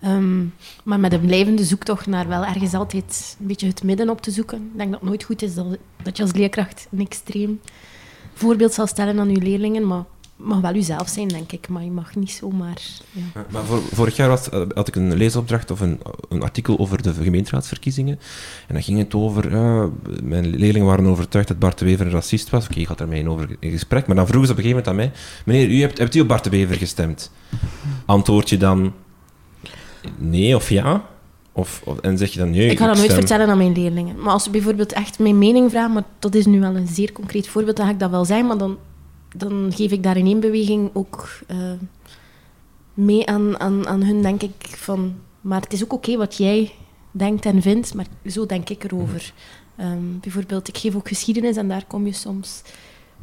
[0.01, 0.45] Ehm,
[0.83, 4.31] maar met een blijvende zoektocht naar wel ergens altijd een beetje het midden op te
[4.31, 4.57] zoeken.
[4.57, 7.59] Ik denk dat het nooit goed is dat, dat je als leerkracht een extreem
[8.33, 10.03] voorbeeld zal stellen aan je leerlingen, maar
[10.43, 12.81] mag wel jezelf zijn, denk ik, maar je mag niet zomaar...
[13.11, 13.45] Ja.
[13.49, 17.01] Maar voor, vorig jaar was, eh, had ik een leesopdracht of een, een artikel over
[17.01, 18.19] de gemeenteraadsverkiezingen.
[18.67, 19.51] En dan ging het over...
[20.23, 22.65] mijn leerlingen waren overtuigd dat Bart de Wever een racist was.
[22.65, 24.07] Oké, ik had daarmee in, over, in gesprek.
[24.07, 25.45] Maar dan vroegen ze op een gegeven moment aan mij...
[25.45, 27.31] Meneer, u hebt, hebt u op Bart de Wever gestemd?
[28.05, 28.93] Antwoord je dan...
[30.17, 31.05] Nee of ja?
[31.53, 34.21] Of, of- en zeg je dan nee, Ik ga dat nooit vertellen aan mijn leerlingen.
[34.21, 37.11] Maar als ze bijvoorbeeld echt mijn mening vragen, maar dat is nu wel een zeer
[37.11, 38.77] concreet voorbeeld, dan ga ik dat wel zijn, maar dan,
[39.35, 41.71] dan geef ik daar in één beweging ook eh,
[42.93, 45.15] mee aan, aan, aan hun, denk ik, van...
[45.41, 46.71] Maar het is ook oké wat jij
[47.11, 49.33] denkt en vindt, maar zo denk ik erover.
[49.75, 52.61] Ehm, bijvoorbeeld, ik geef ook geschiedenis en daar kom je soms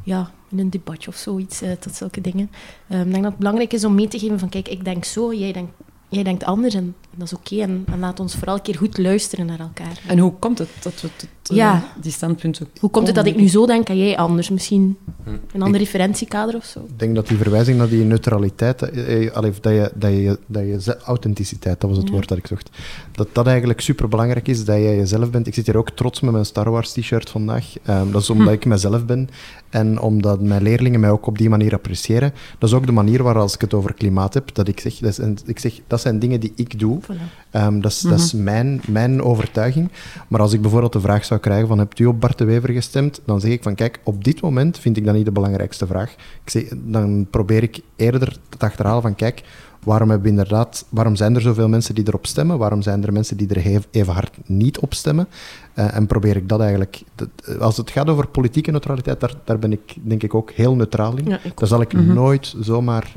[0.03, 2.51] ja, in een debatje of zoiets eh, tot zulke dingen.
[2.89, 5.05] Ehm, ik denk dat het belangrijk is om mee te geven van, kijk, ik denk
[5.05, 5.73] zo, jij denkt,
[6.09, 7.57] jij denkt anders en dat is oké.
[7.61, 10.01] En, en laat ons vooral een keer goed luisteren naar elkaar.
[10.07, 11.93] En hoe komt het dat we tot eh, Ja.
[12.01, 14.51] die standpunten Hoe komt het dat ik nu zo denk en jij anders?
[14.51, 15.31] Misschien Hm.
[15.53, 16.79] een ander referentiekader of zo?
[16.89, 20.63] Ik denk dat die verwijzing naar die neutraliteit, eh, eh, dat je, dat je, dat
[20.63, 22.13] je authenticiteit, dat was het Ja.
[22.15, 22.71] woord dat ik zocht,
[23.13, 25.47] dat dat eigenlijk super belangrijk is, dat jij jezelf bent.
[25.47, 27.75] Ik zit hier ook trots met mijn Star Wars t-shirt vandaag.
[27.83, 29.29] Ehm, dat is omdat ik mezelf ben
[29.71, 32.33] en omdat mijn leerlingen mij ook op die manier appreciëren.
[32.59, 34.95] Dat is ook de manier waar, als ik het over klimaat heb, dat ik zeg,
[34.95, 37.01] dat, zijn, ik zeg, dat zijn dingen die ik doe.
[37.03, 37.51] Voilà.
[37.51, 39.91] Ehm, dat is, dat is mijn, mijn overtuiging.
[40.29, 42.73] Maar als ik bijvoorbeeld de vraag zou krijgen van hebt u op Bart de Wever
[42.73, 43.21] gestemd?
[43.25, 46.13] Dan zeg ik van kijk, op dit moment vind ik dat niet de belangrijkste vraag.
[46.45, 49.43] Ik zeg, dan probeer ik eerder te achterhalen van kijk,
[49.85, 52.59] waarom, hebben we inderdaad, waarom zijn er zoveel mensen die erop stemmen?
[52.59, 55.29] Waarom zijn er mensen die er even hard niet op stemmen?
[55.75, 57.03] Eh, en probeer ik dat eigenlijk...
[57.15, 60.75] dat- als het gaat over politieke neutraliteit, daar, daar ben ik denk ik ook heel
[60.75, 61.27] neutraal in.
[61.29, 62.13] Ja, Daar zal ik Mhm.
[62.15, 63.13] nooit zomaar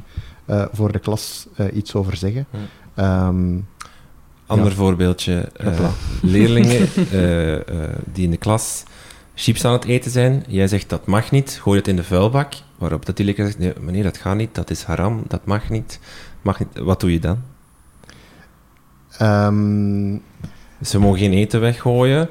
[0.45, 2.45] eh, voor de klas eh, iets over zeggen.
[2.51, 2.59] Ja.
[3.27, 3.57] Ehm,
[4.45, 4.75] Ander Ja.
[4.75, 5.49] voorbeeldje.
[5.53, 5.79] eh,
[6.21, 7.63] leerlingen eh, eh,
[8.13, 8.83] die in de klas
[9.35, 10.43] chips aan het eten zijn.
[10.47, 12.53] Jij zegt dat mag niet, gooi het in de vuilbak.
[12.77, 15.69] Waarop dat die leerkracht zegt, nee, meneer, dat gaat niet, dat is haram, dat mag
[15.69, 15.99] niet.
[16.41, 16.59] Mag.
[16.73, 17.39] Wat doe je dan?
[19.17, 20.17] ehm,
[20.81, 22.29] Ze mogen geen eten weggooien,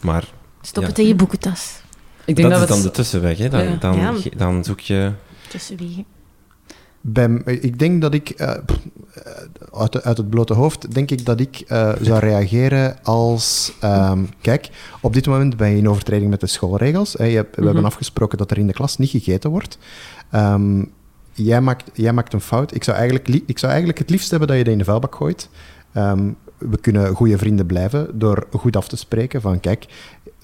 [0.00, 0.24] maar
[0.60, 0.88] Stop Ja.
[0.88, 1.80] het in je boekentas.
[2.24, 3.38] Ik denk dat, dat, is dan het- de tussenweg.
[3.38, 3.48] Hè?
[3.48, 3.76] Dan, Ja.
[3.76, 4.12] dan, Ja.
[4.36, 5.12] dan zoek je...
[5.48, 6.04] Tussenwegen.
[7.00, 8.58] Bij, m- ik denk dat ik, eh, eh,
[9.72, 15.12] uit, het blote hoofd, denk ik dat ik eh, zou reageren als, ehm, kijk, op
[15.12, 17.12] dit moment ben je in overtreding met de schoolregels.
[17.12, 17.24] Hè.
[17.24, 19.78] Je hebt- we hebben afgesproken dat er in de klas niet gegeten wordt.
[20.30, 20.84] Ehm,
[21.32, 22.74] jij, maakt, jij maakt een fout.
[22.74, 24.84] Ik zou, eigenlijk, li- ik zou eigenlijk het liefst hebben dat je dat in de
[24.84, 25.48] vuilbak gooit.
[25.92, 29.86] Ehm, we kunnen goede vrienden blijven door goed af te spreken van, kijk,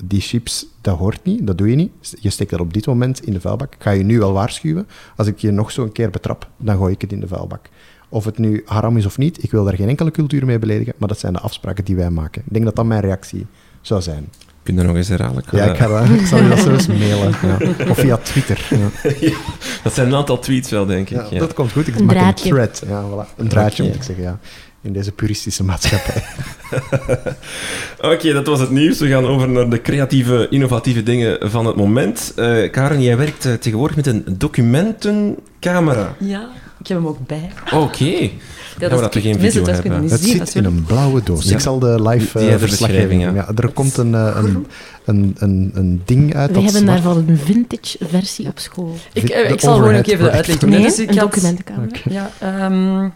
[0.05, 1.93] die chips, dat hoort niet, dat doe je niet.
[2.21, 3.75] Je steekt dat op dit moment in de vuilbak.
[3.75, 4.89] Ik ga je nu wel waarschuwen.
[5.17, 7.69] Als ik je nog zo'n keer betrap, dan gooi ik het in de vuilbak.
[8.09, 10.95] Of het nu haram is of niet, ik wil daar geen enkele cultuur mee beledigen,
[10.99, 12.43] maar dat zijn de afspraken die wij maken.
[12.47, 13.47] Ik denk dat dat mijn reactie
[13.81, 14.29] zou zijn.
[14.69, 15.45] Kun je dat nog eens herhalen?
[15.51, 17.35] Ja, ik, ga dat, ik zal je dat zo eens mailen.
[17.43, 17.87] Ja.
[17.91, 18.67] Of via Twitter.
[19.21, 19.31] Ja.
[19.83, 21.17] Dat zijn een aantal tweets wel, denk ik.
[21.17, 21.39] Ja, Ja.
[21.39, 21.89] Dat komt goed.
[21.89, 22.45] Ik Een maak draadje.
[22.49, 22.83] een thread.
[22.89, 23.37] Ja, voilà.
[23.37, 24.39] Een draadje moet ik zeggen, ja.
[24.83, 26.25] In deze puristische maatschappij.
[28.13, 28.99] Oké, dat was het nieuws.
[28.99, 32.33] We gaan over naar de creatieve, innovatieve dingen van het moment.
[32.37, 36.15] Eh, Karen, jij werkt eh, tegenwoordig met een documentencamera.
[36.19, 36.49] Ja,
[36.81, 37.51] ik heb hem ook bij.
[37.73, 38.31] Oké.
[38.79, 40.03] Ja, dat we geen video thuis hebben.
[40.11, 41.45] Het zien, zit in een blauwe doos.
[41.45, 41.53] Ja.
[41.55, 43.35] Ik zal de live de verslaggeving doen.
[43.35, 44.67] Ja, er komt een, eh, een,
[45.05, 48.95] een, een, een ding uit We dat hebben daarvan een vintage versie op school.
[49.13, 50.71] Ik, de ik zal gewoon ook even de uitleg doen.
[50.71, 51.97] Nee, Dus ik een had- documentencamera.
[52.11, 53.09] Ja, ehm,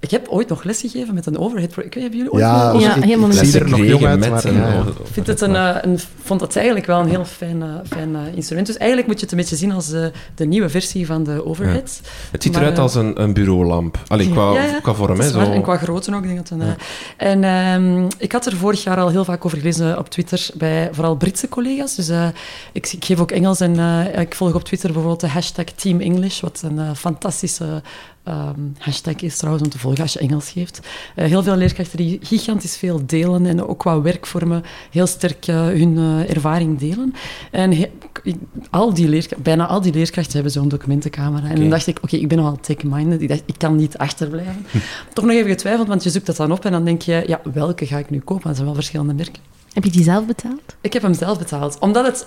[0.00, 1.76] ik heb ooit nog lesgegeven met een overhead.
[1.76, 3.50] Ik hebben jullie ooit Ja, een Ja, ik, ik, helemaal ik niet.
[3.50, 4.28] zie er nog jong uit, maar...
[4.30, 4.78] ja, een ja.
[4.78, 7.68] over- Ik vind het een, eh, een, vond het eigenlijk wel een heel fijn, eh,
[7.88, 8.66] fijn eh, instrument.
[8.66, 11.46] Dus eigenlijk moet je het een beetje zien als de, de nieuwe versie van de
[11.46, 12.00] overhead.
[12.30, 13.98] Het ziet Maar, eruit eh, als een, een bureaulamp.
[14.06, 15.52] Allee, qua, qua vorm, Het hè.
[15.52, 16.22] En qua grootte ook.
[16.22, 16.76] Ik denk dat het een, Ja.
[17.16, 20.46] eh, En ehm, ik had er vorig jaar al heel vaak over gelezen op Twitter
[20.54, 21.94] bij vooral Britse collega's.
[21.94, 22.28] Dus eh,
[22.72, 26.00] ik, ik geef ook Engels en eh, ik volg op Twitter bijvoorbeeld de hashtag Team
[26.00, 27.82] English, wat een eh, fantastische
[28.24, 30.80] ehm, hashtag is trouwens om te volgen als je Engels geeft.
[31.14, 35.54] Eh, heel veel leerkrachten die gigantisch veel delen en ook qua werkvormen heel sterk eh,
[35.66, 37.14] hun eh, ervaring delen.
[37.50, 37.90] En he-
[38.22, 38.36] ik-
[38.70, 41.48] al die bijna al die leerkrachten hebben zo'n documentencamera.
[41.48, 43.20] En dan dacht ik, oké, ik ben nogal tech-minded.
[43.20, 44.66] Ik dacht, ik kan niet achterblijven.
[45.14, 47.40] Toch nog even getwijfeld, want je zoekt dat dan op en dan denk je, ja,
[47.52, 48.44] welke ga ik nu kopen?
[48.46, 49.42] Dat zijn wel verschillende merken.
[49.72, 50.60] Heb je die zelf betaald?
[50.80, 52.26] Ik heb hem zelf betaald, omdat het...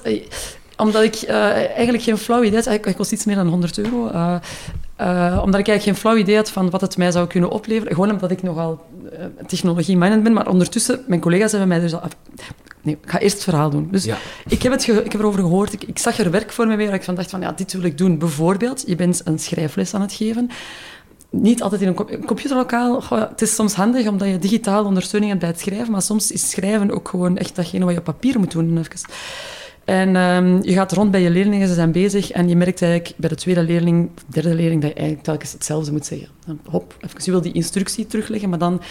[0.82, 3.78] omdat ik eh, eigenlijk geen flauw idee had, hij hij kost iets meer dan 100
[3.78, 4.08] euro.
[4.08, 4.36] eh,
[4.96, 7.94] eh, omdat ik eigenlijk geen flauw idee had van wat het mij zou kunnen opleveren.
[7.94, 8.86] Gewoon omdat ik nogal
[9.48, 10.34] technologie-minded ben.
[10.34, 12.02] Maar ondertussen, mijn collega's hebben mij dus al-
[12.82, 13.88] nee, ik ga eerst het verhaal doen.
[13.92, 14.18] Dus Ja.
[14.48, 15.74] ik, heb het ik heb erover gehoord.
[15.74, 16.86] Ik, ik zag er werk voor me weer.
[16.88, 18.18] waar Ik van dacht van, ja, dit wil ik doen.
[18.18, 20.50] Bijvoorbeeld, je bent een schrijfles aan het geven.
[21.30, 23.02] Niet altijd in een, co- een computerlokaal.
[23.02, 25.92] Goh, het is soms handig omdat je digitaal ondersteuning hebt bij het schrijven.
[25.92, 28.78] Maar soms is schrijven ook gewoon echt datgene wat je op papier moet doen.
[28.78, 29.00] Even.
[29.92, 32.32] En ehm, je gaat rond bij je leerlingen, ze zijn bezig.
[32.32, 35.92] En je merkt eigenlijk bij de tweede leerling, derde leerling, dat je eigenlijk telkens hetzelfde
[35.92, 36.28] moet zeggen.
[36.46, 38.82] Dan, hop, even, je wil die instructie terugleggen, maar dan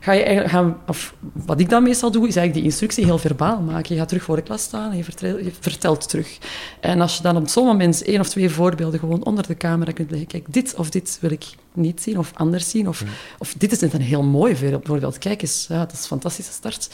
[0.00, 1.14] ga je eigenlijk gaan, of
[1.46, 3.94] wat ik dan meestal doe, is eigenlijk die instructie heel verbaal maken.
[3.94, 6.38] Je gaat terug voor de klas staan en je vertelt, je vertelt terug.
[6.80, 9.92] En als je dan op zo'n moment één of twee voorbeelden gewoon onder de camera
[9.92, 13.04] kunt leggen, kijk, dit of dit wil ik niet zien of anders zien, of,
[13.38, 16.52] of dit is net een heel mooi voorbeeld, kijk eens, ja, dat is een fantastische
[16.52, 16.90] start.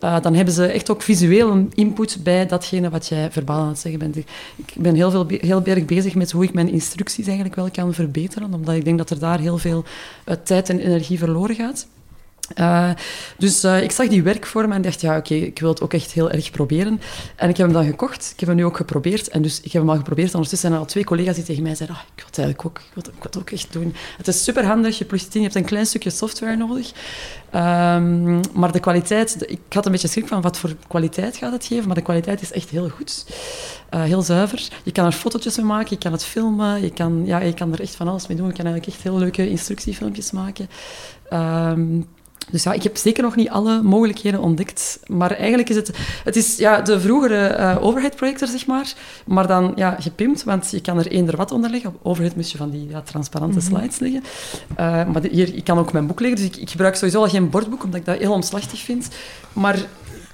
[0.00, 3.68] Uh, dan hebben ze echt ook visueel een input bij datgene wat jij verbaal aan
[3.68, 4.16] het zeggen bent.
[4.16, 7.94] Ik ben heel, veel, heel erg bezig met hoe ik mijn instructies eigenlijk wel kan
[7.94, 9.84] verbeteren, omdat ik denk dat er daar heel veel
[10.26, 11.86] uh, tijd en energie verloren gaat.
[12.58, 12.90] Uh,
[13.38, 16.12] dus uh, ik zag die werkvorm en dacht, ja, oké, ik wil het ook echt
[16.12, 17.00] heel erg proberen.
[17.36, 18.30] En ik heb hem dan gekocht.
[18.32, 19.28] Ik heb hem nu ook geprobeerd.
[19.28, 20.28] En dus ik heb hem al geprobeerd.
[20.28, 22.38] En ondertussen zijn er al twee collega's die tegen mij zeiden, oh, ik wil het
[22.38, 23.94] eigenlijk ook, ik wil het, ook echt doen.
[24.16, 24.98] Het is super handig.
[24.98, 25.40] Je plugt het in.
[25.40, 26.92] Je hebt een klein stukje software nodig.
[27.54, 31.64] Um, maar de kwaliteit, ik had een beetje schrik van wat voor kwaliteit gaat het
[31.64, 31.86] geven.
[31.86, 33.26] Maar de kwaliteit is echt heel goed.
[33.94, 34.68] Uh, heel zuiver.
[34.82, 37.72] Je kan er fotootjes mee maken, je kan het filmen, je kan, ja, je kan
[37.72, 38.46] er echt van alles mee doen.
[38.46, 40.68] Je kan eigenlijk echt heel leuke instructiefilmpjes maken.
[41.32, 42.06] Um,
[42.50, 45.00] dus ja, ik heb zeker nog niet alle mogelijkheden ontdekt.
[45.06, 45.90] Maar eigenlijk is het...
[46.24, 48.92] Het is ja, de vroegere uh, overhead-projector, zeg maar.
[49.26, 51.90] Maar dan ja, gepimpt, want je kan er eender wat onder leggen.
[51.90, 53.76] Op overhead moest je van die ja, transparante mm -hmm.
[53.76, 54.22] slides leggen.
[54.70, 56.38] Uh, maar de, hier, ik kan ook mijn boek leggen.
[56.38, 59.08] Dus ik, ik gebruik sowieso al geen bordboek, omdat ik dat heel omslachtig vind.
[59.52, 59.74] Maar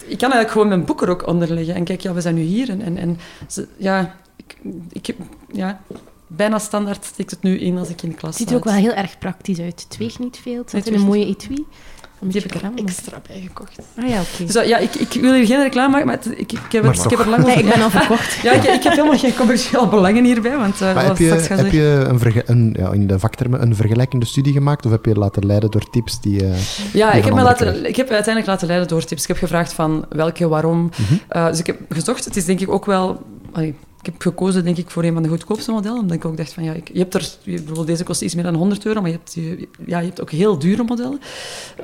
[0.06, 1.74] ik kan eigenlijk gewoon mijn boek er ook onder leggen.
[1.74, 2.70] En kijk, ja, we zijn nu hier.
[2.70, 4.56] En, en, en ze, ja, ik,
[4.92, 5.16] ik,
[5.52, 5.80] ja,
[6.26, 8.64] bijna standaard steekt het nu in als ik in de klas Het ziet er ook
[8.64, 9.86] wel heel erg praktisch uit.
[9.88, 10.58] Het weegt niet veel.
[10.58, 11.64] Het zit in een mooie etui.
[12.20, 13.78] Die heb ik er extra bij gekocht.
[13.96, 14.28] Ah ja, oké.
[14.34, 14.46] Okay.
[14.46, 16.94] Dus ja, ik, ik wil hier geen reclame maken, maar het, ik, ik, heb er,
[17.04, 17.56] ik heb er lang over...
[17.56, 18.34] Nee, ik ben al verkocht.
[18.42, 20.80] ja, ik, ik, heb helemaal geen commerciële belangen hierbij, want...
[20.80, 24.52] Uh, heb je, heb je een, verge, een ja, in de vaktermen een vergelijkende studie
[24.52, 26.42] gemaakt, of heb je je laten leiden door tips die...
[26.42, 26.48] Uh,
[26.92, 29.22] ja, die ik heb, me laten, ik heb uiteindelijk laten leiden door tips.
[29.22, 30.78] Ik heb gevraagd van welke, waarom.
[30.78, 31.20] Mm -hmm.
[31.30, 32.24] uh, dus ik heb gezocht.
[32.24, 33.22] Het is denk ik ook wel...
[33.52, 33.74] Allee,
[34.06, 36.00] ik heb gekozen, denk ik, voor een van de goedkoopste modellen.
[36.00, 37.28] Omdat ik ook dacht van, ja, ik, je hebt er...
[37.44, 39.34] Bijvoorbeeld deze kost iets meer dan 100 euro, maar je hebt,
[39.86, 41.20] ja, je hebt ook heel dure modellen.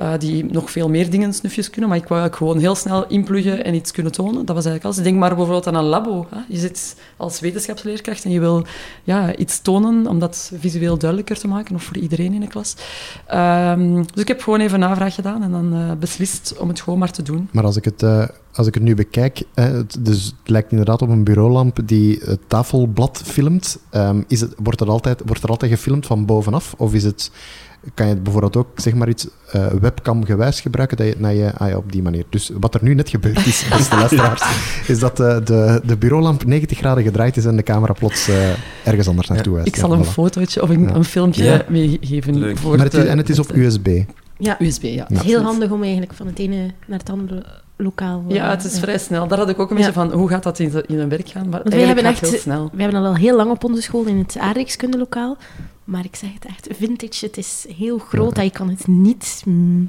[0.01, 1.89] Uh, die nog veel meer dingen snufjes kunnen.
[1.89, 4.45] Maar ik wou eigenlijk gewoon heel snel inpluggen en iets kunnen tonen.
[4.45, 4.97] Dat was eigenlijk alles.
[4.97, 6.27] Denk maar bijvoorbeeld aan een labo.
[6.47, 8.65] Je zit als wetenschapsleerkracht en je wil
[9.03, 11.75] ja, iets tonen om dat visueel duidelijker te maken.
[11.75, 12.75] Of voor iedereen in de klas.
[13.33, 16.99] Um, dus ik heb gewoon even navraag gedaan en dan uh, beslist om het gewoon
[16.99, 17.49] maar te doen.
[17.51, 18.03] Maar als ik het...
[18.03, 18.23] Uh
[18.55, 22.19] als ik het nu bekijk, eh, het, dus het lijkt inderdaad op een bureaulamp die
[22.23, 23.79] het tafelblad filmt.
[23.91, 26.73] Um, is het, wordt, er altijd, wordt er altijd gefilmd van bovenaf?
[26.77, 27.31] Of is het,
[27.93, 30.97] kan je het bijvoorbeeld ook zeg maar iets uh, webcam-gewijs gebruiken?
[30.97, 32.25] Dat je, dat je, ah ja, op die manier.
[32.29, 34.43] Dus wat er nu net gebeurd is, beste luisteraars,
[34.87, 38.35] is dat uh, de, de bureaulamp 90 graden gedraaid is en de camera plots uh,
[38.83, 39.67] ergens anders naartoe wijst.
[39.67, 40.09] Ik zal ja, een voilà.
[40.09, 40.95] fotootje of een, ja.
[40.95, 41.65] een filmpje ja.
[41.69, 42.57] meegeven.
[42.57, 44.03] Voor maar het is, en het is op USB.
[44.37, 45.05] Ja, USB, ja.
[45.07, 48.23] Het is heel handig om eigenlijk van het ene naar het andere lokaal.
[48.27, 49.27] Ja, het is vrij snel.
[49.27, 50.07] Daar had ik ook een beetje ja.
[50.07, 51.49] van, hoe gaat dat in, de, in een werk gaan?
[51.49, 52.69] Maar wij hebben echt, heel snel.
[52.73, 55.37] We hebben al heel lang op onze school in het aardrijkskundelokaal.
[55.83, 58.35] Maar ik zeg het echt, vintage, het is heel groot.
[58.35, 58.41] Ja.
[58.41, 59.43] Je kan het niet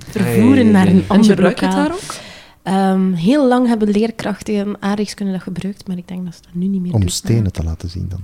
[0.09, 1.71] vervoeren hey, naar een ander lokaal.
[1.71, 2.33] En het daar ook?
[2.67, 6.55] Um, heel lang hebben leerkrachten in aardrijkskunde dat gebruikt, maar ik denk dat ze dat
[6.55, 7.09] nu niet meer Om doen.
[7.09, 8.21] stenen te laten zien dan?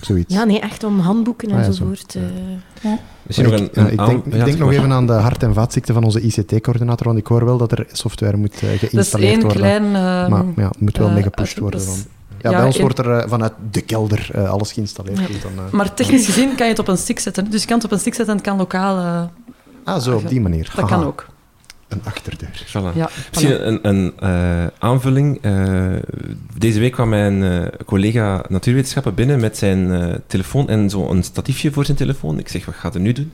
[0.00, 0.34] Zoiets.
[0.34, 2.12] Ja, nee, echt om handboeken Ah, enzovoort.
[2.12, 2.18] zo.
[2.82, 2.98] Ja.
[3.22, 5.54] Misschien nog ik, een, een ik aan- denk, ik nog even aan de hart- en
[5.54, 8.88] vaatziekte van onze ICT-coördinator, want ik hoor wel dat er software moet uh, Dat is
[8.88, 9.60] geïnstalleerd één worden.
[9.62, 9.82] klein...
[9.84, 11.84] ehm, maar ja, het moet wel uh, mee gepusht uh, worden.
[11.86, 11.94] Dan.
[12.42, 15.18] Ja, ja, bij ons wordt er uh, vanuit de kelder uh, alles geïnstalleerd.
[15.18, 15.26] Ja.
[15.26, 17.50] Dus dan, uh, Maar technisch gezien kan je het op een stick zetten.
[17.50, 18.98] Dus je kan het op een stick zetten en het kan lokaal...
[18.98, 20.72] eh, ah, zo, op die manier.
[20.76, 21.26] dat kan ook.
[21.90, 22.64] Een achterdeur.
[22.66, 22.94] Voilà.
[22.96, 23.60] Ja, Misschien voilà.
[23.62, 25.38] een, een eh, aanvulling.
[25.42, 25.86] Eh,
[26.58, 31.72] deze week kwam mijn eh, collega natuurwetenschappen binnen met zijn eh, telefoon en zo'n statiefje
[31.72, 32.38] voor zijn telefoon.
[32.38, 33.32] Ik zeg, wat gaat hij nu doen?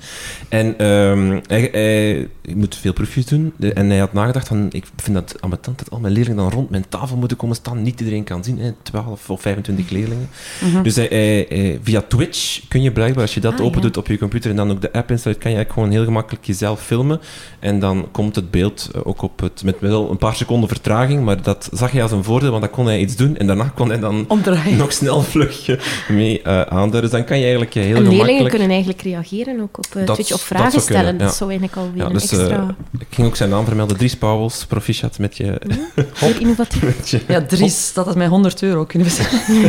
[0.48, 3.52] En ehm, hij, hij, ik moet veel proefjes doen.
[3.57, 6.50] De- en hij had nagedacht van, ik vind dat ambetant dat al mijn leerlingen dan
[6.50, 7.82] rond mijn tafel moeten komen staan.
[7.82, 10.28] Niet iedereen kan zien, hè, 12 of 25 leerlingen.
[10.64, 10.82] Mhm.
[10.82, 13.82] Dus hij, hij- hij- via Twitch kun je blijkbaar, als je dat Ah, open ja.
[13.82, 16.04] doet op je computer en dan ook de app installeert, kan je eigenlijk gewoon heel
[16.04, 17.20] gemakkelijk jezelf filmen.
[17.59, 21.24] En dan komt het beeld eh, ook op het, met wel een paar seconden vertraging,
[21.24, 23.72] maar dat zag hij als een voordeel, want dan kon hij iets doen en daarna
[23.74, 24.76] kon hij dan Omdraaien.
[24.76, 25.78] nog snel vlugje
[26.09, 27.01] mee eh aanduiden.
[27.01, 28.51] Dus dan kan je eigenlijk eh, heel en leerlingen gemakkelijk...
[28.55, 31.18] kunnen eigenlijk reageren ook op uh, Dat- Twitch of dat vragen zou kunnen, stellen.
[31.20, 31.26] ja.
[31.26, 32.76] Dat zou eigenlijk alweer Ja, een dus, extra...
[32.99, 35.61] Ik ging ook zijn naam vermelden, Dries Pauwels, proficiat met je...
[36.14, 36.82] Heel innovatief.
[36.97, 39.61] met je Ja, Dries, dat is mij 100 euro, kunnen we zeggen.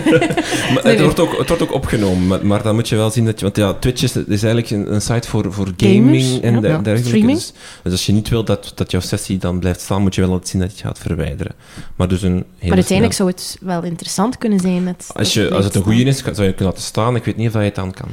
[0.74, 3.10] Maar Nee, het, wordt ook, het wordt ook opgenomen, maar, maar dan moet je wel
[3.10, 3.46] zien dat je...
[3.46, 6.60] Want ja, Twitch is, is eigenlijk een, een site voor, voor gaming Gamers, en ja.
[6.60, 7.08] der- Ja, dergelijke.
[7.08, 7.38] streaming.
[7.38, 7.54] Dus,
[7.84, 10.22] dus als je niet wilt dat dat, dat jouw sessie dan blijft staan, moet je
[10.22, 11.56] wel laten zien dat je het gaat verwijderen.
[11.96, 15.10] Maar, dus een hele Maar uiteindelijk snel- zou het wel interessant kunnen zijn met...
[15.14, 17.16] als, je, als het een goede is, kan- zou je kunnen laten staan.
[17.16, 18.10] Ik weet niet of dat je het dan kan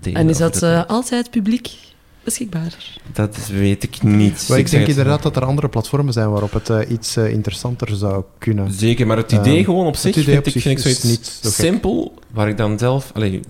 [0.00, 0.20] delen.
[0.20, 1.70] En is dat het- eh, altijd publiek
[2.24, 3.00] beschikbaar?
[3.12, 4.46] Dat weet ik niet.
[4.48, 7.30] Maar ik denk het- inderdaad dat er andere platformen zijn waarop het eh, iets eh,
[7.30, 8.72] interessanter zou kunnen.
[8.72, 10.82] Zeker, maar het idee Ehm, gewoon op zich idee vind, op ik, zich vind ik
[10.82, 13.40] zoiets niet zo simpel, waar ik dan zelf allee,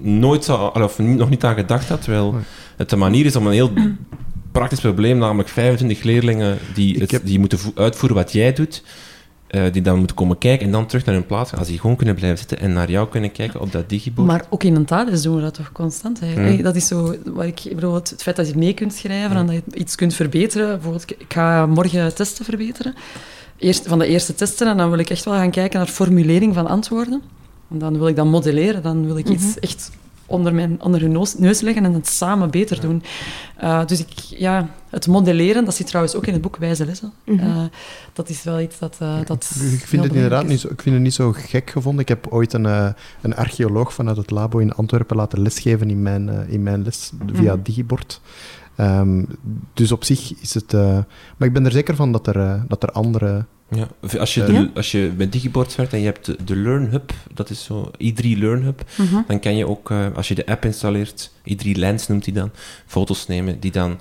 [0.00, 2.34] nooit zou, of nog niet aan gedacht had, terwijl
[2.76, 3.70] het de manier is om een heel
[4.52, 8.52] praktisch probleem, namelijk 25 leerlingen die, Ik het, heb- die moeten vo- uitvoeren wat jij
[8.52, 8.82] doet,
[9.46, 11.58] eh, die dan moeten komen kijken en dan terug naar hun plaats gaan.
[11.58, 14.26] Als die gewoon kunnen blijven zitten en naar jou kunnen kijken op dat digibord.
[14.26, 16.20] Maar ook in een taalles doen we dat toch constant?
[16.20, 16.30] Hè?
[16.36, 16.44] Mm.
[16.44, 19.36] Hey, Dat is zo, wat ik, ik bedoel, het, feit dat je mee kunt schrijven
[19.36, 20.68] en dat je iets kunt verbeteren.
[20.68, 22.94] Bijvoorbeeld, ik ga morgen testen verbeteren.
[23.58, 26.54] Eerst, van de eerste testen en dan wil ik echt wel gaan kijken naar formulering
[26.54, 27.22] van antwoorden.
[27.70, 29.58] En dan wil ik dat modelleren, dan wil ik iets Mhm.
[29.60, 29.90] echt
[30.32, 33.02] onder, mijn, onder hun neus, neus leggen en het samen beter doen.
[33.62, 37.12] Uh, dus ik, ja, het modelleren, dat zit trouwens ook in het boek Wijze Lessen.
[37.24, 37.46] Mhm.
[37.46, 37.62] Uh,
[38.12, 38.98] dat is wel iets dat...
[39.02, 42.02] Uh, dat ik vind het inderdaad niet zo, ik vind het niet zo gek gevonden.
[42.02, 42.64] Ik heb ooit een,
[43.20, 47.54] een archeoloog vanuit het labo in Antwerpen laten lesgeven in mijn, in mijn les via
[47.54, 47.62] Mhm.
[47.62, 48.20] digibord.
[48.76, 49.26] Um,
[49.74, 50.72] dus op zich is het...
[51.36, 53.44] Maar ik ben er zeker van dat er, dat er andere...
[53.74, 54.68] Ja, als je, de, ja?
[54.74, 57.90] als je met digibord werkt en je hebt de, de Learn Hub, dat is zo
[57.90, 59.02] i3 Learn Hub, Mhm.
[59.02, 59.28] uh -huh.
[59.28, 62.50] dan kan je ook, uh, als je de app installeert, i3 Lens noemt die dan,
[62.86, 63.98] foto's nemen die dan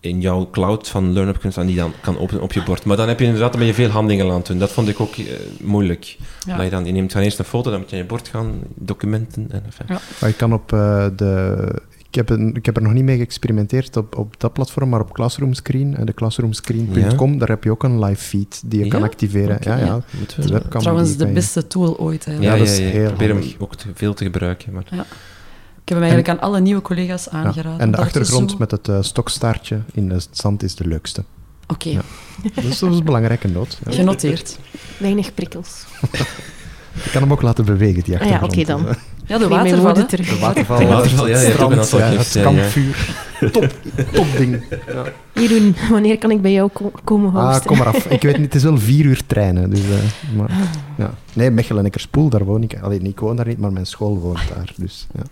[0.00, 2.84] in jouw cloud van Learn Hub kunt staan, die dan kan openen op je bord.
[2.84, 4.58] Maar dan heb je inderdaad dan ben je veel handelingen aan het doen.
[4.58, 5.26] Dat vond ik ook uh,
[5.62, 6.16] moeilijk.
[6.46, 6.54] Ja.
[6.56, 8.28] Dat je, dan, je neemt dan eerst een foto, dan moet je aan je bord
[8.28, 9.86] gaan, documenten en enfin.
[9.88, 10.00] Ja.
[10.20, 13.16] Maar je kan op uh, de ik heb, een, ik heb er nog niet mee
[13.16, 17.38] geëxperimenteerd op, op dat platform, maar op Classroom Screen, de classroomscreen.com, ja.
[17.38, 18.90] daar heb je ook een live feed die je ja?
[18.90, 19.56] kan activeren.
[19.56, 20.00] Okay, ja, ja.
[20.36, 22.24] De webcam, Trouwens, de beste tool ooit.
[22.24, 22.32] Hè.
[22.32, 24.72] Ja, ja, dat is heel Ik probeer hem ook te, veel te gebruiken.
[24.72, 24.84] Maar...
[24.90, 25.00] Ja.
[25.82, 27.80] Ik heb hem eigenlijk en, aan alle nieuwe collega's aangeraden.
[27.80, 28.56] en de achtergrond zo...
[28.58, 31.24] met het uh, stokstaartje in het zand is de leukste.
[31.66, 31.88] Oké.
[31.88, 32.02] Okay.
[32.54, 33.78] Is, dat is een belangrijke noot.
[33.88, 34.58] Genoteerd.
[34.98, 35.84] Weinig prikkels.
[37.04, 38.52] Ik kan hem ook laten bewegen, die achtergrond.
[38.52, 38.86] Ah, ja, oké dan.
[39.28, 39.94] Ja, de waterval.
[39.94, 40.28] De terug.
[40.28, 43.14] De waterval, de waterval ja, ja, strand, ja, het kampvuur.
[43.52, 43.72] Top,
[44.12, 44.62] top ding.
[44.86, 45.04] Ja.
[45.32, 47.60] Jeroen, wanneer kan ik bij jou ko komen hosten?
[47.60, 48.06] Ah, kom maar af.
[48.06, 49.70] Ik weet niet, het is wel vier uur treinen.
[49.70, 50.50] Dus, uh, maar,
[50.96, 51.10] ja.
[51.32, 52.78] Nee, Mechelen en Ickerspoel, daar woon ik.
[52.80, 54.72] Alleen, ik woon daar niet, maar mijn school woont daar.
[54.76, 55.22] Dus, ja.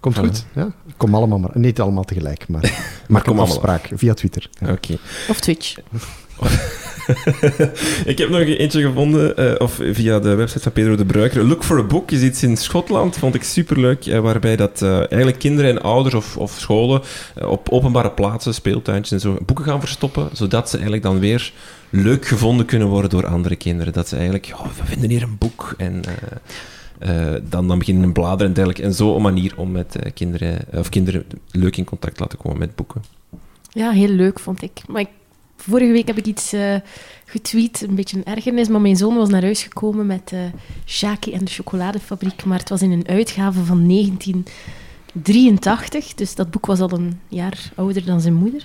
[0.00, 0.46] Komt goed.
[0.54, 0.72] Ja?
[0.96, 1.50] Kom allemaal maar.
[1.54, 2.72] Niet allemaal tegelijk, maar,
[3.08, 4.50] maar kom afspraak via Twitter.
[4.60, 4.66] Ja.
[4.66, 4.72] Oké.
[4.72, 4.98] Okay.
[5.28, 5.74] Of Twitch.
[8.12, 11.44] ik heb nog eentje gevonden, uh, of via de website van Pedro de Bruiker.
[11.44, 14.96] Look for a Book is iets in Schotland, vond ik superleuk, uh, waarbij dat uh,
[14.98, 17.02] eigenlijk kinderen en ouders of, of scholen
[17.48, 21.52] op openbare plaatsen, speeltuintjes en zo, boeken gaan verstoppen, zodat ze eigenlijk dan weer
[21.90, 23.92] leuk gevonden kunnen worden door andere kinderen.
[23.92, 26.02] Dat ze eigenlijk, oh, we vinden hier een boek en...
[27.06, 28.82] Uh, dan, dan beginnen bladeren en dergelijke.
[28.82, 32.74] En zo een manier om met kinderen, of kinderen leuk in contact laten komen met
[32.74, 33.02] boeken.
[33.70, 34.80] Ja, heel leuk vond ik.
[34.86, 35.08] Maar ik,
[35.56, 36.74] vorige week heb ik iets uh,
[37.24, 40.40] getweet, een beetje een ergernis, maar mijn zoon was naar huis gekomen met uh,
[40.86, 46.66] Shaki en de chocoladefabriek, maar het was in een uitgave van 1983, dus dat boek
[46.66, 48.64] was al een jaar ouder dan zijn moeder.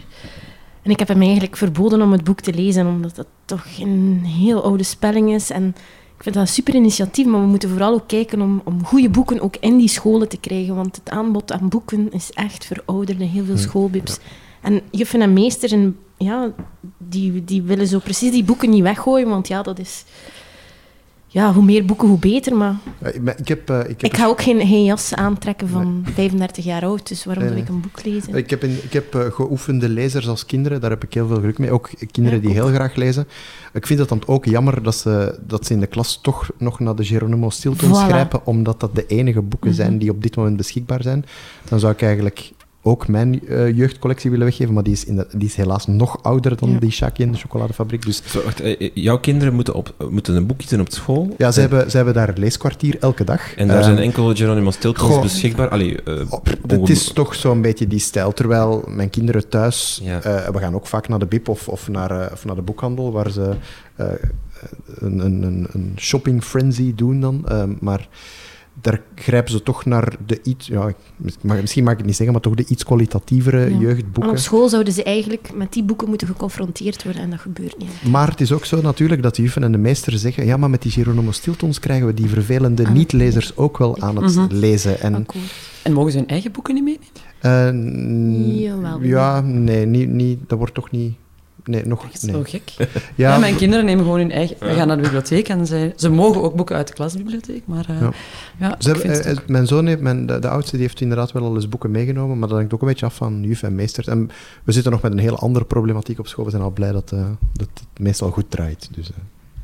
[0.81, 4.21] En ik heb hem eigenlijk verboden om het boek te lezen, omdat dat toch een
[4.25, 5.75] heel oude spelling is en
[6.21, 9.09] ik vind dat een super initiatief, maar we moeten vooral ook kijken om, om goede
[9.09, 10.75] boeken ook in die scholen te krijgen.
[10.75, 14.15] Want het aanbod aan boeken is echt verouderd in heel veel schoolbibs.
[14.15, 14.21] Ja.
[14.61, 16.51] En juffen en meesters, en, ja,
[16.97, 20.05] die, die willen zo precies die boeken niet weggooien, want ja, dat is...
[21.33, 22.75] Ja, hoe meer boeken, hoe beter, maar...
[23.37, 26.13] Ik, heb, uh, ik, heb ik ga ook geen, geen jas aantrekken van nee.
[26.13, 28.35] 35 jaar oud, dus waarom nee, zou ik een boek lezen?
[28.35, 31.57] Ik heb, ik heb uh, geoefende lezers als kinderen, daar heb ik heel veel geluk
[31.57, 31.71] mee.
[31.71, 32.65] Ook kinderen ja, die ook.
[32.65, 33.27] heel graag lezen.
[33.73, 36.79] Ik vind het dan ook jammer dat ze, dat ze in de klas toch nog
[36.79, 38.07] naar de Geronimo Stilton voilà.
[38.07, 39.85] grijpen, omdat dat de enige boeken mm -hmm.
[39.85, 41.25] zijn die op dit moment beschikbaar zijn.
[41.69, 42.51] Dan zou ik eigenlijk
[42.83, 46.23] ook mijn uh, jeugdcollectie willen weggeven, maar die is, in de, die is helaas nog
[46.23, 46.79] ouder dan ja.
[46.79, 48.05] die Shaki en de chocoladefabriek.
[48.05, 48.21] Dus...
[48.25, 51.35] Zo, wacht, uh, jouw kinderen moeten, op, moeten een boek kiezen op school?
[51.37, 51.69] Ja, ze, en...
[51.69, 53.55] hebben, ze hebben daar een leeskwartier elke dag.
[53.55, 55.69] En daar uh, zijn enkel Geronimo Stiltons beschikbaar?
[55.69, 55.97] Allee,
[56.67, 60.01] het is toch zo'n beetje die stijl, terwijl mijn kinderen thuis...
[60.03, 60.19] Ja.
[60.51, 63.31] we gaan ook vaak naar de bib of, of, naar, of naar de boekhandel, waar
[63.31, 63.55] ze
[64.85, 67.45] een, een, een shopping frenzy doen dan,
[67.79, 68.07] maar
[68.73, 70.93] daar grijpen ze toch naar de iets, ja,
[71.41, 73.77] misschien mag ik het niet zeggen, maar toch de iets kwalitatievere ja.
[73.77, 74.23] jeugdboeken.
[74.23, 77.77] En op school zouden ze eigenlijk met die boeken moeten geconfronteerd worden en dat gebeurt
[77.77, 78.11] niet.
[78.11, 80.69] Maar het is ook zo natuurlijk dat de juffen en de meester zeggen, ja, maar
[80.69, 82.91] met die Geronimo Stiltons krijgen we die vervelende ah.
[82.91, 84.57] niet-lezers ook wel aan het mm -hmm.
[84.57, 84.99] lezen.
[84.99, 85.25] En,
[85.83, 87.09] en mogen ze hun eigen boeken niet meenemen?
[89.01, 91.13] Uh, ja, nee, niet, niet, dat wordt toch niet...
[91.65, 92.35] Nee, nog Dat is nee.
[92.35, 92.71] zo gek.
[92.77, 92.85] Ja,
[93.15, 94.55] Ja, mijn kinderen nemen gewoon hun eigen...
[94.59, 97.85] We gaan naar de bibliotheek en zij, ze mogen ook boeken uit de klasbibliotheek, maar
[97.89, 98.11] eh, Ja.
[98.59, 98.75] ja.
[98.79, 101.43] Ze hebben- eh, eh, mijn zoon, heeft, mijn, de, de oudste, die heeft inderdaad wel
[101.43, 104.07] al eens boeken meegenomen, maar dat hangt ook een beetje af van juf en meesters.
[104.07, 104.29] En
[104.63, 106.45] we zitten nog met een hele andere problematiek op school.
[106.45, 107.19] We zijn al blij dat, eh,
[107.53, 108.89] dat het meestal goed draait.
[108.95, 109.11] Dus,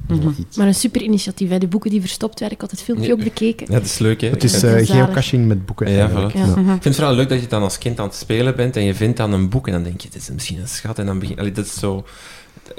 [0.07, 0.29] Mhm.
[0.55, 1.57] Maar een super initiatief, hè.
[1.57, 2.57] de boeken die verstopt werden.
[2.57, 3.13] Ik had het filmpje Ja.
[3.13, 3.65] ook bekeken.
[3.69, 4.29] Ja, dat is leuk, hè?
[4.29, 5.91] Het is dat eh, geocaching met boeken.
[5.91, 6.33] Ja, voilà.
[6.33, 6.45] Ja.
[6.45, 6.59] Mhm.
[6.59, 8.83] Ik vind het vooral leuk dat je dan als kind aan het spelen bent en
[8.83, 10.99] je vindt dan een boek en dan denk je, dit is misschien een schat.
[10.99, 12.05] En dan begin allee, dat is zo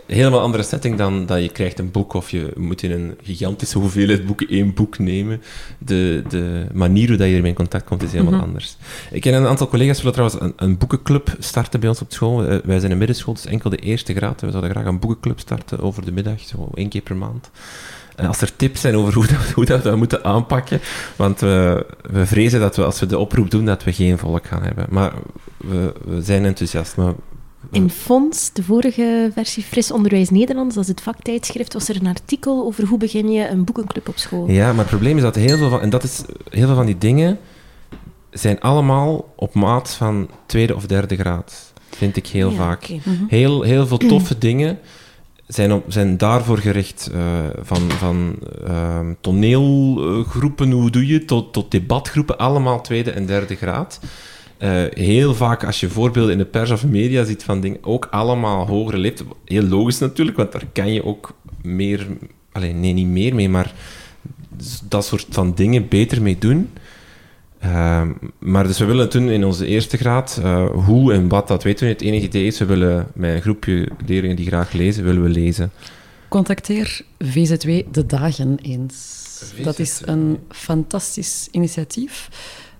[0.06, 3.78] helemaal andere setting dan dat je krijgt een boek of je moet in een gigantische
[3.78, 5.42] hoeveelheid boeken één boek nemen.
[5.78, 8.42] De, de manier hoe dat je ermee in contact komt is helemaal Mhm.
[8.42, 8.76] anders.
[9.10, 12.44] Ik ken een aantal collega's willen trouwens een, een boekenclub starten bij ons op school.
[12.46, 14.40] Eh, wij zijn een middenschool, dus enkel de eerste graad.
[14.40, 17.50] We zouden graag een boekenclub starten over de middag, zo één keer per maand.
[18.16, 20.80] En als er tips zijn over hoe, dat, hoe dat we moeten aanpakken,
[21.16, 24.46] want we, we vrezen dat we als we de oproep doen, dat we geen volk
[24.46, 24.86] gaan hebben.
[24.90, 25.12] Maar
[25.56, 26.96] we, we zijn enthousiast.
[26.96, 27.12] Maar
[27.70, 32.06] In Fons, de vorige versie Fris Onderwijs Nederlands, dat is het vaktijdschrift, was er een
[32.06, 34.50] artikel over hoe begin je een boekenclub op school.
[34.50, 36.86] Ja, maar het probleem is dat heel veel van, en dat is heel veel van
[36.86, 37.38] die dingen,
[38.30, 41.72] zijn allemaal op maat van tweede of derde graad.
[41.90, 42.88] Vind ik heel Ja, vaak.
[42.88, 43.10] Mhm.
[43.28, 44.78] Heel, heel veel toffe dingen
[45.46, 47.10] zijn, op, zijn daarvoor gericht.
[47.14, 47.20] eh,
[47.62, 48.36] van van
[48.66, 54.00] ehm, toneelgroepen, hoe doe je, tot, tot debatgroepen, allemaal tweede en derde graad.
[54.58, 58.08] Eh, heel vaak, als je voorbeelden in de pers of media ziet van dingen, ook
[58.10, 59.28] allemaal hogere leeftijd.
[59.44, 62.06] Heel logisch natuurlijk, want daar kan je ook meer,
[62.52, 63.72] alleen nee, niet meer mee, maar
[64.88, 66.70] dat soort van dingen beter mee doen.
[67.58, 70.40] Ehm, maar dus we willen het doen in onze eerste graad.
[70.42, 72.00] Eh, hoe en wat, dat weten we niet.
[72.00, 75.28] Het enige idee is, we willen met een groepje leerlingen die graag lezen, willen we
[75.28, 75.72] lezen.
[76.28, 79.26] Contacteer VZW De Dagen eens.
[79.62, 82.28] Dat is een fantastisch initiatief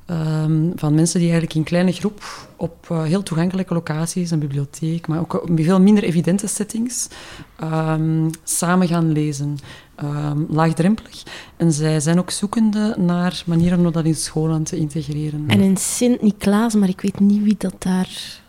[0.09, 5.07] ehm, van mensen die eigenlijk in kleine groep op eh, heel toegankelijke locaties, een bibliotheek,
[5.07, 7.09] maar ook op veel minder evidente settings,
[7.57, 9.59] ehm, samen gaan lezen.
[9.95, 11.23] Ehm, laagdrempelig.
[11.57, 15.45] En zij zijn ook zoekende naar manieren om dat in scholen te integreren.
[15.47, 18.41] En in Sint-Niklaas, maar ik weet niet wie dat daar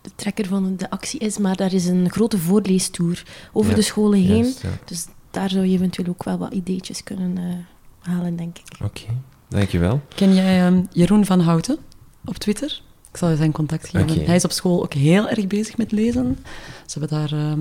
[0.00, 3.82] de trekker van de actie is, maar daar is een grote voorleestour over Ja, de
[3.82, 4.42] scholen heen.
[4.42, 4.68] Juist, ja.
[4.84, 8.84] Dus daar zou je eventueel ook wel wat ideetjes kunnen eh, halen, denk ik.
[8.84, 9.06] Oké,
[9.52, 10.00] dankjewel.
[10.14, 11.78] Ken jij ehm, Jeroen van Houten
[12.24, 12.82] op Twitter?
[13.10, 14.24] Ik zal je zijn contact geven.
[14.24, 16.38] Hij is op school ook heel erg bezig met lezen.
[16.86, 17.38] Ze hebben daar...
[17.38, 17.60] ehm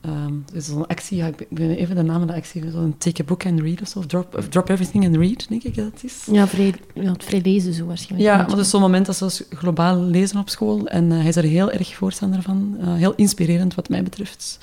[0.00, 2.94] ehm, er is zo'n actie, ja, ik ben even de naam van de actie, zo'n
[2.98, 5.62] take a book and read of zo, of drop, of drop everything and read, denk
[5.62, 6.26] ik dat het is.
[6.32, 8.30] Ja, vrij, ja, het vrij lezen zo waarschijnlijk.
[8.30, 10.86] Ja, maar dat is zo'n moment dat ze dus globaal lezen op school.
[10.86, 12.76] En eh, hij is er heel erg voorstander van.
[12.80, 14.58] Eh, heel inspirerend wat mij betreft.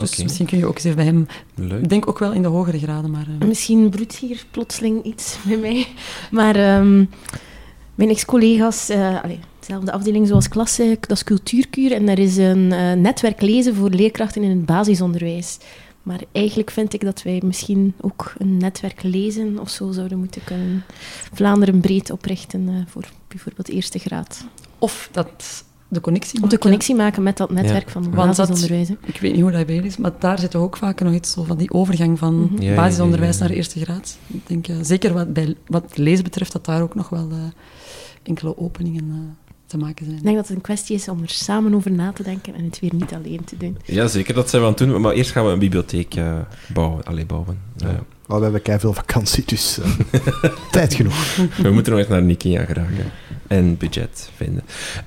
[0.00, 1.26] Dus misschien kun je ook eens even bij hem...
[1.54, 1.82] Leuk.
[1.82, 3.26] Ik denk ook wel in de hogere graden, maar...
[3.40, 5.86] eh, Misschien broedt hier plotseling iets bij mij.
[6.30, 7.04] Maar ehm,
[7.94, 11.92] mijn ex-collega's, eh, allee, dezelfde afdeling zoals klasse, dat is cultuurkuur.
[11.92, 15.58] En er is een eh, netwerk lezen voor leerkrachten in het basisonderwijs.
[16.02, 20.44] Maar eigenlijk vind ik dat wij misschien ook een netwerk lezen of zo zouden moeten
[20.44, 20.84] kunnen
[21.32, 24.44] Vlaanderen breed oprichten eh, voor bijvoorbeeld eerste graad.
[24.78, 26.58] Of dat de connectie Om de maken.
[26.58, 28.88] connectie maken met dat netwerk van Want dat- basisonderwijs.
[29.06, 31.12] Ik weet niet hoe dat bij jullie is, maar daar zit toch ook vaak nog
[31.14, 32.62] iets zo van die overgang van Mhm.
[32.62, 33.48] Ja, ja, basisonderwijs ja, ja.
[33.48, 34.18] naar eerste graad.
[34.26, 37.36] Ik denk eh, zeker wat, bij, wat lezen betreft dat daar ook nog wel eh,
[38.22, 39.16] enkele openingen eh,
[39.66, 40.16] te maken zijn.
[40.16, 42.64] Ik denk dat het een kwestie is om er samen over na te denken en
[42.64, 43.76] het weer niet alleen te doen.
[43.84, 45.00] Ja, zeker, dat zijn we aan het doen.
[45.00, 46.38] Maar eerst gaan we een bibliotheek eh,
[46.72, 47.04] bouwen.
[47.04, 47.58] Allee, bouwen.
[47.76, 47.86] Ja.
[48.26, 49.78] Maar we hebben keihard veel vakantie, dus
[50.70, 51.36] tijd genoeg.
[51.62, 53.04] we moeten nog eens naar Ikea geraken.
[53.50, 54.62] En budget vinden.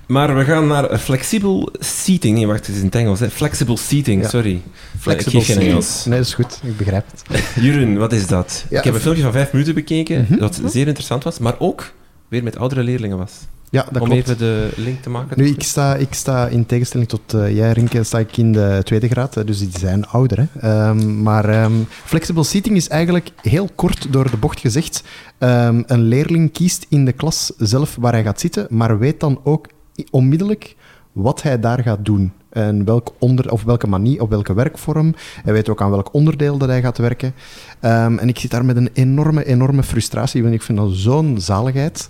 [0.07, 2.35] Maar we gaan naar flexibel seating.
[2.35, 3.19] Nee, wacht, het is in het Engels.
[3.19, 3.29] Hè.
[3.29, 4.29] Flexible seating, Ja.
[4.29, 4.61] sorry.
[4.99, 5.69] Flexible ik seating.
[5.69, 6.05] Engels.
[6.05, 6.59] Nee, dat is goed.
[6.63, 7.41] Ik begrijp het.
[7.63, 8.65] Jeroen, wat is dat?
[8.69, 10.39] Ja, ik heb een filmpje van vijf minuten bekeken, Mhm.
[10.39, 11.93] dat zeer interessant was, maar ook
[12.27, 13.31] weer met oudere leerlingen was.
[13.73, 14.21] Ja, dat Om klopt.
[14.21, 15.37] even de link te maken.
[15.39, 18.81] Nu, ik sta, ik sta in tegenstelling tot eh, jij, Rinke, sta ik in de
[18.83, 20.37] tweede graad, dus die zijn ouder.
[20.39, 20.59] Hè.
[20.69, 25.03] Ehm, maar ehm, flexible seating is eigenlijk heel kort door de bocht gezegd.
[25.37, 29.39] ehm, een leerling kiest in de klas zelf waar hij gaat zitten, maar weet dan
[29.43, 29.67] ook
[30.11, 30.75] onmiddellijk
[31.11, 32.31] wat hij daar gaat doen.
[32.49, 35.15] En welk onder, of welke manier, of welke werkvorm.
[35.43, 37.33] Hij weet ook aan welk onderdeel dat hij gaat werken.
[37.79, 42.09] En ik zit daar met een enorme, enorme frustratie, want ik vind dat zo'n zaligheid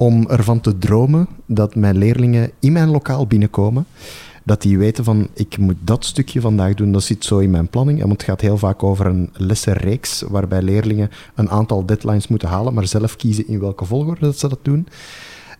[0.00, 3.86] om ervan te dromen dat mijn leerlingen in mijn lokaal binnenkomen.
[4.44, 6.92] Dat die weten van, ik moet dat stukje vandaag doen.
[6.92, 7.98] Dat zit zo in mijn planning.
[7.98, 12.74] Want het gaat heel vaak over een lessenreeks, waarbij leerlingen een aantal deadlines moeten halen,
[12.74, 14.86] maar zelf kiezen in welke volgorde dat ze dat doen.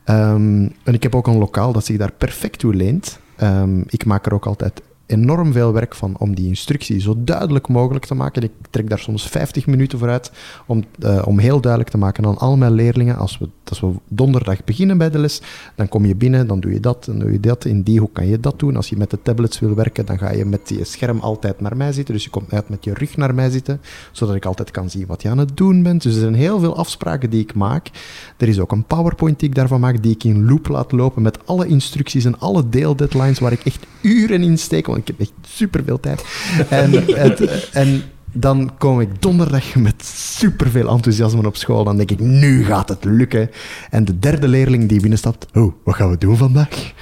[0.05, 3.19] Ehm, en ik heb ook een lokaal dat zich daar perfect toe leent.
[3.37, 7.69] Ehm, ik maak er ook altijd enorm veel werk van om die instructie zo duidelijk
[7.69, 8.43] mogelijk te maken.
[8.43, 10.33] Ik trek daar soms 50 minuten voor uit
[10.67, 13.93] om, uh, om heel duidelijk te maken aan al mijn leerlingen, als we, als we
[14.09, 15.43] donderdag beginnen bij de les,
[15.75, 18.15] dan kom je binnen, dan doe je dat, dan doe je dat, in die hoek
[18.15, 18.77] kan je dat doen.
[18.77, 21.77] Als je met de tablets wil werken, dan ga je met je scherm altijd naar
[21.77, 23.81] mij zitten, dus je komt uit met je rug naar mij zitten,
[24.13, 26.03] zodat ik altijd kan zien wat je aan het doen bent.
[26.03, 27.91] Dus er zijn heel veel afspraken die ik maak.
[28.37, 31.23] Er is ook een PowerPoint die ik daarvan maak, die ik in loop laat lopen
[31.23, 35.33] met alle instructies en alle deeldeadlines waar ik echt uren in steek, ik heb echt
[35.47, 36.25] superveel tijd.
[36.69, 38.03] En, het, en
[38.33, 41.85] dan kom ik donderdag met superveel enthousiasme op school.
[41.85, 43.51] Dan denk ik, nu gaat het lukken.
[43.91, 46.93] En de derde leerling die binnenstapt, oh, wat gaan we doen vandaag?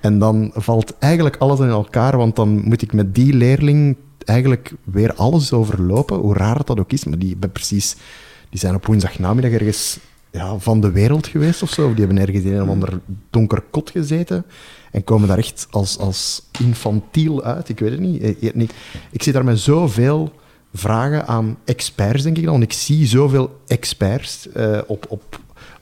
[0.00, 4.72] En dan valt eigenlijk alles in elkaar, want dan moet ik met die leerling eigenlijk
[4.84, 7.04] weer alles overlopen, hoe raar dat ook is.
[7.04, 7.96] Maar die, precies,
[8.50, 9.98] die zijn op woensdagnamiddag ergens
[10.30, 11.94] ja, van de wereld geweest of zo.
[11.94, 13.00] Die hebben ergens in een ander
[13.30, 14.44] donker kot gezeten
[14.90, 17.68] en komen daar echt als, als infantiel uit.
[17.68, 18.22] Ik weet het niet.
[18.22, 18.68] Ik, eh,
[19.10, 20.32] ik, zit daar met zoveel
[20.72, 22.62] vragen aan experts, denk ik dan.
[22.62, 25.40] Ik zie zoveel experts uh, op, op,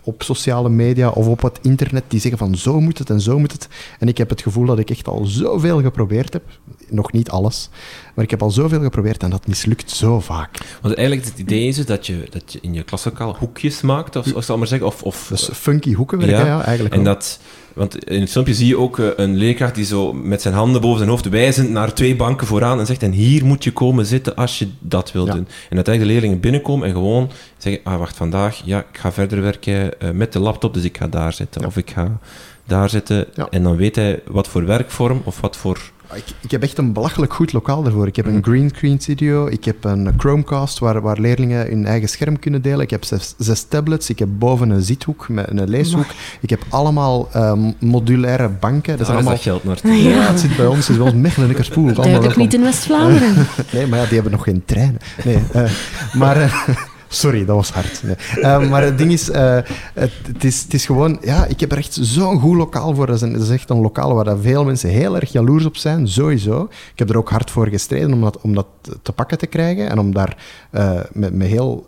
[0.09, 3.39] op sociale media of op het internet die zeggen van zo moet het en zo
[3.39, 3.69] moet het.
[3.99, 6.43] En ik heb het gevoel dat ik echt al zoveel geprobeerd heb.
[6.89, 7.69] Nog niet alles,
[8.15, 10.59] maar ik heb al zoveel geprobeerd en dat mislukt zo vaak.
[10.83, 14.17] Want eigenlijk het idee is dus dat je, dat je in je klaslokaal hoekjes maakt,
[14.17, 15.03] of, of zal maar zeggen, of...
[15.03, 17.39] of dus funky hoeken werken, ja, eigenlijk En dat...
[17.79, 20.81] Want in het filmpje zie je ook eh, een leerkracht die zo met zijn handen
[20.81, 24.07] boven zijn hoofd wijzend naar twee banken vooraan en zegt, en hier moet je komen
[24.07, 25.49] zitten als je dat wilt doen.
[25.71, 29.13] En dat eigenlijk de leerlingen binnenkomen en gewoon zeggen, ah, wacht, vandaag, ja, ik ga
[29.13, 31.67] verder werken uh, met de laptop, dus ik ga daar zitten.
[31.67, 32.19] Of ik ga
[32.65, 33.27] daar zitten.
[33.51, 36.93] En dan weet hij wat voor werkvorm of wat voor ik, ik, heb echt een
[36.93, 38.07] belachelijk goed lokaal daarvoor.
[38.07, 42.09] Ik heb een green screen studio, ik heb een Chromecast waar, waar leerlingen hun eigen
[42.09, 42.81] scherm kunnen delen.
[42.81, 46.07] Ik heb zes, zes tablets, ik heb boven een zithoek met een leeshoek.
[46.41, 48.99] Ik heb allemaal um, modulaire banken.
[48.99, 49.37] Dat, is allemaal...
[49.37, 49.93] geld ja.
[49.93, 51.93] ja, het zit bij ons, het is wel Mechelen en Spoel.
[51.93, 53.35] Duidelijk niet in West-Vlaanderen.
[53.73, 54.99] nee, maar ja, die hebben nog geen treinen.
[55.25, 55.71] Nee, uh,
[56.13, 56.37] maar...
[56.37, 56.69] Uh,
[57.09, 58.03] Sorry, dat was hard.
[58.37, 59.59] Uh, maar het ding is, uh,
[59.95, 61.19] het, het, is, het is gewoon...
[61.21, 63.07] Ja, ik heb er echt zo'n goed lokaal voor.
[63.07, 66.69] Dat is, een, echt een lokaal waar veel mensen heel erg jaloers op zijn, sowieso.
[66.93, 68.67] Ik heb er ook hard voor gestreden om dat, om dat
[69.03, 70.37] te pakken te krijgen en om daar
[70.73, 71.87] uh, met, met heel,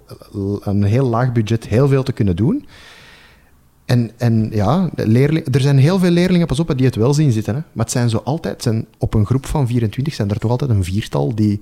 [0.60, 2.66] een heel laag budget heel veel te kunnen doen.
[3.84, 4.90] En, en ja,
[5.52, 7.54] er zijn heel veel leerlingen, pas op, die het wel zien zitten.
[7.54, 7.60] Hè.
[7.72, 10.70] Maar het zijn zo altijd, zijn, op een groep van 24 zijn er toch altijd
[10.70, 11.60] een viertal die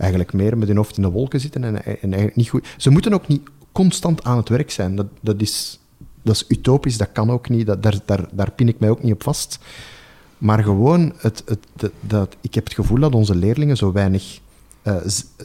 [0.00, 2.68] eigenlijk meer met hun hoofd in de wolken zitten en, en eigenlijk niet goed...
[2.76, 4.96] Ze moeten ook niet constant aan het werk zijn.
[4.96, 5.80] Dat, dat, is,
[6.22, 7.66] dat is utopisch, dat kan ook niet.
[7.66, 9.58] Dat, daar, daar, daar pin ik mij ook niet op vast.
[10.38, 14.40] Maar gewoon, het, het, dat, ik heb het gevoel dat onze leerlingen zo weinig
[14.82, 14.96] uh,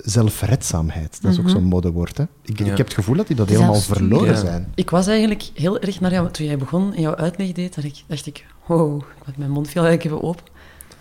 [0.03, 1.53] zelfredzaamheid, dat is ook mhm.
[1.53, 2.18] zo'n modewoord.
[2.18, 2.23] Hè?
[2.41, 4.72] Ik, ik, heb het gevoel dat die dat helemaal verloren zijn.
[4.76, 8.26] Ik was eigenlijk heel erg naar jou, toen jij begon en jouw uitleg deed, dacht
[8.26, 9.02] ik, wow,
[9.36, 10.44] mijn mond viel eigenlijk even open.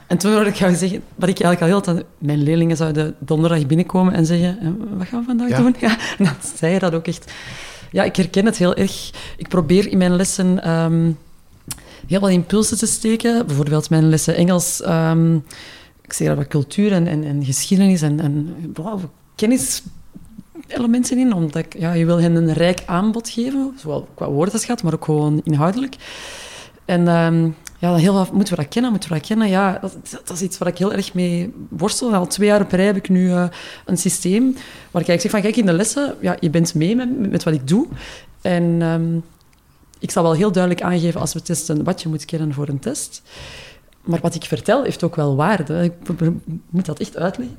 [0.06, 2.06] En toen hoorde ik jou zeggen dat ik eigenlijk al heel tijd...
[2.18, 4.59] Mijn leerlingen zouden donderdag binnenkomen en zeggen...
[4.60, 4.68] Eh,
[4.98, 5.76] wat gaan we vandaag doen?
[5.89, 7.32] Ja, en dan zei je dat ook echt...
[7.90, 9.10] Ja, ik herken het heel erg.
[9.36, 11.18] Ik probeer in mijn lessen um,
[12.06, 13.47] heel wat impulsen te steken.
[13.47, 14.82] Bijvoorbeeld mijn lessen Engels...
[14.86, 15.44] Um,
[16.02, 19.01] ik zeg daar wat cultuur en, en, en geschiedenis en, en wow,
[19.35, 21.32] kenniselementen in.
[21.32, 23.74] Omdat ik, ja, je wil hen een rijk aanbod geven.
[23.76, 25.97] Zowel qua woordenschat, maar ook gewoon inhoudelijk.
[26.85, 27.09] En...
[27.09, 29.48] Um, ja, heel moeten we dat kennen, moeten we dat kennen?
[29.48, 32.14] Ja, dat, dat, is iets waar ik heel erg mee worstel.
[32.14, 33.46] Al twee jaar op rij heb ik nu uh,
[33.84, 34.56] een systeem
[34.90, 37.55] waar ik zeg van, kijk, in de lessen, ja, je bent mee met, met wat
[37.55, 37.86] ik doe.
[38.40, 39.24] En um,
[39.98, 42.78] ik zal wel heel duidelijk aangeven als we testen wat je moet kennen voor een
[42.78, 43.22] test.
[44.02, 45.82] Maar wat ik vertel heeft ook wel waarde.
[45.82, 45.92] Ik
[46.70, 47.56] moet dat echt uitleggen.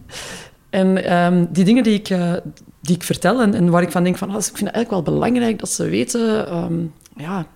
[0.69, 2.33] En um, die dingen die ik, uh,
[2.81, 5.15] die ik vertel en, waar ik van denk van, oh, ik vind het eigenlijk wel
[5.15, 6.55] belangrijk dat ze weten...
[6.55, 7.47] Um, ja,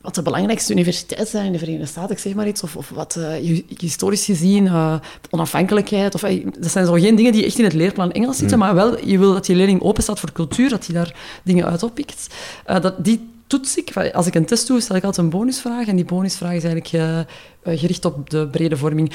[0.00, 2.88] wat de belangrijkste universiteiten zijn in de Verenigde Staten, ik zeg maar iets, of, of
[2.88, 4.94] wat uh, historisch gezien, uh,
[5.30, 6.14] onafhankelijkheid.
[6.14, 8.64] Of, uh, dat zijn zo geen dingen die echt in het leerplan Engels zitten, mm.
[8.64, 11.66] maar wel, je wil dat je leerling open staat voor cultuur, dat hij daar dingen
[11.66, 12.26] uit oppikt.
[12.64, 13.96] dat, die toets ik.
[13.96, 15.86] Als ik een test doe, stel ik altijd een bonusvraag.
[15.86, 17.24] En die bonusvraag is eigenlijk
[17.62, 19.12] gericht op de brede vorming.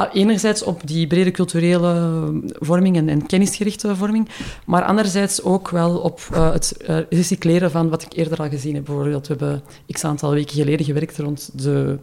[0.00, 4.28] Ah, enerzijds op die brede culturele vorming en, en kennisgerichte vorming,
[4.66, 8.74] maar anderzijds ook wel op uh, het uh, recycleren van wat ik eerder al gezien
[8.74, 8.84] heb.
[8.84, 9.62] Bijvoorbeeld, we hebben
[9.92, 11.98] x aantal weken geleden gewerkt rond de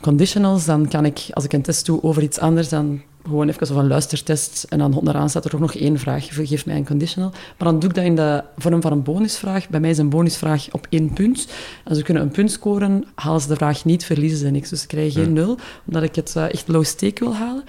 [0.00, 0.64] conditionals.
[0.64, 3.86] Dan kan ik, als ik een test doe over iets anders, dan gewoon even van
[3.86, 7.30] luistertest en dan onderaan staat er ook nog één vraag, geef mij een conditional.
[7.30, 9.68] Maar dan doe ik dat in de vorm van een bonusvraag.
[9.68, 11.46] Bij mij is een bonusvraag op één punt.
[11.84, 14.68] En ze kunnen een punt scoren, halen ze de vraag niet, verliezen ze niks.
[14.68, 17.64] Dus ze krijgen geen nul, omdat ik het uh, echt low stake wil halen.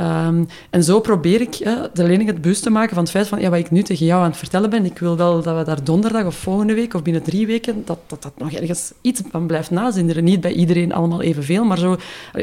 [0.00, 3.28] Um, en zo probeer ik uh, de leerling het bewust te maken van het feit
[3.28, 5.56] van ja, wat ik nu tegen jou aan het vertellen ben, ik wil wel dat
[5.56, 8.92] we daar donderdag of volgende week of binnen drie weken, dat dat, dat nog ergens
[9.00, 10.24] iets van blijft nazinderen.
[10.24, 11.96] Niet bij iedereen allemaal evenveel, maar zo...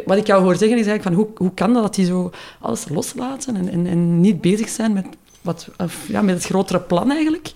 [0.05, 2.31] Wat ik jou hoor zeggen is eigenlijk van hoe, hoe kan dat dat die zo
[2.59, 5.05] alles loslaten en, en, en niet bezig zijn met,
[5.41, 7.51] wat, of, ja, met het grotere plan eigenlijk?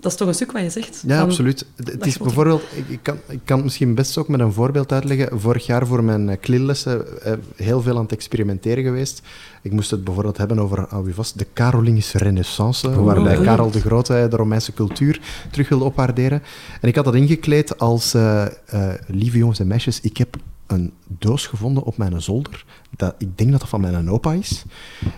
[0.00, 1.02] dat is toch een stuk wat je zegt.
[1.06, 1.66] Ja, absoluut.
[1.76, 5.40] Het is bijvoorbeeld, ik kan, ik kan het misschien best ook met een voorbeeld uitleggen.
[5.40, 9.22] Vorig jaar voor mijn uh, klinlessen uh, heel veel aan het experimenteren geweest.
[9.62, 13.44] Ik moest het bijvoorbeeld hebben over, hou je vast, de Carolingische renaissance, oh, waarbij oh.
[13.44, 15.20] Karel de Grote de Romeinse cultuur
[15.50, 16.42] terug wilde opwaarderen.
[16.80, 18.46] En ik had dat ingekleed als, uh,
[19.06, 20.36] lieve jongens en meisjes, ik heb
[20.70, 22.64] een doos gevonden op mijn zolder.
[22.96, 24.64] Dat, ik denk dat dat van mijn opa is.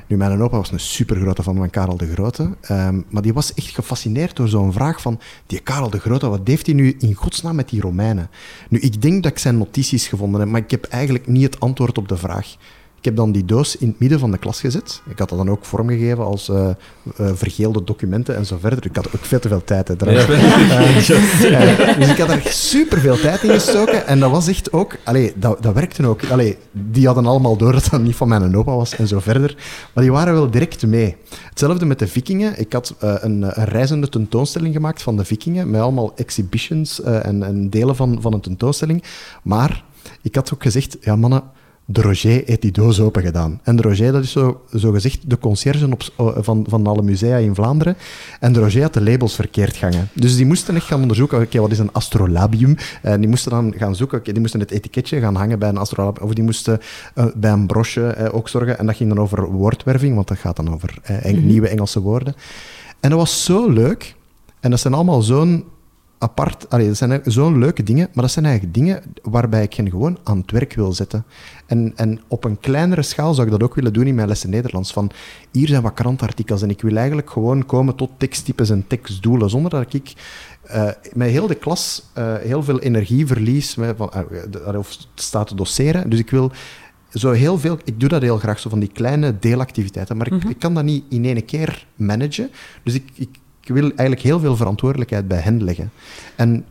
[0.06, 2.56] Nu, mijn opa was een supergrote van van Karel de Grote.
[2.60, 5.20] Ehm, maar die was echt gefascineerd door zo'n vraag van...
[5.46, 8.30] Die Karel de Grote, wat heeft hij nu in godsnaam met die Romeinen?
[8.68, 11.60] Nu, ik denk dat ik zijn notities gevonden heb, maar ik heb eigenlijk niet het
[11.60, 12.56] antwoord op de vraag.
[13.02, 15.02] Ik heb dan die doos in het midden van de klas gezet.
[15.08, 16.68] Ik had dat dan ook vormgegeven als uh,
[17.20, 18.86] uh, vergeelde documenten en zo verder.
[18.86, 19.88] Ik had ook veel te veel tijd.
[19.88, 20.28] Hè, ja.
[20.28, 24.06] uh, dus ik had er super veel tijd in gestoken.
[24.06, 24.96] En dat was echt ook...
[25.04, 26.24] Allee, dat, dat werkte ook.
[26.30, 29.56] Allee, die hadden allemaal door dat dat niet van mijn opa was en zo verder.
[29.94, 31.16] Maar die waren wel direct mee.
[31.48, 32.60] Hetzelfde met de vikingen.
[32.60, 35.70] Ik had een, een, reizende tentoonstelling gemaakt van de vikingen.
[35.70, 39.02] Met allemaal exhibitions en, en delen van, van een tentoonstelling.
[39.42, 39.84] Maar
[40.20, 40.96] ik had ook gezegd...
[41.00, 41.42] Ja, mannen
[41.84, 43.60] de Roger heeft die doos open gedaan.
[43.62, 46.02] En de Roger, dat is zo, zo gezegd de conciërge op,
[46.44, 47.96] van, van alle musea in Vlaanderen.
[48.40, 50.08] En de Roger had de labels verkeerd gangen.
[50.14, 52.76] Dus die moesten echt gaan onderzoeken, oké, wat is een astrolabium?
[53.02, 55.76] En die moesten dan gaan zoeken, oké, die moesten het etiketje gaan hangen bij een
[55.76, 56.26] astrolabium.
[56.26, 56.80] Of die moesten
[57.14, 58.78] uh, bij een broche uh, ook zorgen.
[58.78, 61.46] En dat ging dan over woordwerving, want dat gaat dan over uh, mm -hmm.
[61.46, 62.34] nieuwe Engelse woorden.
[63.00, 64.14] En dat was zo leuk.
[64.60, 65.64] En dat zijn allemaal zo'n
[66.22, 66.70] apart.
[66.70, 70.18] Allee, dat zijn zo'n leuke dingen, maar dat zijn eigenlijk dingen waarbij ik hen gewoon
[70.22, 71.24] aan het werk wil zetten.
[71.66, 74.50] En, en op een kleinere schaal zou ik dat ook willen doen in mijn lessen
[74.50, 74.92] Nederlands.
[74.92, 75.10] Van
[75.50, 79.70] hier zijn wat krantartikels en ik wil eigenlijk gewoon komen tot teksttypes en tekstdoelen, zonder
[79.70, 80.12] dat ik
[80.70, 84.10] uh, met heel de klas uh, heel veel energie verlies met, van,
[84.68, 86.10] uh, of staat te doseren.
[86.10, 86.52] Dus ik wil
[87.12, 90.32] zo heel veel, ik doe dat heel graag, zo van die kleine deelactiviteiten, maar ik,
[90.32, 90.50] mm -hmm.
[90.50, 92.50] ik kan dat niet in één keer managen.
[92.82, 93.28] Dus ik, ik
[93.62, 95.90] ik wil eigenlijk heel veel verantwoordelijkheid bij hen leggen.
[96.36, 96.66] En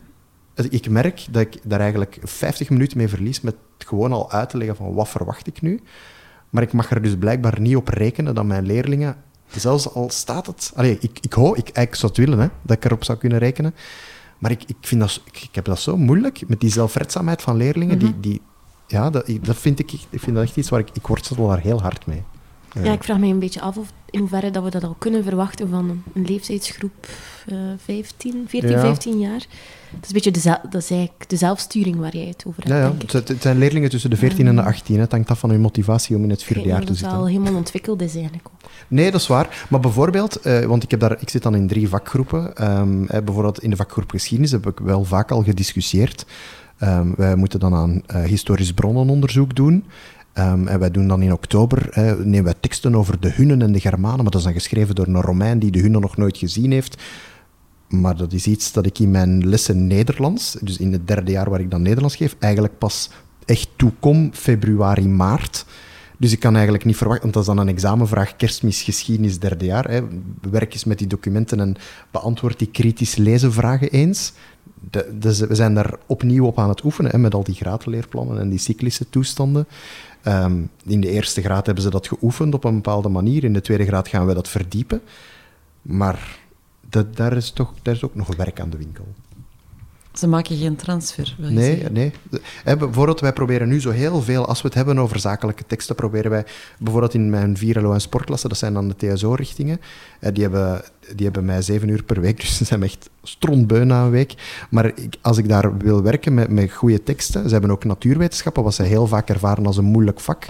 [0.54, 4.56] ik merk dat ik daar eigenlijk 50 minuten mee verlies met gewoon al uit te
[4.56, 5.80] leggen van wat verwacht ik nu.
[6.50, 9.16] Maar ik mag er dus blijkbaar niet op rekenen dat mijn leerlingen,
[9.46, 10.72] zelfs al staat het...
[10.74, 13.38] Allee, ik, ik hoop, ik, ik zou het willen, hè, dat ik erop zou kunnen
[13.38, 13.74] rekenen.
[14.38, 17.56] Maar ik, ik, vind dat, ik, ik heb dat zo moeilijk, met die zelfredzaamheid van
[17.56, 17.98] leerlingen.
[17.98, 18.40] die, die,
[18.86, 21.60] ja, dat, dat vind ik, ik vind dat echt iets waar ik, ik worstel daar
[21.60, 22.22] heel hard mee.
[22.82, 25.24] Ja, ik vraag me een beetje af of in hoeverre dat we dat al kunnen
[25.24, 27.06] verwachten van een leeftijdsgroep
[27.52, 28.80] uh, 15, 14, ja.
[28.80, 29.46] 15 jaar.
[29.90, 32.74] Dat is een beetje de, dat is eigenlijk de zelfsturing waar jij het over hebt,
[32.74, 32.88] ja, ja.
[32.88, 33.10] denk ik.
[33.10, 35.00] Het, het zijn leerlingen tussen de 14 en de 18.
[35.00, 37.08] Het hangt af van hun motivatie om in het vierde jaar te zitten.
[37.08, 38.70] Dat al helemaal ontwikkeld is eigenlijk ook.
[38.88, 39.66] Nee, dat is waar.
[39.68, 42.70] Maar bijvoorbeeld, uh, want ik, heb daar, ik zit dan in drie vakgroepen.
[42.78, 46.26] Um, eh, bijvoorbeeld in de vakgroep geschiedenis heb ik wel vaak al gediscussieerd.
[46.82, 49.84] Um, wij moeten dan aan uh, historisch bronnenonderzoek doen.
[50.38, 51.88] Um, en wij doen dan in oktober,
[52.24, 55.06] nemen wij teksten over de Hunnen en de Germanen, maar dat is dan geschreven door
[55.06, 57.02] een Romein die de Hunnen nog nooit gezien heeft.
[57.88, 61.50] Maar dat is iets dat ik in mijn lessen Nederlands, dus in het derde jaar
[61.50, 63.10] waar ik dan Nederlands geef, eigenlijk pas
[63.44, 65.66] echt toekom, februari, maart.
[66.18, 69.64] Dus ik kan eigenlijk niet verwachten, want dat is dan een examenvraag, kerstmis, geschiedenis, derde
[69.64, 69.90] jaar.
[69.90, 70.00] Hè.
[70.50, 71.76] Werk eens met die documenten en
[72.10, 74.32] beantwoord die kritisch lezen vragen eens.
[75.12, 78.48] Dus we zijn daar opnieuw op aan het oefenen, hè, met al die graadleerplannen en
[78.48, 79.66] die cyclische toestanden.
[80.26, 83.44] Um, in de eerste graad hebben ze dat geoefend op een bepaalde manier.
[83.44, 85.02] In de tweede graad gaan we dat verdiepen.
[85.82, 86.38] Maar
[87.14, 89.06] daar, is toch, daar is ook nog werk aan de winkel.
[90.12, 91.92] Ze maken geen transfer, nee, zeggen?
[91.92, 92.12] Nee.
[92.64, 96.30] Bijvoorbeeld, wij proberen nu zo heel veel, als we het hebben over zakelijke teksten, proberen
[96.30, 96.44] wij,
[96.78, 99.80] bijvoorbeeld in mijn 4 LO en sportklassen, dat zijn dan de TSO-richtingen,
[100.32, 100.82] die hebben,
[101.14, 104.34] die hebben mij zeven uur per week, dus ze zijn echt strontbeu na een week.
[104.70, 108.62] Maar ik, als ik daar wil werken met, met goede teksten, ze hebben ook natuurwetenschappen,
[108.62, 110.46] wat ze heel vaak ervaren als een moeilijk vak,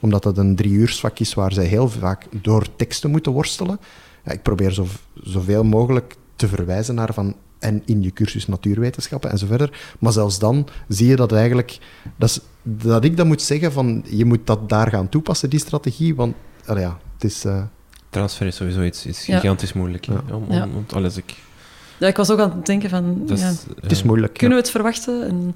[0.00, 3.80] omdat dat een drie-uursvak is waar zij heel vaak door teksten moeten worstelen.
[4.24, 9.30] Ja, ik probeer zo, zoveel mogelijk te verwijzen naar van en in je cursus natuurwetenschappen
[9.30, 9.94] en zo verder.
[9.98, 11.78] Maar zelfs dan zie je dat eigenlijk...
[12.16, 15.60] Dat, is, dat ik dan moet zeggen van, je moet dat daar gaan toepassen, die
[15.60, 16.34] strategie, want
[16.66, 17.44] ja, het is...
[17.44, 17.62] Uh...
[18.10, 19.78] Transfer is sowieso iets, iets gigantisch ja.
[19.78, 20.04] moeilijk.
[20.04, 20.22] Ja.
[20.30, 21.34] Om, om, om, alles ik
[21.98, 23.22] Ja, ik was ook aan het denken van...
[23.26, 24.32] Ja, Het is moeilijk.
[24.32, 24.38] ja.
[24.38, 25.28] kunnen we het verwachten?
[25.28, 25.54] En,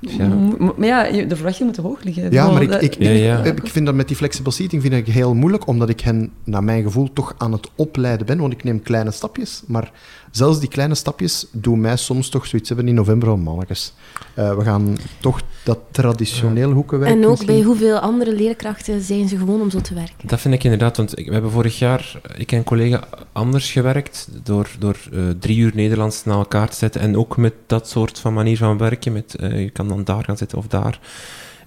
[0.00, 0.28] Ja.
[0.76, 2.32] Maar ja, de verwachting moet hoog liggen.
[2.32, 3.44] Ja, maar ik, Dat- ik, Ja, ja.
[3.44, 6.32] ik, ik vind dat met die flexible seating vind ik heel moeilijk, omdat ik hen,
[6.44, 8.38] naar mijn gevoel, toch aan het opleiden ben.
[8.38, 9.92] Want ik neem kleine stapjes, maar
[10.32, 13.92] zelfs die kleine stapjes doen mij soms toch zoiets hebben in november al mannetjes.
[14.34, 19.28] Eh, we gaan toch dat traditioneel hoekenwerk En ook misschien- bij hoeveel andere leerkrachten zijn
[19.28, 20.28] ze gewoon om zo te werken.
[20.28, 24.28] Dat vind ik inderdaad, want we hebben vorig jaar, ik en een collega, anders gewerkt
[24.42, 28.18] door, door eh, drie uur Nederlands na elkaar te zetten en ook met dat soort
[28.18, 31.00] van manier van werken, met eh, je kan dan daar gaan zitten of daar.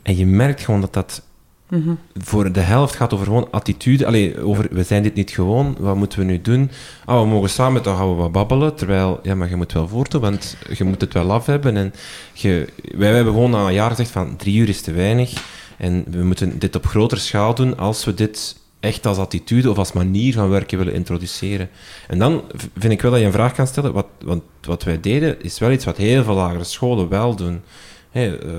[0.01, 1.21] En je merkt gewoon dat dat
[2.17, 4.05] Voor de helft gaat over gewoon attitude.
[4.05, 6.71] Allee, over we zijn dit niet gewoon, wat moeten we nu doen?
[7.05, 8.75] Ah, we mogen samen, dan gaan we wat babbelen.
[8.75, 11.77] Terwijl, ja, maar je moet wel voortdoen, want je moet het wel af hebben.
[11.77, 11.93] En
[12.33, 15.33] je, wij, hebben gewoon na een jaar gezegd van drie uur is te weinig.
[15.77, 19.77] En we moeten dit op grotere schaal doen als we dit echt als attitude of
[19.77, 21.69] als manier van werken willen introduceren.
[22.07, 22.43] En dan
[22.77, 25.59] vind ik wel dat je een vraag kan stellen, wat, want wat wij deden is
[25.59, 27.61] wel iets wat heel veel lagere scholen wel doen.
[28.15, 28.49] Hè, eh,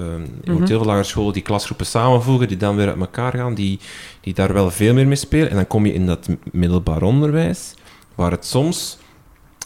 [0.45, 3.55] je moet heel veel lagere scholen die klasgroepen samenvoegen, die dan weer uit elkaar gaan,
[3.55, 3.79] die,
[4.21, 5.51] die daar wel veel meer mee spelen.
[5.51, 7.75] En dan kom je in dat middelbaar onderwijs,
[8.15, 8.99] waar het soms,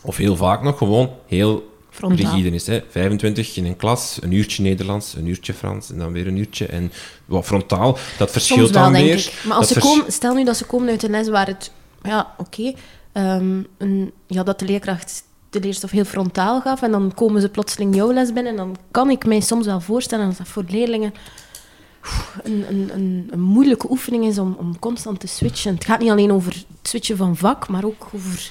[0.03, 2.31] of heel vaak nog, gewoon heel Frontaal.
[2.31, 2.67] rigide is.
[2.67, 2.81] Hè.
[2.91, 6.67] 25 in een klas, een uurtje Nederlands, een uurtje Frans en dan weer een uurtje.
[6.67, 6.93] En
[7.25, 9.17] wat frontaal, dat verschilt Soms wel, dan denk weer.
[9.19, 9.45] ik.
[9.47, 11.71] Maar als ze komen, stel nu dat ze komen uit een les waar het...
[12.03, 12.73] Ja, oké.
[13.13, 17.49] ehm, een- ja, dat de leerkracht de leerstof heel frontaal gaf en dan komen ze
[17.49, 20.65] plotseling jouw les binnen en dan kan ik mij soms wel voorstellen dat dat voor
[20.69, 21.15] leerlingen
[22.43, 22.91] een, een,
[23.31, 25.75] een, moeilijke oefening is om, om constant te switchen.
[25.75, 28.51] Het gaat niet alleen over het switchen van vak, maar ook over...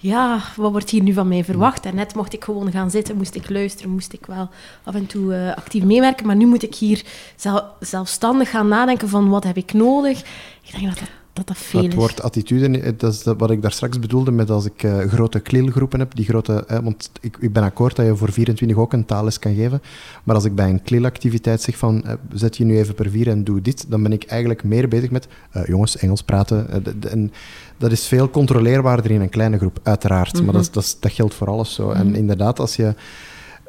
[0.00, 1.84] Ja, wat wordt hier nu van mij verwacht?
[1.86, 4.48] En net mocht ik gewoon gaan zitten, moest ik luisteren, moest ik wel
[4.84, 6.26] af en toe eh, actief meewerken.
[6.26, 7.02] Maar nu moet ik hier
[7.36, 10.20] zel- zelfstandig gaan nadenken van wat heb ik nodig.
[10.62, 11.08] Ik denk dat dat,
[11.38, 11.94] dat, dat veel Het is.
[11.98, 15.40] woord attitude, eh, dat is wat ik daar straks bedoelde met als ik eh, grote
[15.40, 18.92] klilgroepen heb, die grote, eh, want ik, ik ben akkoord dat je voor 24 ook
[18.92, 19.82] een taalles kan geven,
[20.24, 23.44] maar als ik bij een klilactiviteit zeg van zet je nu even per vier en
[23.44, 25.28] doe dit, dan ben ik eigenlijk meer bezig met
[25.66, 26.82] jongens, Engels praten.
[26.84, 27.32] de- de- en
[27.76, 31.74] dat is veel controleerbaarder in een kleine groep, uiteraard, maar dat, dat, geldt voor alles
[31.74, 31.90] zo.
[31.90, 32.94] En inderdaad, als je...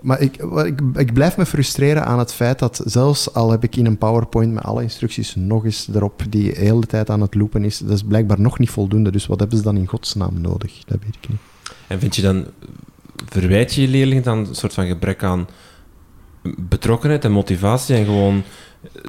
[0.01, 3.75] Maar ik, ik, ik blijf me frustreren aan het feit dat zelfs al heb ik
[3.75, 7.35] in een PowerPoint met alle instructies nog eens erop die de hele tijd aan het
[7.35, 9.11] loopen is, dat is blijkbaar nog niet voldoende.
[9.11, 10.83] Dus wat hebben ze dan in godsnaam nodig?
[10.85, 11.39] Dat weet ik niet.
[11.87, 12.45] En vind je dan,
[13.25, 15.47] verwijt je je leerlingen dan een soort van gebrek aan
[16.57, 18.43] betrokkenheid en motivatie en gewoon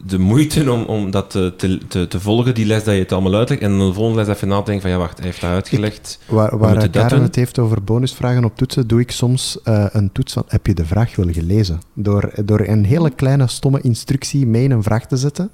[0.05, 1.55] de moeite om, om dat te,
[1.89, 4.37] te, te, volgen, die les dat je het allemaal uitlegt, en dan de volgende les
[4.37, 6.19] even na te denken van ja, wacht, hij heeft dat uitgelegd.
[6.27, 10.33] Waar, waar Karen het heeft over bonusvragen op toetsen, doe ik soms eh, een toets
[10.33, 11.81] van heb je de vraag wel gelezen?
[11.95, 15.51] Door, door een hele kleine, stomme instructie mee in een vraag te zetten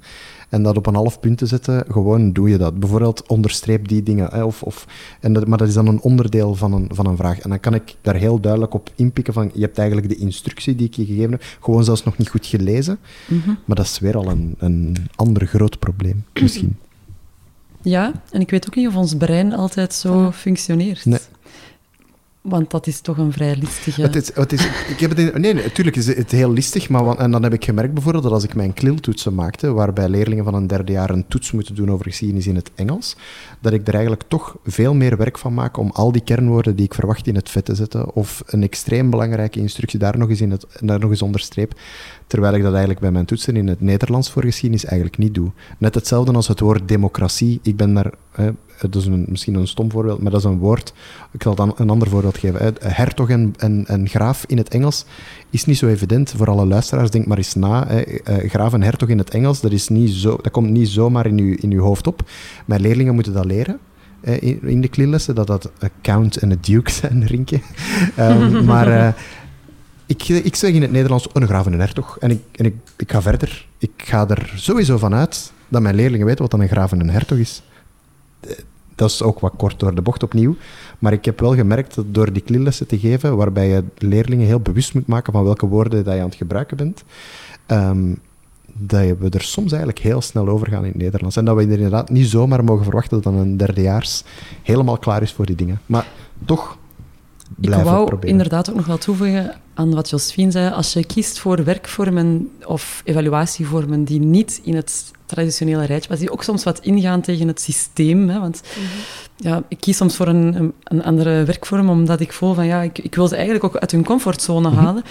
[0.49, 2.79] en dat op een half punt te zetten, gewoon doe je dat.
[2.79, 4.29] Bijvoorbeeld onderstreep die dingen.
[4.31, 4.87] Hè, of, of,
[5.19, 7.39] en dat, maar dat is dan een onderdeel van een, van een vraag.
[7.39, 10.75] En dan kan ik daar heel duidelijk op inpikken van je hebt eigenlijk de instructie
[10.75, 12.97] die ik je gegeven heb, gewoon zelfs nog niet goed gelezen.
[13.27, 13.47] Mhm.
[13.65, 16.77] Maar dat is weer al een, een ander groot probleem, misschien.
[17.81, 21.05] Ja, en ik weet ook niet of ons brein altijd zo functioneert.
[21.05, 21.19] Nee.
[22.47, 24.01] Want dat is toch een vrij listige...
[24.01, 27.17] Het is, het is, ik heb het in- nee, natuurlijk is het heel listig, maar
[27.17, 30.53] en dan heb ik gemerkt bijvoorbeeld dat als ik mijn kliltoetsen maakte, waarbij leerlingen van
[30.53, 33.15] een derde jaar een toets moeten doen over geschiedenis in het Engels,
[33.59, 36.85] dat ik er eigenlijk toch veel meer werk van maak om al die kernwoorden die
[36.85, 40.41] ik verwacht in het vet te zetten, of een extreem belangrijke instructie daar nog eens,
[40.41, 41.73] in het, daar nog eens onderstreep,
[42.27, 45.51] terwijl ik dat eigenlijk bij mijn toetsen in het Nederlands voor geschiedenis eigenlijk niet doe.
[45.77, 47.59] Net hetzelfde als het woord democratie.
[47.63, 48.11] Ik ben daar...
[48.79, 50.93] dat is misschien een stom voorbeeld, maar dat is een woord.
[51.31, 52.75] Ik zal dan een ander voorbeeld geven.
[52.81, 53.55] Hertog en,
[54.03, 55.05] graaf in het Engels
[55.49, 57.09] is niet zo evident voor alle luisteraars.
[57.09, 57.87] Denk maar eens na.
[57.87, 58.01] Hè.
[58.01, 61.25] Eh, graaf en hertog in het Engels, dat, is niet zo, dat komt niet zomaar
[61.25, 62.29] in uw, in hoofd op.
[62.65, 63.79] Mijn leerlingen moeten dat leren.
[64.61, 67.59] In, de klimlessen, dat dat een count en een duke zijn, Rinkje.
[68.15, 69.13] Ehm, maar eh,
[70.05, 72.17] ik, ik zeg in het Nederlands een graaf en een hertog.
[72.19, 73.67] En, ik, en ik, ik ga verder.
[73.77, 76.99] Ik ga er sowieso van uit dat mijn leerlingen weten wat dan een graaf en
[76.99, 77.63] een hertog is.
[78.39, 78.51] Eh,
[78.95, 80.55] Dat is ook wat kort door de bocht opnieuw.
[80.99, 84.59] Maar ik heb wel gemerkt dat door die klimlessen te geven, waarbij je leerlingen heel
[84.59, 87.03] bewust moet maken van welke woorden dat je aan het gebruiken bent,
[87.65, 88.13] ehm,
[88.73, 91.35] dat we er soms eigenlijk heel snel over gaan in het Nederlands.
[91.35, 94.23] En dat we inderdaad niet zomaar mogen verwachten dat een derdejaars
[94.63, 95.81] helemaal klaar is voor die dingen.
[95.85, 96.07] Maar
[96.45, 96.77] toch
[97.55, 98.29] blijven we wou proberen.
[98.29, 100.71] inderdaad ook nog wel toevoegen aan wat Josephine zei.
[100.71, 106.31] Als je kiest voor werkvormen of evaluatievormen die niet in het traditionele rijtje, maar die
[106.31, 108.29] ook soms wat ingaan tegen het systeem.
[108.29, 108.61] Hè, want
[109.35, 112.81] ja, ik kies soms voor een, een, een andere werkvorm omdat ik voel van ja,
[112.81, 115.03] ik, ik wil ze eigenlijk ook uit hun comfortzone halen.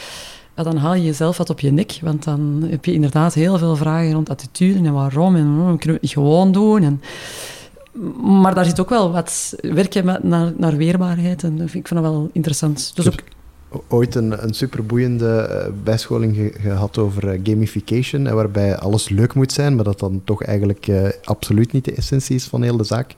[0.57, 3.59] Ja, dan haal je jezelf wat op je nek, want dan heb je inderdaad heel
[3.59, 6.83] veel vragen rond attitude en waarom en oh, kunnen we het niet gewoon doen.
[6.83, 7.01] En,
[8.23, 12.01] maar daar zit ook wel wat werken met, naar, naar weerbaarheid en ik vind dat
[12.01, 12.93] wel interessant.
[12.95, 13.23] Dus ook
[13.89, 19.75] ooit een, een superboeiende eh, bijscholing gehad over eh, gamification, waarbij alles leuk moet zijn,
[19.75, 23.15] maar dat dan toch eigenlijk uh, absoluut niet de essentie is van heel de zaak.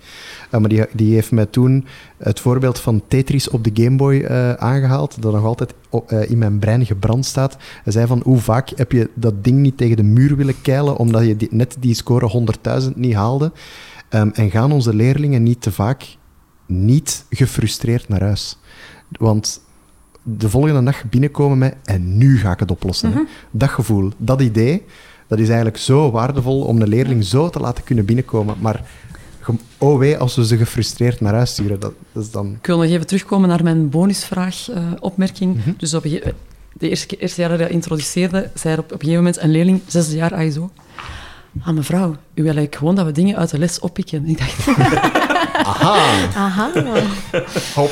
[0.51, 1.87] maar die, die heeft mij toen
[2.17, 4.27] het voorbeeld van Tetris op de Game Boy
[4.59, 5.75] aangehaald, dat nog altijd
[6.29, 7.57] in mijn brein gebrand staat.
[7.85, 10.97] Hij zei van, hoe vaak heb je dat ding niet tegen de muur willen keilen,
[10.97, 12.45] omdat je net die score
[12.83, 13.53] 100.000 niet haalde?
[14.11, 16.17] Um, en gaan onze leerlingen niet te vaak
[16.67, 18.59] niet gefrustreerd naar huis?
[19.09, 19.61] Want
[20.23, 23.11] de volgende dag binnenkomen met en nu ga ik het oplossen.
[23.11, 23.21] Mhm.
[23.51, 24.85] Dat gevoel, dat idee,
[25.27, 28.57] dat is eigenlijk zo waardevol om een leerling zo te laten kunnen binnenkomen.
[28.61, 28.85] Maar
[29.79, 32.57] oh wee, als we ze gefrustreerd naar huis sturen, dat, dat is dan...
[32.61, 35.57] Ik wil nog even terugkomen naar mijn bonusvraag, uh, opmerking.
[35.57, 35.71] Mhm.
[35.77, 36.35] Dus op de
[36.79, 39.81] eerste, eerste jaar dat ik introduceerde, zei er op, op een gegeven moment een leerling,
[39.87, 40.71] zesde jaar ISO,
[41.63, 44.27] ah mevrouw, u wil eigenlijk gewoon dat we dingen uit de les oppikken.
[44.27, 44.69] Ik dacht...
[45.63, 45.97] Aha.
[46.35, 46.71] Aha.
[47.75, 47.91] Hop.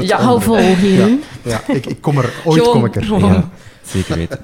[0.00, 1.22] Ja, hou vol, hierin.
[1.42, 3.18] Ja, ik, ik, kom er, ooit kom ik er.
[3.18, 3.50] Ja,
[3.82, 4.38] zeker weten.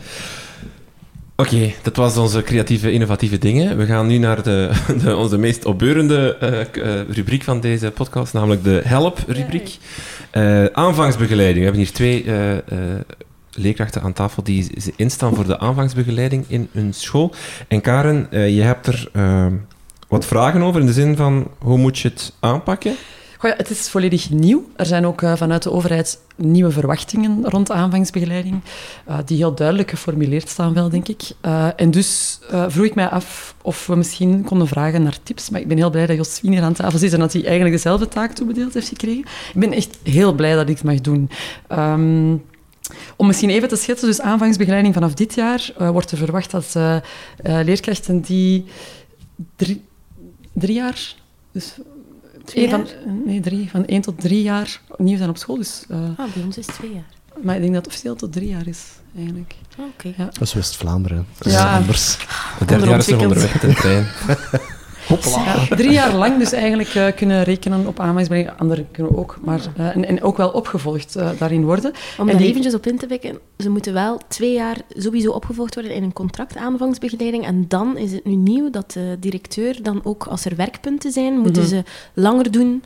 [1.36, 3.77] Oké, dat was onze creatieve, innovatieve dingen.
[3.77, 4.70] We gaan nu naar de,
[5.05, 6.36] de onze meest opbeurende
[6.74, 9.78] uh, rubriek van deze podcast, namelijk de Help-rubriek.
[10.32, 11.59] Uh, aanvangsbegeleiding.
[11.59, 12.24] We hebben hier twee
[13.54, 17.32] leerkrachten aan tafel die instaan voor de aanvangsbegeleiding in hun school.
[17.68, 19.10] En Karen, je hebt er
[20.08, 22.94] wat vragen over in de zin van hoe moet je het aanpakken?
[23.38, 24.66] Goh, het is volledig nieuw.
[24.76, 28.60] Er zijn ook uh, vanuit de overheid nieuwe verwachtingen rond aanvangsbegeleiding,
[29.08, 31.22] uh, die heel duidelijk geformuleerd staan wel, denk ik.
[31.76, 32.38] En dus
[32.68, 35.50] vroeg ik mij af of we misschien konden vragen naar tips.
[35.50, 37.74] Maar ik ben heel blij dat Josfien hier aan tafel zit en dat hij eigenlijk
[37.74, 39.24] dezelfde taak toebedeeld heeft gekregen.
[39.54, 41.30] Ik ben echt heel blij dat ik het mag doen.
[41.72, 42.42] Um,
[43.16, 46.74] om misschien even te schetsen, dus aanvangsbegeleiding vanaf dit jaar wordt er verwacht dat
[47.42, 48.64] leerkrachten die
[49.56, 49.84] drie,
[50.52, 51.14] drie jaar,
[51.52, 51.74] dus
[52.44, 52.86] Twee van,
[53.24, 53.70] nee, drie.
[53.70, 55.56] Van één tot drie jaar nieuw zijn op school.
[55.56, 57.06] Dus, uh, ah, bij ons is het twee jaar.
[57.42, 58.84] Maar ik denk dat het officieel tot drie jaar is,
[59.16, 59.54] eigenlijk.
[59.78, 60.12] Oh, oké.
[60.16, 60.24] Ja.
[60.24, 61.26] Dat is West-Vlaanderen.
[61.38, 61.76] Dat is ja.
[61.76, 62.16] anders.
[62.59, 64.06] Het derde jaar is nog onderweg met de trein.
[65.08, 68.58] Ja, drie jaar lang dus eigenlijk uh, kunnen rekenen op aanmaksbeleid.
[68.58, 71.92] Anderen kunnen ook, maar uh, en, en, ook wel opgevolgd uh, daarin worden.
[72.18, 72.46] Om er die...
[72.46, 76.12] eventjes op in te wekken, ze moeten wel twee jaar sowieso opgevolgd worden in een
[76.12, 77.44] contract aanvangsbegeleiding.
[77.44, 81.38] En dan is het nu nieuw dat de directeur dan ook, als er werkpunten zijn,
[81.38, 81.84] moeten mm -hmm.
[81.84, 82.84] ze langer doen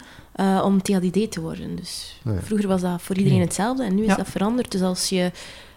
[0.65, 1.77] om TLDD te worden.
[1.77, 4.17] Dus vroeger was dat voor iedereen hetzelfde en nu is ja.
[4.17, 4.73] dat veranderd.
[4.73, 5.31] Dus als je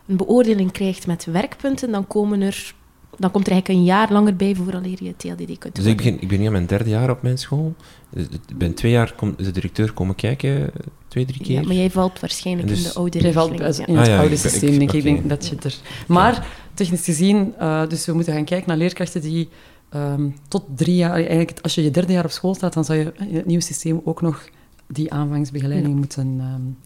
[0.07, 2.74] een beoordeling krijgt met werkpunten, dan komen er
[3.20, 6.22] dan komt er eigenlijk een jaar langer bij vooraleer je TLDD kunt Dus ik begin,
[6.22, 7.76] ik ben nu aan mijn derde jaar op mijn school.
[8.10, 10.72] Dus ik ben twee jaar kom, de directeur komen kijken,
[11.08, 11.62] twee, drie keer.
[11.62, 14.20] Ja, maar jij valt waarschijnlijk dus, in de oude Jij valt in het ah, ja,
[14.20, 15.04] oude systeem, denk ik.
[15.04, 15.76] denk dat je er...
[16.08, 19.50] Maar, technisch gezien, uh, dus we moeten gaan kijken naar leerkrachten die
[19.96, 21.14] um, tot drie jaar...
[21.14, 23.64] Eigenlijk, als je je derde jaar op school staat, dan zou je in het nieuwe
[23.64, 24.50] systeem ook nog
[24.88, 26.00] die aanvangsbegeleiding ja.
[26.00, 26.28] moeten...
[26.28, 26.78] Um,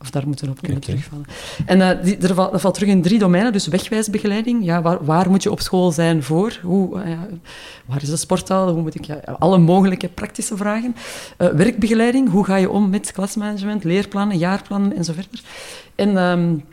[0.00, 0.94] of daar moeten we op kunnen okay.
[0.94, 1.26] terugvallen.
[1.66, 3.52] En uh, die, er valt, dat valt terug in drie domeinen.
[3.52, 4.64] Dus wegwijsbegeleiding.
[4.64, 6.58] Ja, waar, waar moet je op school zijn voor?
[6.62, 7.28] Hoe, uh, ja,
[7.84, 8.72] waar is de sporthal?
[8.72, 10.96] Hoe moet ik, ja, alle mogelijke praktische vragen.
[11.38, 12.30] Uh, werkbegeleiding.
[12.30, 15.40] Hoe ga je om met klasmanagement, leerplannen, jaarplannen en zo verder.
[15.94, 16.64] En um,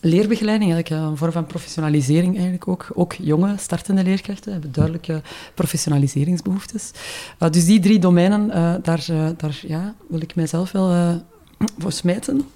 [0.00, 2.88] leerbegeleiding, eigenlijk een vorm van professionalisering eigenlijk ook.
[2.94, 5.22] Ook jonge, startende leerkrachten hebben duidelijke
[5.54, 6.90] professionaliseringsbehoeftes.
[7.50, 8.48] dus die drie domeinen,
[8.82, 11.22] daar, daar ja, wil ik mijzelf wel
[11.78, 12.48] voor smijten.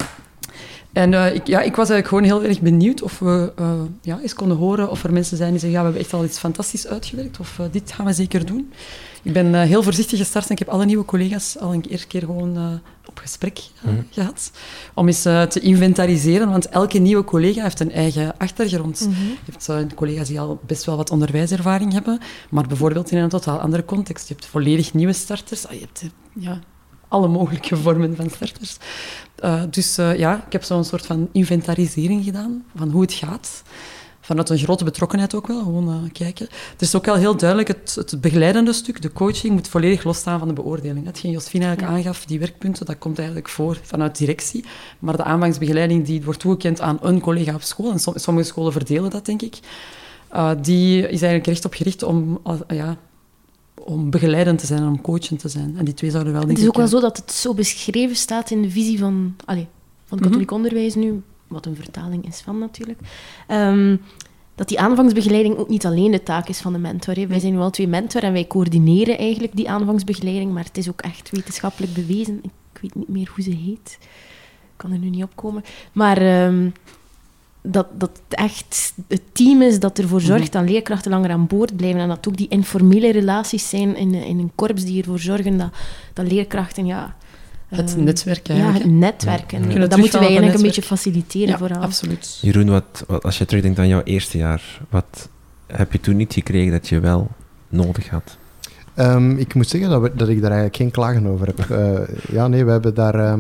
[0.93, 3.73] En uh, ik, ja, ik was eigenlijk gewoon heel erg benieuwd of we uh,
[4.03, 6.25] ja, eens konden horen of er mensen zijn die zeggen, ja, we hebben echt al
[6.25, 8.73] iets fantastisch uitgewerkt, of uh, dit gaan we zeker doen.
[9.23, 12.21] Ik ben heel voorzichtig gestart en ik heb alle nieuwe collega's al een eerste keer
[12.21, 14.07] gewoon op gesprek mm.
[14.11, 14.51] gehad.
[14.95, 19.07] Om eens te inventariseren, want elke nieuwe collega heeft een eigen achtergrond.
[19.07, 19.37] Mm -hmm.
[19.45, 22.19] Je hebt collega's die al best wel wat onderwijservaring hebben,
[22.51, 24.29] maar bijvoorbeeld in een totaal andere context.
[24.29, 25.67] Je hebt volledig nieuwe starters.
[25.67, 26.03] Ah, je hebt
[26.33, 26.61] ja,
[27.11, 28.77] alle mogelijke vormen van starters.
[29.45, 33.63] Uh, dus uh, ja, ik heb zo'n soort van inventarisering gedaan van hoe het gaat.
[34.21, 36.49] Vanuit een grote betrokkenheid ook wel, gewoon uh, kijken.
[36.73, 40.39] Het is ook wel heel duidelijk, het, het, begeleidende stuk, de coaching, moet volledig losstaan
[40.39, 41.07] van de beoordeling.
[41.07, 41.99] Hetgeen Josfien eigenlijk ja.
[41.99, 44.65] aangaf, die werkpunten, dat komt eigenlijk voor vanuit directie.
[44.99, 49.11] Maar de aanvangsbegeleiding die wordt toegekend aan een collega op school, en sommige scholen verdelen
[49.11, 49.59] dat, denk ik,
[50.61, 52.97] die is eigenlijk recht op gericht om ja,
[53.85, 55.75] om begeleidend te zijn en om coachend te zijn.
[55.77, 58.51] En die twee zouden wel, Het is ook wel zo dat het zo beschreven staat
[58.51, 59.65] in de visie van, allez,
[60.05, 60.65] van het katholiek mm -hmm.
[60.65, 62.99] onderwijs nu, wat een vertaling is van natuurlijk,
[63.49, 64.01] um,
[64.55, 67.15] dat die aanvangsbegeleiding ook niet alleen de taak is van de mentor.
[67.15, 67.27] Hè.
[67.27, 70.89] Wij zijn nu al twee mentor en wij coördineren eigenlijk die aanvangsbegeleiding, maar het is
[70.89, 72.41] ook echt wetenschappelijk bewezen.
[72.73, 73.99] Ik weet niet meer hoe ze heet.
[74.01, 75.63] Ik kan er nu niet opkomen.
[75.93, 76.47] Maar...
[76.47, 76.73] Um,
[77.63, 80.53] dat, dat het echt het team is dat ervoor zorgt mhm.
[80.53, 84.39] dat leerkrachten langer aan boord blijven en dat ook die informele relaties zijn in, in
[84.39, 85.71] een korps die ervoor zorgen dat,
[86.13, 87.17] dat leerkrachten ja,
[87.69, 89.53] Het Ehm, netwerk Ja, het netwerk.
[89.53, 91.83] En Kunnen dat moeten wij eigenlijk een een beetje faciliteren ja, vooral.
[91.83, 92.39] absoluut.
[92.43, 95.29] Jeroen, wat, wat- als je terugdenkt aan jouw eerste jaar, wat
[95.67, 97.29] heb je toen niet gekregen dat je wel
[97.69, 98.37] nodig had?
[98.95, 101.59] Ehm, ik moet zeggen dat, dat ik daar eigenlijk geen klagen over heb.
[101.71, 103.39] Eh, ja, nee, we hebben daar...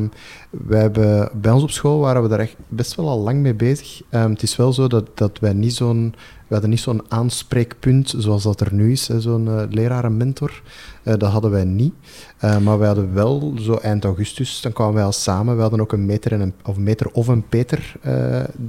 [0.50, 3.54] we hebben, bij ons op school waren we daar echt best wel al lang mee
[3.54, 4.02] bezig.
[4.08, 6.14] Ehm, het is wel zo dat, dat wij niet zo'n...
[6.46, 10.62] We hadden niet zo'n aanspreekpunt zoals dat er nu is, zo'n eh, lerarenmentor.
[11.02, 11.92] Eh, dat hadden wij niet.
[12.40, 15.54] Maar we hadden wel, zo eind augustus, dan kwamen wij al samen.
[15.54, 17.96] We hadden ook een meter, en een, of, meter of een Peter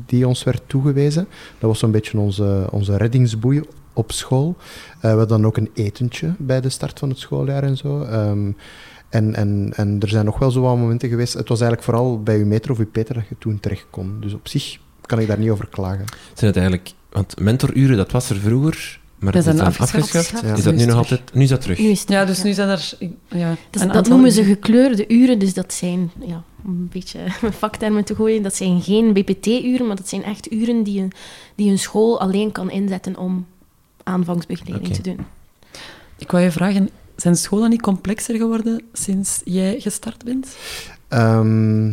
[0.05, 1.27] die ons werd toegewezen.
[1.59, 3.61] Dat was zo'n beetje onze, onze reddingsboei
[4.01, 4.55] op school.
[4.57, 8.01] Eh, we hadden dan ook een etentje bij de start van het schooljaar en zo.
[8.03, 8.51] Ehm,
[9.09, 11.33] en, en, en er zijn nog wel zo wat momenten geweest.
[11.33, 14.17] Het was eigenlijk vooral bij uw meter of uw Peter dat je toen terecht kon.
[14.19, 16.05] Dus op zich kan ik daar niet over klagen.
[16.33, 20.15] Zijn het eigenlijk, want mentoruren, dat was er vroeger, maar Dat het is dan afgeschaft.
[20.15, 20.43] afgeschaft.
[20.45, 20.55] Ja.
[20.55, 21.21] Is dat nu nog altijd?
[21.33, 21.77] Nu is dat terug.
[21.77, 22.93] Nu is het Ja, dus nu zijn er...
[23.27, 28.03] Ja, Dat, noemen ze gekleurde uren, dus dat zijn, ja, om een beetje met vaktermen
[28.03, 31.11] te gooien, dat zijn geen BPT-uren, maar dat zijn echt uren die een,
[31.55, 33.45] die een school alleen kan inzetten om
[34.03, 35.17] aanvangsbegeleiding te doen.
[36.17, 40.55] Ik wou je vragen, zijn scholen niet complexer geworden sinds jij gestart bent?
[41.07, 41.89] Ehm,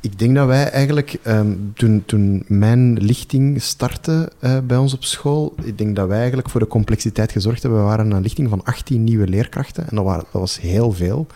[0.00, 5.04] ik denk dat wij eigenlijk, ehm, toen, toen mijn lichting startte eh, bij ons op
[5.04, 7.80] school, ik denk dat wij eigenlijk voor de complexiteit gezorgd hebben.
[7.80, 11.26] We waren een lichting van 18 nieuwe leerkrachten en dat, waren, dat was heel veel.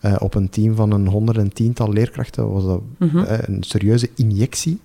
[0.00, 4.10] Eh, op een team van een honderd en tiental leerkrachten was dat eh, een serieuze
[4.14, 4.80] injectie.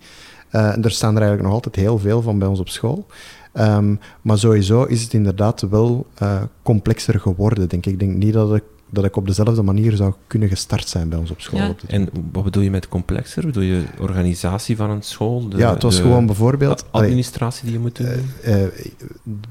[0.49, 3.05] Eh, en er staan er eigenlijk nog altijd heel veel van bij ons op school.
[3.53, 7.93] Ehm, maar sowieso is het inderdaad wel eh, complexer geworden, denk ik.
[7.93, 8.63] Ik denk niet dat ik,
[8.93, 11.59] dat ik op dezelfde manier zou kunnen gestart zijn bij ons op school.
[11.59, 11.69] Ja.
[11.69, 13.45] op En wat bedoel je met complexer?
[13.45, 15.49] Bedoel je organisatie van een school?
[15.49, 16.85] De, ja, het was de gewoon bijvoorbeeld...
[16.91, 18.07] administratie die je moet doen?
[18.41, 18.69] eh, eh,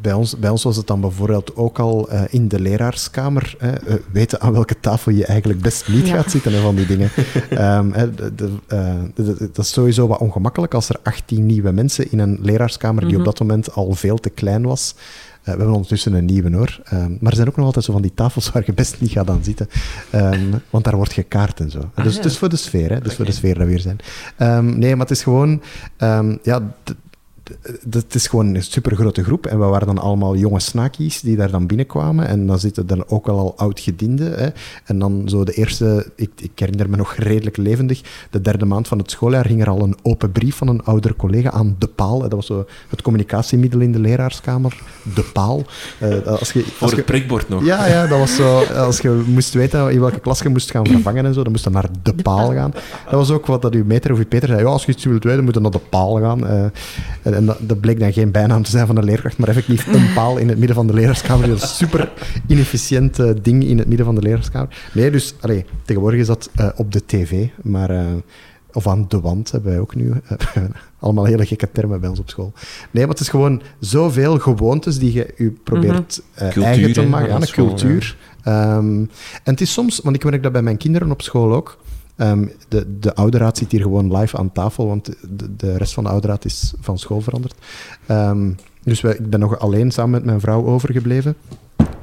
[0.01, 3.71] bij, ons, bij ons was het dan bijvoorbeeld ook al eh, in de leraarskamer hè,
[3.73, 6.15] eh, weten aan welke tafel je eigenlijk best niet Ja.
[6.15, 7.11] gaat zitten en van die dingen.
[7.51, 8.09] Ehm, eh,
[9.53, 13.17] dat is sowieso wat ongemakkelijk als er 18 nieuwe mensen in een leraarskamer die op
[13.17, 13.25] Mhm.
[13.25, 14.95] dat moment al veel te klein was.
[15.43, 16.81] Eh, we hebben ondertussen een nieuwe hoor.
[16.85, 19.11] Ehm, maar er zijn ook nog altijd zo van die tafels waar je best niet
[19.11, 19.69] gaat aan zitten.
[20.11, 21.79] Ehm, want daar wordt gekaart en zo.
[21.95, 22.21] Ah, dus ja.
[22.23, 23.01] het is voor de sfeer, hè.
[23.01, 23.99] Dus voor de sfeer dat we hier zijn.
[24.37, 25.63] Ehm, nee, maar het is gewoon...
[26.43, 26.75] ja,
[27.43, 27.51] d-
[27.91, 29.47] d- het is gewoon een supergrote groep.
[29.47, 32.27] En we waren dan allemaal jonge snakies die daar dan binnenkwamen.
[32.27, 34.53] En dan zitten er ook wel al oud-gedienden.
[34.85, 36.11] En dan zo de eerste...
[36.17, 38.01] Ik, ik herinner me nog redelijk levendig.
[38.31, 41.17] De derde maand van het schooljaar ging er al een open brief van een oudere
[41.17, 42.19] collega aan De Paal.
[42.19, 44.81] Dat was zo het communicatiemiddel in de leraarskamer.
[45.15, 45.65] De Paal.
[45.99, 47.65] Eh, als je, Voor je, het prikbord nog.
[47.65, 48.59] ja, ja, dat was zo.
[48.65, 51.65] Als je moest weten in welke klas je moest gaan vervangen en zo, dan moest
[51.65, 52.71] je naar de paal gaan.
[53.05, 54.61] Dat was ook wat dat uw meter of uw Peter zei.
[54.61, 56.47] Ja, als je iets wilt weten, moet je naar de paal gaan.
[56.47, 56.65] Eh,
[57.33, 59.87] en en dat, dat bleek dan geen bijnaam te zijn van de leerkracht, maar effectief
[59.87, 61.49] een paal in het midden van de leraarskamer.
[61.49, 62.13] Dat is een super
[62.47, 64.91] inefficiënt eh, ding in het midden van de leraarskamer.
[64.95, 67.91] Nee, dus allee, tegenwoordig is dat eh, op de tv, maar...
[67.91, 68.07] eh,
[68.73, 70.13] of aan de wand hebben wij ook nu.
[70.99, 72.53] Allemaal hele gekke termen bij ons op school.
[72.91, 77.03] Nee, maar het is gewoon zoveel gewoontes die je u probeert eh, Cultuur, eigen te
[77.03, 77.29] maken.
[77.29, 78.17] Ja, een cultuur.
[78.43, 79.09] Ehm, en
[79.45, 81.79] het is soms, want ik merk dat bij mijn kinderen op school ook.
[82.23, 86.05] Ehm, de, de ouderraad zit hier gewoon live aan tafel, want de, de rest van
[86.05, 87.55] de ouderraad is van school veranderd.
[88.07, 91.37] Ehm, dus wij, ik ben nog alleen samen met mijn vrouw overgebleven.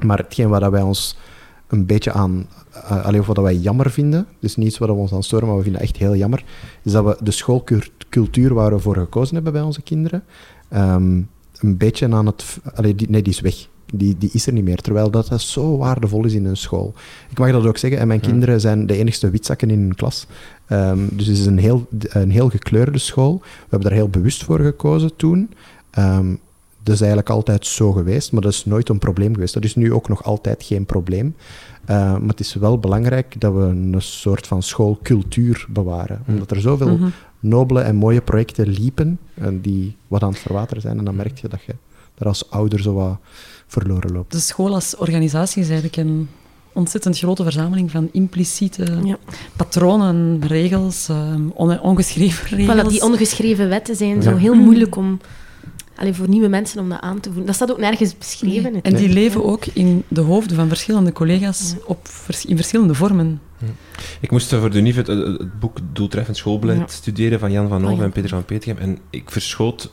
[0.04, 1.18] Maar hetgeen waar wij ons
[1.66, 5.12] een beetje aan, uh, alleen wat wij jammer vinden, dus niet iets waar we ons
[5.12, 6.44] aan storen, maar we vinden echt heel jammer,
[6.82, 10.24] is dat we de schoolcultuur waar we voor gekozen hebben bij onze kinderen,
[10.68, 11.22] ehm,
[11.58, 12.58] een beetje aan het...
[12.80, 13.68] Nee, die is weg.
[13.92, 16.94] Die, die is er niet meer, terwijl dat, dat zo waardevol is in een school.
[17.30, 18.28] Ik mag dat ook zeggen, en mijn Ja.
[18.28, 20.26] kinderen zijn de enigste witzakken in hun klas.
[20.66, 23.38] Ehm, dus het is een heel, een heel gekleurde school.
[23.42, 25.50] We hebben daar heel bewust voor gekozen toen.
[25.90, 26.34] Ehm,
[26.82, 29.54] dat is eigenlijk altijd zo geweest, maar dat is nooit een probleem geweest.
[29.54, 31.34] Dat is nu ook nog altijd geen probleem.
[31.90, 36.22] Uh, maar het is wel belangrijk dat we een soort van schoolcultuur bewaren.
[36.24, 36.30] Hm.
[36.32, 37.08] Omdat er zoveel Mhm.
[37.40, 40.98] nobele en mooie projecten liepen, en die wat aan het verwateren zijn.
[40.98, 41.74] En dan merk je dat je
[42.14, 43.18] daar als ouder zo wat
[43.70, 44.32] verloren loopt.
[44.32, 46.28] De school als organisatie is eigenlijk een
[46.72, 49.16] ontzettend grote verzameling van impliciete Ja.
[49.56, 52.84] patronen, regels, ehm, on- ongeschreven regels.
[52.84, 55.20] Voilà, die ongeschreven wetten zijn zo heel moeilijk om...
[55.96, 57.46] Allee, voor nieuwe mensen om dat aan te voelen.
[57.46, 58.72] Dat staat ook nergens beschreven.
[58.72, 58.82] Nee.
[58.82, 61.84] En die leven ook in de hoofden van verschillende collega's Ja.
[61.86, 63.40] op vers- in verschillende vormen.
[64.20, 66.86] Ik moest voor de NIF het, boek Doeltreffend Schoolbeleid Ja.
[66.86, 68.02] studeren van Jan van Oh, ja.
[68.04, 68.76] en Peter van Petegem.
[68.78, 69.90] En ik verschoot...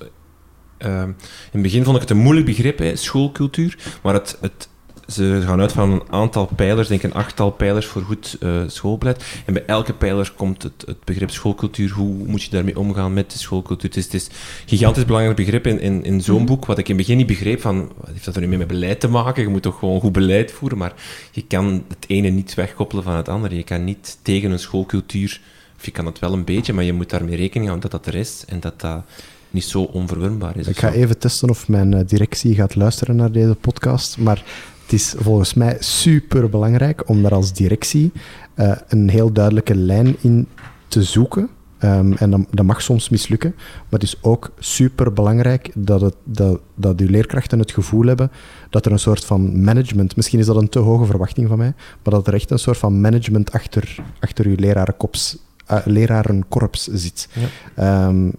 [0.78, 1.16] ehm, in
[1.52, 3.78] het begin vond ik het een moeilijk begrip, hè, schoolcultuur.
[4.02, 4.70] Maar het, het,
[5.08, 9.26] ze gaan uit van een aantal pijlers, denk een achttal pijlers voor goed uh, schoolbeleid.
[9.46, 11.92] En bij elke pijler komt het, het, begrip schoolcultuur.
[11.92, 13.90] Hoe moet je daarmee omgaan met de schoolcultuur?
[13.90, 14.34] Het is, het is een
[14.66, 16.46] gigantisch belangrijk begrip in, in, in zo'n mhm.
[16.46, 18.58] boek, wat ik in het begin niet begreep van, wat heeft dat er nu mee
[18.58, 19.44] met beleid te maken?
[19.44, 20.94] Je moet toch gewoon goed beleid voeren, maar
[21.32, 23.56] je kan het ene niet wegkoppelen van het andere.
[23.56, 25.42] Je kan niet tegen een schoolcultuur,
[25.78, 28.14] of je kan het wel een beetje, maar je moet daarmee rekening houden dat dat
[28.14, 29.04] er is en dat dat
[29.52, 30.68] niet zo onverwinbaar is.
[30.68, 34.44] Ik ga even testen of mijn eh, directie gaat luisteren naar deze podcast, maar
[34.84, 38.12] het is volgens mij super belangrijk om daar als directie
[38.56, 40.48] uh, een heel duidelijke lijn in
[40.88, 41.50] te zoeken.
[41.84, 46.16] Um, en dat, dat, mag soms mislukken, maar het is ook super belangrijk dat, het,
[46.24, 48.32] dat, dat uw leerkrachten het gevoel hebben
[48.70, 51.74] dat er een soort van management, misschien is dat een te hoge verwachting van mij,
[52.04, 55.38] maar dat er echt een soort van management achter, achter uw lerarenkorps,
[55.72, 57.30] uh, lerarenkorps zit.
[57.76, 58.08] Ja.
[58.08, 58.34] Um,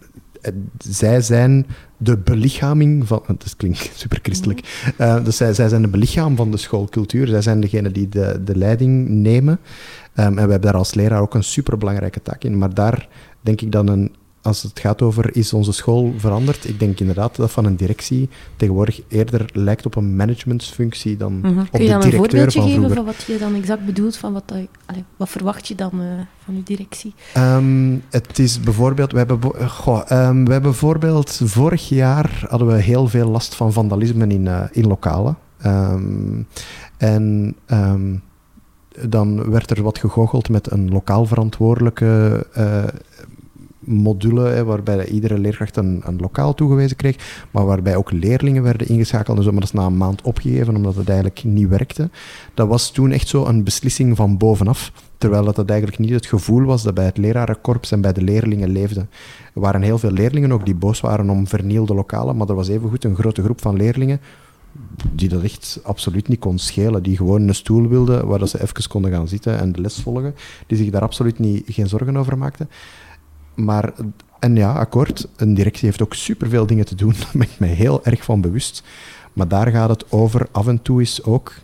[0.78, 1.66] zij zijn
[1.96, 3.22] de belichaming van...
[3.26, 4.92] Dat klinkt super christelijk.
[5.00, 7.26] Uh, dus zij, zij zijn de belichaam van de schoolcultuur.
[7.26, 9.60] Zij zijn degene die de, de leiding nemen.
[10.14, 12.58] Um, en we hebben daar als leraar ook een superbelangrijke taak in.
[12.58, 13.08] Maar daar
[13.40, 14.14] denk ik dan een
[14.48, 18.28] als het gaat over is onze school veranderd, ik denk inderdaad dat van een directie
[18.56, 21.58] tegenwoordig eerder lijkt op een managementsfunctie dan mm -hmm.
[21.58, 24.16] op Kun je dan een voorbeeldje geven van wat je dan exact bedoelt?
[24.16, 24.52] Van wat,
[24.86, 26.06] allez, wat verwacht je dan uh,
[26.44, 27.14] van je directie?
[27.36, 32.82] Um, het is bijvoorbeeld, we hebben, goh, um, we hebben bijvoorbeeld vorig jaar hadden we
[32.82, 35.36] heel veel last van vandalisme in, uh, in lokalen.
[35.66, 36.46] Um,
[36.96, 37.56] en
[39.08, 42.84] dan werd er wat gegoocheld met een lokaal verantwoordelijke uh,
[43.88, 48.88] module, hè, waarbij iedere leerkracht een, een, lokaal toegewezen kreeg, maar waarbij ook leerlingen werden
[48.88, 52.10] ingeschakeld en zo, maar dat na een maand opgegeven, omdat het eigenlijk niet werkte.
[52.54, 56.26] Dat was toen echt zo een beslissing van bovenaf, terwijl dat, dat eigenlijk niet het
[56.26, 59.00] gevoel was dat bij het lerarenkorps en bij de leerlingen leefde.
[59.54, 62.68] Er waren heel veel leerlingen ook die boos waren om vernielde lokalen, maar er was
[62.68, 64.20] evengoed een grote groep van leerlingen
[65.12, 67.02] die dat echt absoluut niet kon schelen.
[67.02, 70.34] Die gewoon een stoel wilden waar ze even konden gaan zitten en de les volgen.
[70.66, 72.68] Die zich daar absoluut niet, geen zorgen over maakten.
[73.58, 73.92] Maar,
[74.38, 77.12] en ja, akkoord, een directie heeft ook superveel dingen te doen.
[77.18, 78.82] Daar ben ik mij heel erg van bewust.
[79.32, 81.54] Maar daar gaat het over af en toe is ook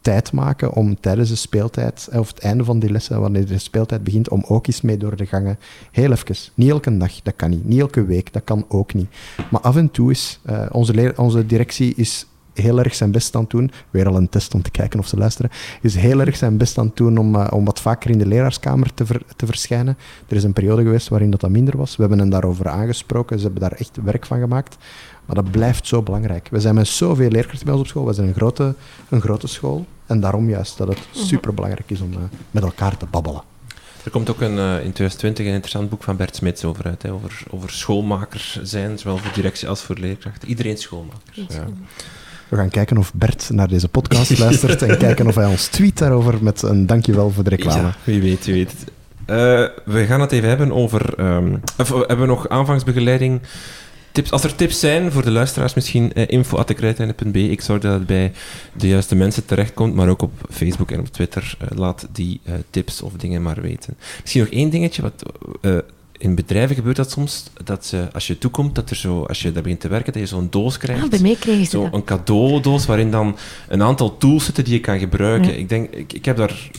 [0.00, 4.04] tijd maken om tijdens de speeltijd, of het einde van die lessen, wanneer de speeltijd
[4.04, 5.58] begint, om ook eens mee door de gangen.
[5.90, 6.36] Heel even.
[6.54, 7.64] Niet elke dag, dat kan niet.
[7.64, 9.08] Niet elke week, dat kan ook niet.
[9.50, 12.26] Maar af en toe is, uh, onze, onze directie is
[12.60, 13.70] heel erg zijn best aan het doen.
[13.90, 15.50] Weer al een test om te kijken of ze luisteren.
[15.80, 18.26] Is heel erg zijn best aan het doen om, uh, om wat vaker in de
[18.26, 19.98] leraarskamer te, ver, te verschijnen.
[20.28, 21.96] Er is een periode geweest waarin dat, dat minder was.
[21.96, 23.38] We hebben hen daarover aangesproken.
[23.38, 24.76] Ze hebben daar echt werk van gemaakt.
[25.26, 26.48] Maar dat blijft zo belangrijk.
[26.50, 28.06] We zijn met zoveel leerkrachten bij ons op school.
[28.06, 28.74] We zijn een grote,
[29.08, 29.86] een grote school.
[30.06, 31.24] En daarom juist dat het mhm.
[31.24, 32.18] super belangrijk is om uh,
[32.50, 33.42] met elkaar te babbelen.
[34.04, 37.02] Er komt ook een, uh, in 2020 een interessant boek van Bert Smits over uit.
[37.02, 40.48] Hè, over, over schoolmakers zijn, zowel voor directie als voor leerkrachten.
[40.48, 41.46] Iedereen schoolmaker.
[41.48, 41.66] Ja.
[42.50, 45.98] We gaan kijken of Bert naar deze podcast luistert en kijken of hij ons tweet
[45.98, 47.82] daarover met een dankjewel voor de reclame.
[47.82, 48.74] Ja, wie weet, wie weet.
[49.20, 49.36] Uh,
[49.84, 51.20] we gaan het even hebben over...
[51.20, 53.40] Um, of, hebben we nog aanvangsbegeleiding?
[54.12, 57.50] Tips, als er tips zijn voor de luisteraars, misschien uh.
[57.50, 58.32] Ik zorg dat het bij
[58.76, 61.56] de juiste mensen terechtkomt, maar ook op Facebook en op Twitter.
[61.62, 63.96] Uh, laat die uh, tips of dingen maar weten.
[64.20, 65.22] Misschien nog één dingetje, wat
[66.20, 69.52] in bedrijven gebeurt dat soms, dat ze, als je toekomt, dat er zo, als je
[69.52, 71.02] daar begint te werken, dat je zo'n doos krijgt.
[71.02, 73.36] Ah, bij mij krijgen ze zo Een cadeaudoos waarin dan
[73.68, 75.58] een aantal tools zitten die je kan gebruiken.
[75.58, 76.70] Ik denk, ik, ik heb daar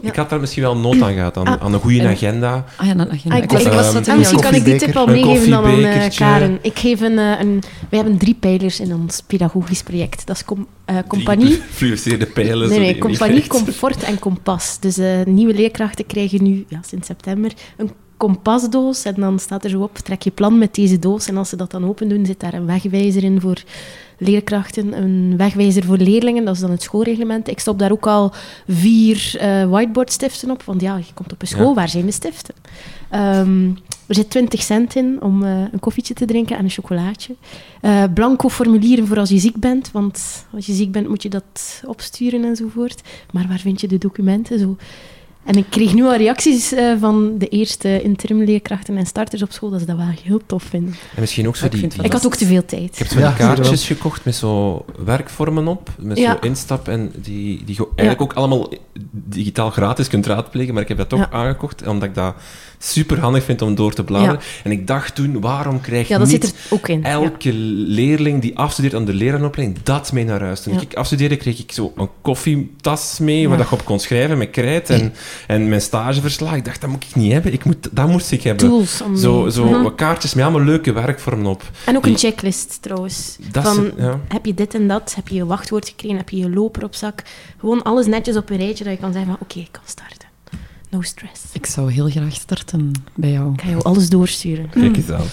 [0.00, 2.64] Ik had daar misschien wel nood aan gehad, aan, ah, aan een goede agenda.
[2.76, 3.36] Ah ja, een agenda.
[3.36, 6.58] Ah, ik, was, um, misschien kan ik die tip al meegeven dan aan uh, Karen.
[6.62, 7.62] Ik geef een, uh, een...
[7.88, 10.26] Wij hebben drie pijlers in ons pedagogisch project.
[10.26, 11.60] Dat is com, uh, compagnie...
[11.70, 12.68] Fluoresceerde pijlen.
[12.68, 14.76] Nee, nee, compagnie, comfort en kompas.
[14.80, 19.80] Dus nieuwe leerkrachten krijgen nu, ja, sinds september, een kompasdoos en dan staat er zo
[19.80, 21.26] op, trek je plan met deze doos.
[21.26, 23.62] En als ze dat dan open doen, zit daar een wegwijzer in voor
[24.18, 27.48] leerkrachten, een wegwijzer voor leerlingen, dat is dan het schoolreglement.
[27.48, 28.32] Ik stop daar ook al
[28.68, 32.54] vier uh, whiteboardstiften op, want ja, je komt op een school, waar zijn de stiften?
[33.14, 37.34] Um, er zit 20 cent in om uh, een koffietje te drinken en een chocolaatje.
[37.82, 41.28] Uh, blanco formulieren voor als je ziek bent, want als je ziek bent moet je
[41.28, 43.02] dat opsturen enzovoort.
[43.32, 44.58] Maar waar vind je de documenten?
[44.58, 44.76] Zo
[45.48, 49.70] en ik kreeg nu al reacties uh, van de eerste interimleerkrachten en starters op school
[49.70, 50.94] dat ze dat wel heel tof vinden.
[51.14, 52.90] En misschien ook zo die, Ik had ook te veel tijd.
[52.92, 57.64] Ik heb zo ja, kaartjes gekocht met zo werkvormen op, met zo instap en die,
[57.64, 58.72] die je eigenlijk ook allemaal
[59.10, 62.34] digitaal gratis kunt raadplegen, maar ik heb dat toch aangekocht, omdat ik dat
[62.78, 64.40] super handig vind om door te bladeren.
[64.64, 67.04] En ik dacht toen, waarom krijg ja, niet ook in.
[67.04, 70.60] elke leerling die afstudeert aan de lerarenopleiding dat mee naar huis?
[70.60, 74.50] Toen ik afstudeerde, kreeg ik zo een koffietas mee, waar je op kon schrijven met
[74.50, 74.90] krijt.
[74.90, 75.12] En
[75.46, 77.52] En mijn stageverslag, ik dacht, dat moet ik niet hebben.
[77.52, 78.68] Ik moet, dat moest ik hebben.
[78.68, 79.00] Tools.
[79.02, 79.94] Om Zo, zo Mhm.
[79.94, 81.62] kaartjes met allemaal leuke werkvormen op.
[81.86, 83.36] En ook Die- een checklist trouwens.
[83.50, 84.20] Dat Van, is- ja.
[84.28, 85.12] heb je dit en dat?
[85.16, 86.16] Heb je je wachtwoord gekregen?
[86.16, 87.22] Heb je je loper op zak?
[87.58, 90.28] Gewoon alles netjes op een rijtje dat je kan zeggen van oké, ik kan starten.
[90.90, 91.42] No stress.
[91.52, 93.52] Ik zou heel graag starten bij jou.
[93.52, 94.68] Ik ga jou alles doorsturen.
[94.70, 95.24] Kijk eens aan.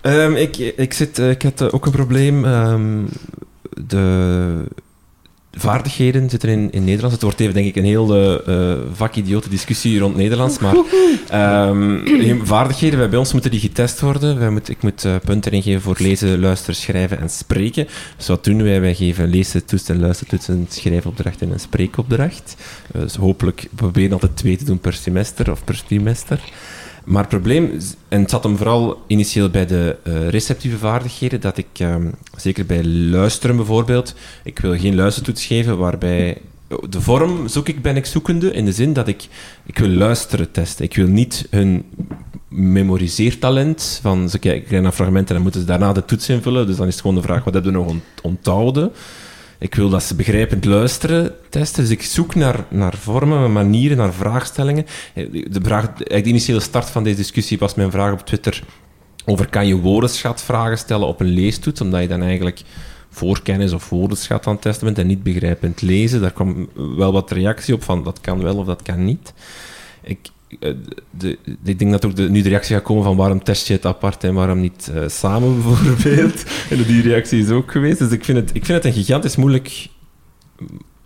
[0.00, 2.44] Ehm, ik, ik, zit, eh, ik had eh, ook een probleem.
[2.44, 3.04] ehm,
[3.86, 4.64] de
[5.52, 7.14] vaardigheden zitten in, in Nederlands.
[7.14, 8.14] Het wordt even, denk ik, een heel
[8.46, 10.58] eh, vakidiote discussie rond Nederlands.
[10.58, 10.74] Maar
[11.28, 14.38] ehm, vaardigheden, wij- bij ons moeten die getest worden.
[14.38, 17.86] Wij moet, ik moet eh, punten ingeven voor lezen, luisteren, schrijven en spreken.
[18.16, 18.80] Dus wat doen wij?
[18.80, 22.56] Wij geven een leestoets en luistertoets, een schrijfopdracht en een spreekopdracht.
[22.92, 26.40] Dus hopelijk we proberen altijd twee te doen per semester of per trimester.
[27.04, 27.78] Maar het probleem,
[28.08, 32.06] en het zat hem vooral initieel bij de eh, receptieve vaardigheden, dat ik, ehm,
[32.36, 34.14] zeker bij luisteren bijvoorbeeld,
[34.44, 36.38] ik wil geen luistertoets geven waarbij...
[36.88, 39.28] De vorm zoek ik, ben ik zoekende, in de zin dat ik,
[39.66, 40.84] ik wil luisteren testen.
[40.84, 41.84] Ik wil niet hun
[42.48, 46.86] memoriseertalent, van ze kijken naar fragmenten en moeten ze daarna de toets invullen, dus dan
[46.86, 48.92] is het gewoon de vraag, wat hebben we nog ont- onthouden?
[49.60, 51.82] Ik wil dat ze begrijpend luisteren testen.
[51.82, 54.86] Dus ik zoek naar, naar vormen, manieren, naar vraagstellingen.
[55.14, 55.60] Eh, De,
[56.04, 58.62] de initiële start van deze discussie was mijn vraag op Twitter
[59.24, 62.62] over kan je woordenschatvragen stellen op een leestoets, omdat je dan eigenlijk
[63.10, 66.20] voorkennis of woordenschat aan het testen bent en niet begrijpend lezen.
[66.20, 69.32] Daar kwam wel wat reactie op van dat kan wel of dat kan niet.
[70.02, 70.18] Ik,
[70.58, 70.76] de,
[71.10, 73.72] de- ik denk dat ook de, nu de reactie gaat komen van waarom test je
[73.72, 76.44] het apart en waarom niet eh, samen bijvoorbeeld.
[76.70, 77.98] En die reactie is ook geweest.
[77.98, 79.88] Dus ik vind het, ik vind het een gigantisch moeilijk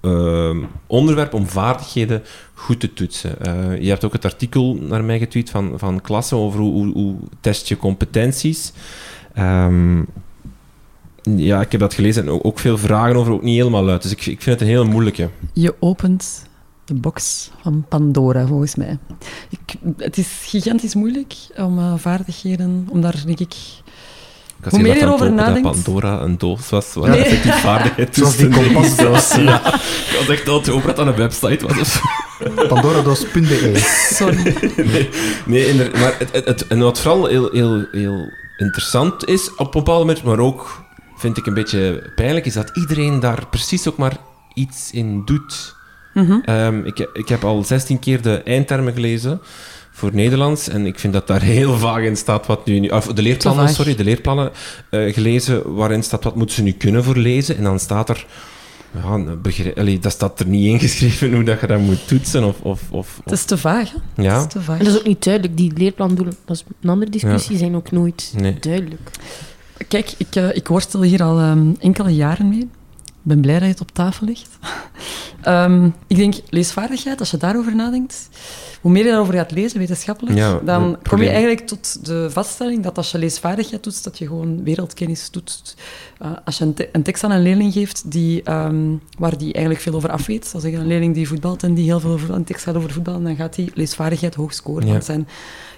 [0.00, 0.56] eh,
[0.86, 2.22] onderwerp om vaardigheden
[2.54, 3.40] goed te toetsen.
[3.40, 6.92] Eh, je hebt ook het artikel naar mij getweet van, van klassen over hoe, hoe,
[6.92, 8.72] hoe test je competenties.
[9.34, 10.02] Ehm,
[11.22, 14.02] ja, ik heb dat gelezen en ook, ook veel vragen over, ook niet helemaal uit.
[14.02, 15.28] Dus ik, ik vind het een hele moeilijke.
[15.52, 16.46] Je opent
[16.84, 18.98] de box van Pandora, volgens mij.
[19.48, 23.54] Ik, het is gigantisch moeilijk om eh, vaardigheden, om daar denk ik...
[24.58, 27.24] Ik had Hoe meer je erover open dat nadenkt- Pandora een doos was waar Nee.
[27.24, 29.34] effectief vaardigheid Zoals die tussen kompas.
[29.36, 31.92] Ja, ik had echt dat het aan een website was.
[31.92, 32.00] zo.
[32.68, 33.72] Pandorados.be.
[34.12, 34.54] Sorry.
[35.46, 39.80] nee, maar het, het, het- en wat vooral heel, heel, heel interessant is op een
[39.84, 40.82] bepaald moment, maar ook
[41.16, 44.16] vind ik een beetje pijnlijk, is dat iedereen daar precies ook maar
[44.54, 45.76] iets in doet.
[46.14, 46.38] Mhm.
[46.44, 49.40] Ehm, ik, ik heb al 16 keer de eindtermen gelezen
[49.92, 52.88] voor Nederlands en ik vind dat daar heel vaag in staat wat nu...
[52.88, 54.50] Of de leerplannen, sorry, de leerplannen
[54.90, 58.26] eh, gelezen waarin staat wat moeten ze nu kunnen voor lezen en dan staat er...
[59.02, 62.60] Ja, allee, dat staat er niet ingeschreven hoe dat je dat moet toetsen of...
[62.60, 64.22] of, of, Het is te vaag, hè?
[64.22, 64.78] ja, Het is te vaag.
[64.78, 65.56] En dat is ook niet duidelijk.
[65.56, 68.56] Die leerplandoelen, dat is een andere discussie, zijn ook nooit Nee.
[68.60, 69.10] duidelijk.
[69.88, 72.68] Kijk, ik, eh, ik worstel hier al ehm, enkele jaren mee.
[73.24, 74.48] Ik ben blij dat je het op tafel ligt.
[75.42, 78.28] Ehm, ik denk, leesvaardigheid, als je daarover nadenkt,
[78.80, 82.82] hoe meer je daarover gaat lezen, wetenschappelijk, Ja, dan kom je eigenlijk tot de vaststelling
[82.82, 85.74] dat als je leesvaardigheid toetst, dat je gewoon wereldkennis toetst.
[86.18, 88.84] Eh, als je een, te- een tekst aan een leerling geeft die, ehm,
[89.18, 91.84] waar die eigenlijk veel over af weet, als je een leerling die voetbalt en die
[91.84, 94.86] heel veel over, een tekst gaat over voetbal, dan gaat die leesvaardigheid hoog scoren.
[94.86, 94.92] Ja.
[94.92, 95.28] Want zijn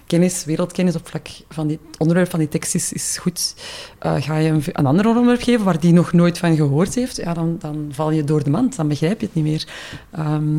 [0.07, 3.55] kennis, wereldkennis op vlak van die, het onderwerp van die tekst is, is goed.
[3.99, 7.17] Eh, ga je een, een ander onderwerp geven waar die nog nooit van gehoord heeft,
[7.17, 9.69] ja, dan, dan val je door de mand, dan begrijp je het niet meer.
[10.11, 10.59] Ehm,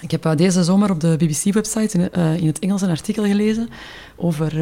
[0.00, 3.24] ik heb eh, deze zomer op de BBC-website in, eh, in het Engels een artikel
[3.24, 3.68] gelezen
[4.16, 4.60] over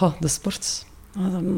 [0.00, 0.84] oh, de sport.
[1.16, 1.54] Ehm,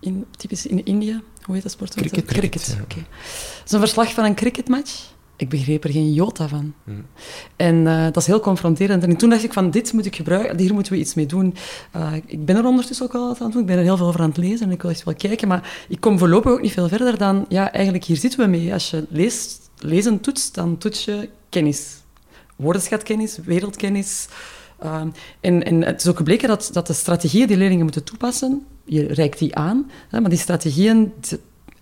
[0.00, 1.22] in, typisch in India.
[1.42, 1.94] Hoe heet de sport?
[1.94, 2.24] Cricket.
[2.24, 2.82] Cricket, Cricket, ja.
[2.82, 2.98] oké.
[2.98, 5.13] Het is een verslag van een cricketmatch.
[5.36, 6.74] Ik begreep er geen jota van.
[6.84, 7.06] Hmm.
[7.56, 9.02] En eh, dat is heel confronterend.
[9.02, 11.54] En toen dacht ik van, dit moet ik gebruiken, hier moeten we iets mee doen.
[11.90, 13.60] Eh, ik ben er ondertussen ook al aan het doen.
[13.60, 15.48] Ik ben er heel veel over aan het lezen en ik wil echt wel kijken.
[15.48, 18.72] Maar ik kom voorlopig ook niet veel verder dan, ja, eigenlijk hier zitten we mee.
[18.72, 22.02] Als je leest, lezen toetst, dan toets je kennis.
[22.56, 24.28] Woordenschatkennis, wereldkennis.
[24.78, 25.08] Ehm,
[25.40, 29.06] en, en het is ook gebleken dat, dat de strategieën die leerlingen moeten toepassen, je
[29.06, 31.12] reikt die aan, hè, maar die strategieën,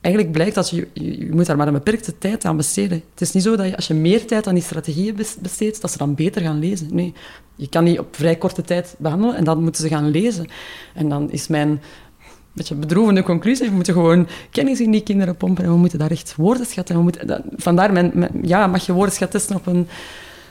[0.03, 3.03] eigenlijk blijkt dat je, je, je moet daar maar een beperkte tijd aan besteden.
[3.11, 5.81] Het is niet zo dat je, als je meer tijd aan die strategieën bes- besteedt,
[5.81, 6.89] dat ze dan beter gaan lezen.
[6.91, 7.13] Nee,
[7.57, 10.47] je kan die op vrij korte tijd behandelen en dan moeten ze gaan lezen.
[10.95, 11.81] En dan is mijn
[12.53, 16.11] beetje bedroevende conclusie, we moeten gewoon kennis in die kinderen pompen en we moeten daar
[16.11, 19.67] echt woordenschat en we moeten, dat- vandaar, mijn, mijn- ja, mag je woordenschat testen op
[19.67, 19.89] een,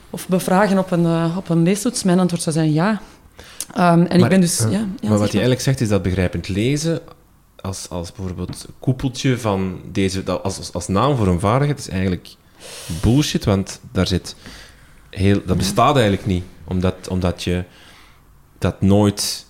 [0.09, 2.03] of bevragen op een, eh, op een leestoets?
[2.03, 3.01] Mijn antwoord zou zijn ja.
[3.73, 4.59] Ehm, en ik Maar, ben dus...
[4.59, 6.99] eh, ja, ja, maar wat je eigenlijk zegt is dat begrijpend lezen,
[7.61, 11.87] als, als bijvoorbeeld koepeltje van deze, dat- als, als, als naam voor een vaardigheid, is
[11.89, 12.27] eigenlijk
[13.01, 14.35] bullshit, want daar zit
[15.09, 17.63] heel, dat bestaat eigenlijk niet, omdat, omdat je
[18.57, 19.45] dat nooit,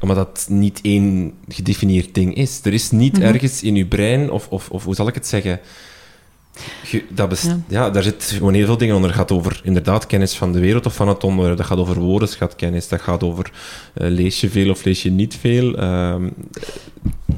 [0.00, 2.60] omdat dat niet één gedefinieerd ding is.
[2.62, 3.22] Er is niet Mhm.
[3.22, 5.60] ergens in je brein, of, of, of hoe zal ik het zeggen,
[7.08, 7.90] dat best, ja.
[7.90, 9.10] daar zit gewoon heel veel dingen onder.
[9.10, 11.56] Het gaat over inderdaad kennis van de wereld of van het onderwerp.
[11.56, 12.88] Dat gaat over woordenschatkennis.
[12.88, 13.50] Dat gaat over
[13.94, 15.78] uh, lees je veel of lees je niet veel.
[15.78, 16.14] Uh,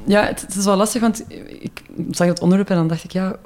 [0.05, 1.25] ja, het, het, is wel lastig, want
[1.61, 3.37] ik zag het onderwerp en dan dacht ik, ja,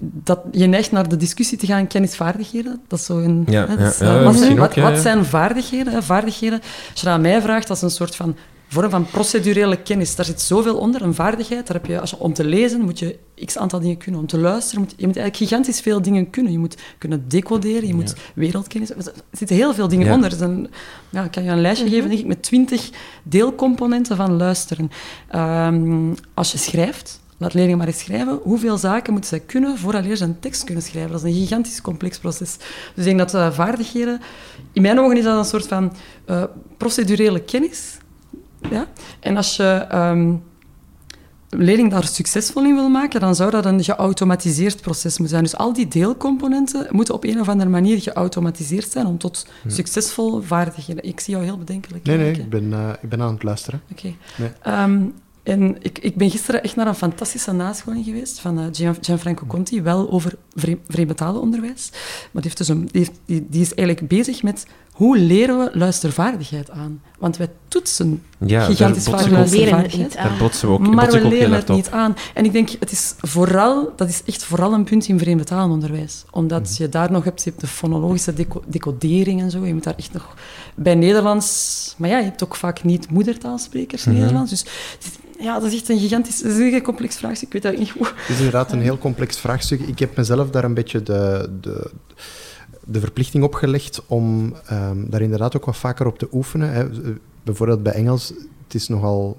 [0.00, 2.80] dat je neigt naar de discussie te gaan kennisvaardigheden.
[2.88, 3.44] Dat is zo een...
[3.48, 6.02] Ja, hè, ja, is, ja, wat, zijn, wat, wat, zijn vaardigheden?
[6.02, 8.36] Vaardigheden, als je dat aan mij vraagt, dat is een soort van
[8.74, 10.16] vorm van procedurele kennis.
[10.16, 11.66] Daar zit zoveel onder, een vaardigheid.
[11.66, 14.20] Daar heb je, als je, om te lezen moet je x aantal dingen kunnen.
[14.20, 16.52] Om te luisteren moet je moet eigenlijk gigantisch veel dingen kunnen.
[16.52, 18.90] Je moet kunnen decoderen, je moet wereldkennis...
[18.90, 20.30] Er zitten heel veel dingen onder.
[20.30, 20.48] Dus
[21.10, 22.90] ja, ik kan je een lijstje geven denk ik, met twintig
[23.22, 24.90] deelcomponenten van luisteren.
[25.34, 28.40] Um, als je schrijft, laat leerlingen maar eens schrijven.
[28.42, 31.12] Hoeveel zaken moeten zij kunnen voordat ze een tekst kunnen schrijven?
[31.12, 32.56] Dat is een gigantisch complex proces.
[32.94, 34.20] Dus ik denk dat uh, vaardigheden...
[34.72, 35.92] In mijn ogen is dat een soort van
[36.26, 36.44] uh,
[36.76, 37.96] procedurele kennis.
[38.70, 38.86] Ja?
[39.20, 40.42] En als je um,
[41.48, 45.42] leerling daar succesvol in wil maken, dan zou dat een geautomatiseerd proces moeten zijn.
[45.42, 50.40] Dus al die deelcomponenten moeten op een of andere manier geautomatiseerd zijn om tot succesvol
[50.40, 51.04] vaardigheden...
[51.04, 52.04] Ik zie jou heel bedenkelijk.
[52.04, 53.80] Nee, nee, ik ben, uh, ik ben aan het luisteren.
[53.90, 54.14] Oké.
[54.36, 54.52] Okay.
[54.64, 54.82] Nee.
[54.82, 55.14] Um,
[55.44, 58.66] en ik, ik ben gisteren echt naar een fantastische nascholing geweest van uh,
[59.00, 60.34] Gianfranco Conti, wel over
[60.86, 61.90] vreemdtalenonderwijs.
[62.32, 65.70] Maar die, heeft dus een, die, die, die, is eigenlijk bezig met hoe leren we
[65.72, 67.02] luistervaardigheid aan?
[67.18, 70.14] Want wij toetsen ja, gigantisch vaak luistervaardigheid.
[70.14, 72.16] Daar botsen we ook, maar we leren het niet aan.
[72.34, 76.24] En ik denk, het is vooral, dat is echt vooral een punt in vreemde talenonderwijs.
[76.30, 76.82] Omdat mhm.
[76.82, 78.34] je daar nog hebt, je hebt de fonologische
[78.66, 79.66] decodering en zo.
[79.66, 80.34] Je moet daar echt nog...
[80.74, 81.94] Bij Nederlands...
[81.98, 84.50] Maar ja, je hebt ook vaak niet moedertaalsprekers mm Nederlands.
[84.50, 84.64] Dus
[85.38, 87.46] ja, dat is echt een gigantisch, dat is een complex vraagstuk.
[87.46, 88.06] Ik weet dat niet hoe.
[88.06, 89.80] Het is inderdaad een heel complex vraagstuk.
[89.80, 91.90] Ik heb mezelf daar een beetje de, de,
[92.86, 96.72] de verplichting opgelegd om um, daar inderdaad ook wat vaker op te oefenen.
[96.72, 96.86] Hè.
[97.42, 98.28] Bijvoorbeeld bij Engels,
[98.64, 99.36] het is nogal,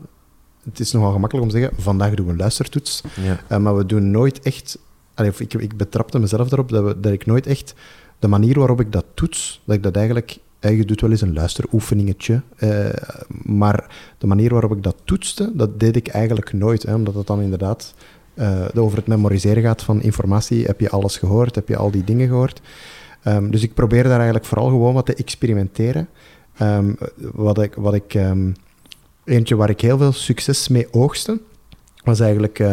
[0.63, 3.03] het is nogal gemakkelijk om te zeggen, vandaag doen we een luistertoets.
[3.21, 3.39] Ja.
[3.51, 4.79] Uh, maar we doen nooit echt...
[5.13, 7.73] Allee, ik, ik betrapte mezelf erop dat, we, dat ik nooit echt
[8.19, 10.39] de manier waarop ik dat toets, dat ik dat eigenlijk
[10.73, 12.41] je doet wel eens een luisteroefeningetje.
[12.59, 12.89] Uh,
[13.43, 16.83] maar de manier waarop ik dat toetste, dat deed ik eigenlijk nooit.
[16.83, 17.93] Hè, omdat het dan inderdaad
[18.35, 20.65] uh, over het memoriseren gaat van informatie.
[20.65, 21.55] Heb je alles gehoord?
[21.55, 22.61] Heb je al die dingen gehoord?
[23.27, 26.07] Um, dus ik probeer daar eigenlijk vooral gewoon wat te experimenteren.
[26.61, 27.75] Um, wat ik...
[27.75, 28.53] Wat ik um,
[29.23, 31.39] eentje waar ik heel veel succes mee oogste,
[32.03, 32.63] was eigenlijk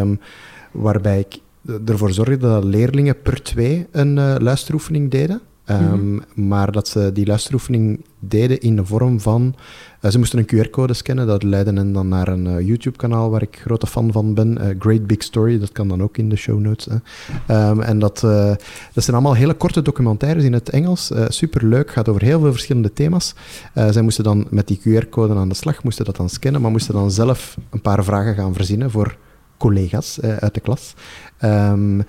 [0.73, 1.39] waarbij ik
[1.87, 5.41] ervoor zorgde dat leerlingen per twee een uh, luisteroefening deden.
[5.81, 9.55] Um, Maar dat ze die luisteroefening deden in de vorm van...
[10.01, 13.43] Uh, ze moesten een QR-code scannen, dat leidde hen dan naar een uh, YouTube-kanaal waar
[13.43, 14.59] ik grote fan van ben.
[14.61, 16.87] Uh, Great Big Story, dat kan dan ook in de show notes.
[17.49, 18.21] Um, en dat,
[18.93, 21.11] dat zijn allemaal hele korte documentaires in het Engels.
[21.29, 23.35] Super leuk, gaat over heel veel verschillende thema's.
[23.75, 26.95] zij moesten dan met die QR-code aan de slag, moesten dat dan scannen, maar moesten
[26.95, 29.17] dan zelf een paar vragen gaan verzinnen voor
[29.57, 30.95] collega's uit de klas.
[31.45, 32.05] Um,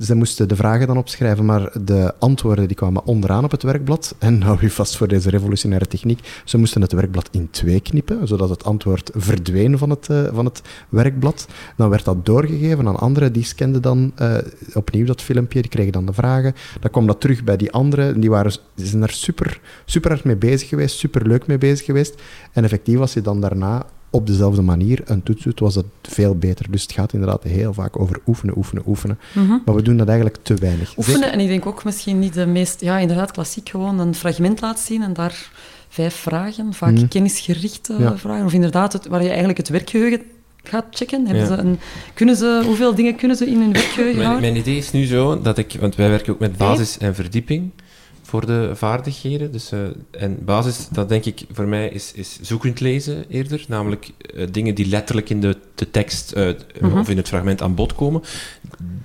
[0.00, 4.14] ze moesten de vragen dan opschrijven, maar de antwoorden die kwamen onderaan op het werkblad.
[4.18, 6.42] En nou u vast voor deze revolutionaire techniek.
[6.44, 10.44] Ze moesten het werkblad in twee knippen, zodat het antwoord verdween van het, uh, van
[10.44, 11.46] het werkblad.
[11.76, 14.36] Dan werd dat doorgegeven aan anderen, die scanden dan uh,
[14.74, 16.54] opnieuw dat filmpje, die kregen dan de vragen.
[16.80, 20.24] Dan kwam dat terug bij die anderen, die, waren, die zijn daar super, super hard
[20.24, 22.22] mee bezig geweest, super leuk mee bezig geweest.
[22.52, 26.36] En effectief was hij dan daarna op dezelfde manier een toets doet, was het veel
[26.36, 26.70] beter.
[26.70, 29.18] Dus het gaat inderdaad heel vaak over oefenen, oefenen, oefenen.
[29.32, 29.56] Mhm.
[29.64, 30.96] Maar we doen dat eigenlijk te weinig.
[30.96, 32.80] Oefenen, en ik denk ook misschien niet de meest...
[32.80, 35.50] Ja, inderdaad, klassiek gewoon een fragment laten zien en daar
[35.88, 37.08] vijf vragen, vaak mm.
[37.08, 40.22] kennisgerichte vragen, of inderdaad het, waar je eigenlijk het werkgeheugen
[40.62, 41.26] gaat checken.
[41.26, 41.46] Ja.
[41.46, 41.78] Ze een,
[42.14, 44.50] kunnen ze, hoeveel dingen kunnen ze in hun werkgeheugen mijn, houden?
[44.50, 45.76] Mijn idee is nu zo, dat ik...
[45.80, 47.70] Want wij werken ook met basis en verdieping
[48.32, 49.52] voor de vaardigheden.
[49.52, 49.80] Dus, uh,
[50.10, 53.64] en basis, dat denk ik voor mij is, is zoekend lezen eerder.
[53.68, 56.50] Namelijk uh, dingen die letterlijk in de, de tekst uh,
[56.80, 57.00] mm-hmm.
[57.00, 58.22] of in het fragment aan bod komen.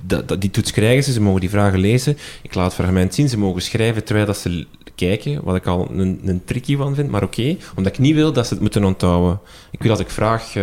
[0.02, 2.18] Dat, dat, die toets krijgen ze, ze mogen die vragen lezen.
[2.41, 5.90] Ik laat het fragment zien, ze mogen schrijven terwijl dat ze kijken, wat ik al
[5.91, 7.40] een, een tricky van vind, maar oké.
[7.40, 9.40] Okay, omdat ik niet wil dat ze het moeten onthouden.
[9.72, 10.54] Ik wil dat ik vraag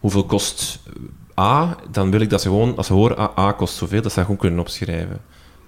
[0.00, 0.80] hoeveel kost
[1.38, 4.10] A, dan wil ik dat ze gewoon, als ze horen A, A kost zoveel, dat
[4.10, 5.20] ze dat gewoon kunnen opschrijven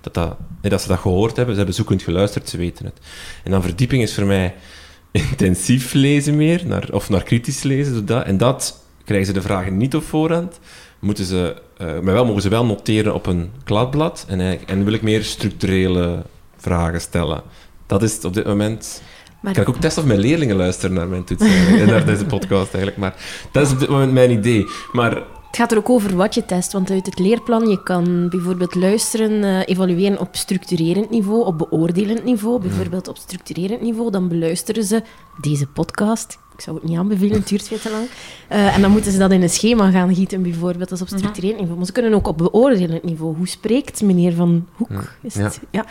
[0.02, 1.54] dat, dat, dat ze dat gehoord hebben.
[1.54, 2.98] Ze hebben zoekend geluisterd, ze weten het.
[3.44, 4.54] En dan verdieping is voor mij
[5.10, 8.06] intensief lezen meer, naar, of naar kritisch lezen.
[8.06, 10.60] Dat, en dat krijgen ze de vragen niet op voorhand.
[10.98, 14.24] Moeten ze, uh, maar wel mogen ze wel noteren op een kladblad.
[14.28, 16.22] En, en wil ik meer structurele
[16.56, 17.42] vragen stellen.
[17.86, 19.02] Dat is op dit moment...
[19.40, 22.24] Maar kan ik ook testen of mijn leerlingen luisteren naar mijn toets en naar deze
[22.24, 22.96] podcast eigenlijk.
[22.96, 23.14] Maar
[23.52, 24.66] dat is op dit moment mijn idee.
[24.92, 25.22] Maar
[25.52, 28.74] het gaat er ook over wat je test, want uit het leerplan je kan bijvoorbeeld
[28.74, 32.60] luisteren, uh, evalueren op structurerend niveau, op beoordelend niveau.
[32.60, 35.02] Bijvoorbeeld op structurerend niveau, dan beluisteren ze
[35.40, 38.06] deze podcast ik zou het niet aanbevelen, het duurt veel te lang.
[38.48, 40.88] Eh, en dan moeten ze dat in een schema gaan gieten, bijvoorbeeld.
[40.88, 41.18] Dat is op Mhm.
[41.18, 41.76] structureel niveau.
[41.76, 43.36] Maar ze kunnen ook op beoordelend niveau.
[43.36, 44.88] Hoe spreekt meneer Van Hoek?
[44.90, 45.02] Ja.
[45.22, 45.42] Is Ja.
[45.42, 45.60] het?
[45.70, 45.84] Ja.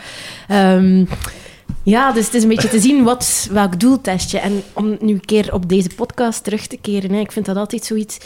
[0.48, 1.04] Ehm,
[1.82, 4.38] ja, dus het is een beetje te zien wat, welk doel test je.
[4.38, 7.56] En om nu een keer op deze podcast terug te keren, hè, ik vind dat
[7.56, 8.18] altijd zoiets...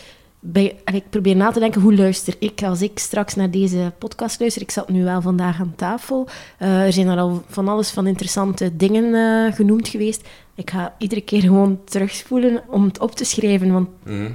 [0.53, 3.93] Bij, en ik probeer na te denken, hoe luister ik als ik straks naar deze
[3.99, 4.63] podcast luister?
[4.63, 6.29] Ik zat nu wel vandaag aan tafel.
[6.59, 10.29] Eh, er zijn er al van alles van interessante dingen eh, genoemd geweest.
[10.55, 13.73] Ik ga iedere keer gewoon terugspoelen om het op te schrijven.
[13.73, 14.23] Want, Mhm.
[14.23, 14.31] ja,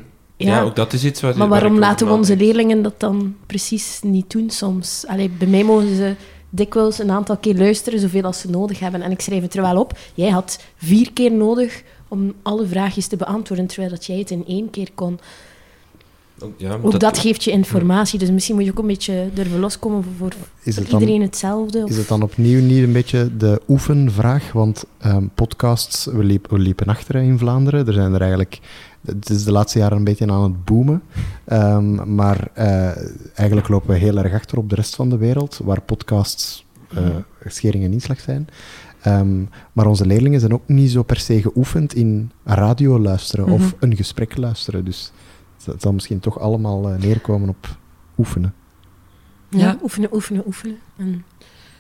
[0.56, 1.36] Ja, ook dat is iets wat...
[1.36, 5.04] maar waar waarom laten we onze leerlingen dat dan precies niet doen soms?
[5.08, 6.16] Allee, bij mij mogen ze
[6.50, 9.02] dikwijls een aantal keer luisteren, zoveel als ze nodig hebben.
[9.02, 9.98] En ik schrijf het er wel op.
[10.14, 14.44] Jij had vier keer nodig om alle vraagjes te beantwoorden, terwijl dat jij het in
[14.48, 15.20] één keer kon.
[16.58, 20.04] Ja, Ook dat, geeft je informatie, dus misschien moet je ook een beetje durven loskomen
[20.04, 21.84] voor, voor Is dan, iedereen hetzelfde.
[21.84, 24.52] of- is het dan opnieuw niet een beetje de oefenvraag?
[24.52, 27.88] Want ehm, podcasts, we, liep- we liepen achter in Vlaanderen.
[27.88, 28.60] Er zijn er eigenlijk...
[29.06, 31.02] Het is de laatste jaren een beetje aan het boomen.
[31.46, 32.92] Ehm, maar eh,
[33.36, 36.66] eigenlijk lopen we heel erg achter op de rest van de wereld, waar podcasts
[36.96, 37.06] eh
[37.46, 38.48] schering en inslag zijn.
[39.02, 39.42] Ehm,
[39.74, 43.54] maar onze leerlingen zijn ook niet zo per se geoefend in radio luisteren Mhm.
[43.54, 44.86] of een gesprek luisteren.
[44.86, 45.12] Dus
[45.66, 47.78] het zal misschien toch allemaal eh, neerkomen op
[48.18, 48.54] oefenen.
[49.50, 49.78] ja, Ja.
[49.84, 50.78] oefenen, oefenen, oefenen.
[50.98, 51.24] En,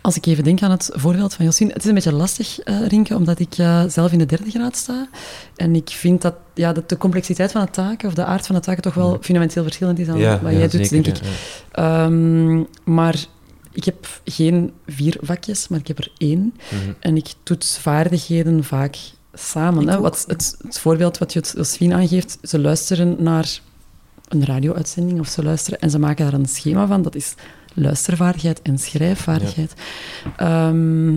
[0.01, 2.87] Als ik even denk aan het voorbeeld van Josien, het is een beetje lastig, eh
[2.87, 5.07] Rinke, omdat ik eh, zelf in de derde graad sta.
[5.55, 8.55] En ik vind dat, ja, dat de complexiteit van de taken, of de aard van
[8.55, 11.17] de taken, toch wel fundamenteel verschillend is dan Ja, wat ja, jij doet, zeker, denk
[11.17, 11.23] ik.
[11.71, 12.03] ja.
[12.05, 13.25] Ehm, maar
[13.71, 16.53] ik heb geen vier vakjes, maar ik heb er één.
[16.71, 16.91] Mhm.
[16.99, 18.97] En ik toets vaardigheden vaak
[19.33, 19.87] samen.
[19.87, 19.99] Hè.
[19.99, 23.59] Wat, het, het voorbeeld wat Josephine aangeeft, ze luisteren naar
[24.31, 27.01] een radio-uitzending of ze luisteren en ze maken daar een schema van.
[27.01, 27.33] Dat is
[27.73, 29.73] luistervaardigheid en schrijfvaardigheid.
[30.37, 31.13] Ehm,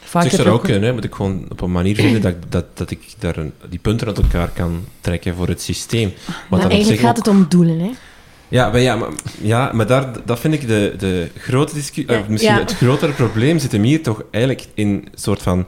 [0.00, 0.92] vaak Zeg, heb zou ook kunnen, hè?
[0.92, 3.78] moet ik gewoon op een manier vinden dat, ik- dat, dat ik daar een, die
[3.78, 6.12] punten uit elkaar kan trekken voor het systeem.
[6.48, 7.90] Wat maar eigenlijk gaat ook- het om doelen, hè.
[8.48, 9.08] Ja, maar, ja, maar,
[9.40, 12.12] ja, maar daar, dat vind ik de, de grote discussie...
[12.12, 12.60] Ja, misschien ja.
[12.60, 15.66] het grotere probleem zit hem hier toch eigenlijk in een soort van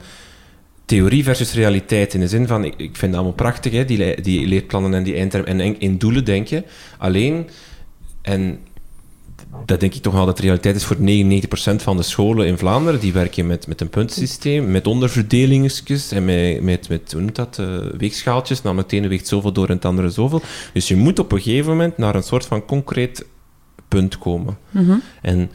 [0.89, 2.15] theorie versus realiteit.
[2.15, 5.02] In de zin van, ik, ik vind het allemaal prachtig, hè, die, die leerplannen en
[5.02, 5.60] die eindtermen.
[5.60, 6.65] En in doelen denken.
[6.98, 7.48] Alleen,
[8.23, 8.59] en
[9.65, 12.59] dat denk ik toch wel dat de realiteit is voor 99% van de scholen in
[12.59, 13.01] Vlaanderen.
[13.01, 17.59] Die werken met, met een puntensysteem, met onderverdelingetjes en met, met, met hoe noemt dat,
[17.59, 18.62] eh, weegschaaltjes.
[18.62, 20.43] Nou, het ene weegt zoveel door en het andere zoveel.
[20.73, 23.24] Dus je moet op een gegeven moment naar een soort van concreet
[23.89, 24.59] punt komen.
[24.70, 24.97] Mhm.
[25.23, 25.51] En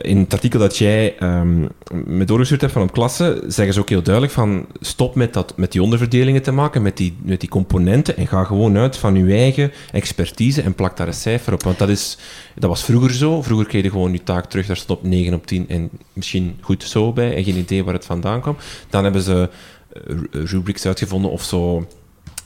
[0.00, 1.66] in het artikel dat jij ehm
[2.04, 5.56] me doorgestuurd hebt van op klasse, zeggen ze ook heel duidelijk van stop met, dat,
[5.56, 9.14] met die onderverdelingen te maken, met die, met die componenten en ga gewoon uit van
[9.26, 11.62] je eigen expertise en plak daar een cijfer op.
[11.62, 12.18] Want dat, is,
[12.54, 13.42] dat was vroeger zo.
[13.42, 16.58] Vroeger kreeg je gewoon je taak terug, daar stond op 9 op 10 en misschien
[16.60, 18.56] goed zo bij en geen idee waar het vandaan kwam.
[18.90, 19.48] Dan hebben ze
[19.92, 21.86] eh, ru- rubrics uitgevonden of zo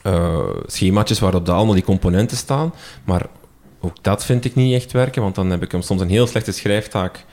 [0.02, 2.72] eh schemaatjes waarop de allemaal die componenten staan.
[3.04, 3.26] Maar
[3.80, 6.26] ook dat vind ik niet echt werken, want dan heb ik hem soms een heel
[6.26, 7.24] slechte schrijftaak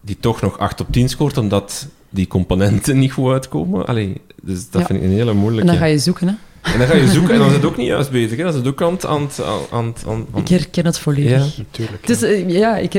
[0.00, 3.86] die toch nog 8 op 10 scoort, omdat die componenten niet goed uitkomen.
[3.86, 4.86] Allee, dus dat Ja.
[4.86, 5.70] vind ik een hele En moeilijke.
[5.70, 6.26] dan ga je zoeken.
[6.28, 6.34] Hè.
[6.72, 8.30] En dan ga je zoeken en dan is het ook niet juist bezig.
[8.36, 8.42] Hè.
[8.42, 9.06] Dan is het ook aan het...
[9.06, 11.56] Aan, het- aan, aan, Ik herken het volledig.
[11.56, 11.62] Ja.
[11.62, 12.00] Natuurlijk.
[12.06, 12.94] Het is, eh, ja, ik,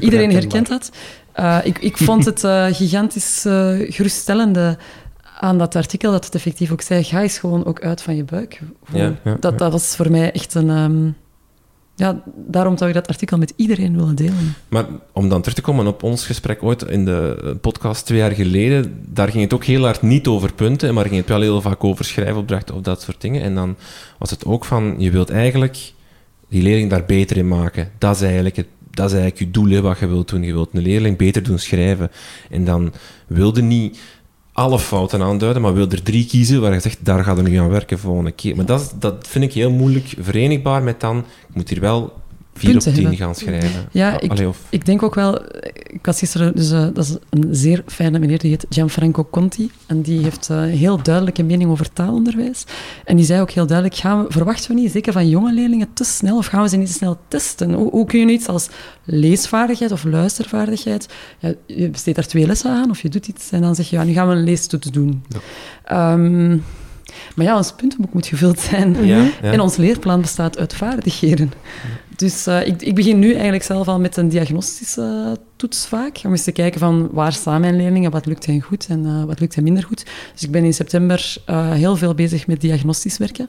[0.00, 0.90] iedereen herkent dat.
[1.32, 4.78] Eh, ik, ik vond het eh, gigantisch eh, geruststellende
[5.40, 8.24] aan dat artikel, dat het effectief ook zei, ga eens gewoon ook uit van je
[8.24, 8.60] buik.
[8.92, 9.58] Ja, ja, dat, ja.
[9.58, 10.70] dat was voor mij echt een...
[10.70, 11.10] ehm,
[11.94, 14.54] ja, daarom zou ik dat artikel met iedereen willen delen.
[14.68, 18.30] Maar om dan terug te komen op ons gesprek ooit in de podcast twee jaar
[18.30, 21.60] geleden, daar ging het ook heel hard niet over punten, maar ging het wel heel
[21.60, 23.42] vaak over schrijfopdrachten of dat soort dingen.
[23.42, 23.76] En dan
[24.18, 25.92] was het ook van, je wilt eigenlijk
[26.48, 27.90] die leerling daar beter in maken.
[27.98, 30.42] Dat is eigenlijk, het, dat is eigenlijk je doel, wat je wilt doen.
[30.42, 32.10] Je wilt een leerling beter doen schrijven.
[32.50, 32.92] En dan
[33.26, 33.98] wilde niet
[34.52, 37.56] alle fouten aanduiden, maar wil er drie kiezen waar je zegt, daar gaat er nu
[37.56, 38.56] aan werken volgende keer.
[38.56, 42.21] Maar dat, dat vind ik heel moeilijk verenigbaar met dan, ik moet hier wel
[42.54, 43.24] vier Punten op tien hebben.
[43.24, 43.86] gaan schrijven.
[43.90, 45.42] Ja, ik- allee, of, Ik denk ook wel...
[45.86, 46.56] Ik was gisteren...
[46.56, 49.70] Dus, eh, dat is een zeer fijne meneer, die heet Gianfranco Conti.
[49.86, 52.64] En die heeft een heel duidelijke mening over taalonderwijs.
[53.04, 55.88] En die zei ook heel duidelijk, gaan we, verwachten we niet, zeker van jonge leerlingen,
[55.92, 57.72] te snel, of gaan we ze niet te snel testen?
[57.72, 58.68] Hoe, hoe kun je iets als
[59.04, 61.06] leesvaardigheid of luistervaardigheid...
[61.38, 63.96] Ja, je besteedt daar twee lessen aan, of je doet iets, en dan zeg je,
[63.96, 65.24] ja, nu gaan we een leestoets doen.
[65.84, 66.56] Ehm,
[67.34, 69.06] maar ja, ons puntenboek moet gevuld zijn.
[69.06, 69.32] Ja, ja.
[69.40, 71.52] En ons leerplan bestaat uit vaardigheden.
[72.16, 76.20] Dus eh, ik, ik begin nu eigenlijk zelf al met een diagnostische eh, toets vaak.
[76.24, 79.24] Om eens te kijken van waar staan mijn leerlingen, wat lukt hen goed en eh,
[79.24, 80.04] wat lukt hen minder goed.
[80.32, 81.36] Dus ik ben in september
[81.72, 83.48] heel veel bezig met diagnostisch werken.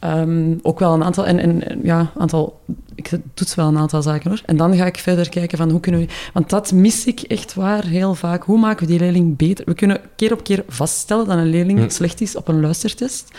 [0.00, 2.60] Ehm, ook wel een aantal, en, en en ja, aantal,
[2.94, 4.40] ik toets wel een aantal zaken hoor.
[4.44, 7.54] En dan ga ik verder kijken van hoe kunnen we, want dat mis ik echt
[7.54, 8.42] waar heel vaak.
[8.42, 9.64] Hoe maken we die leerling beter?
[9.64, 11.88] We kunnen keer op keer vaststellen dat een leerling Hm.
[11.88, 13.30] slecht is op een luistertest.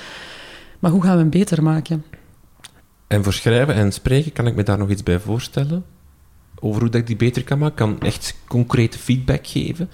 [0.80, 2.04] Maar hoe gaan we hem beter maken?
[3.08, 5.86] En voor schrijven en spreken, kan ik me daar nog iets bij voorstellen?
[6.60, 7.76] Over hoe dat ik die beter kan maken?
[7.76, 9.90] Kan echt concrete feedback geven?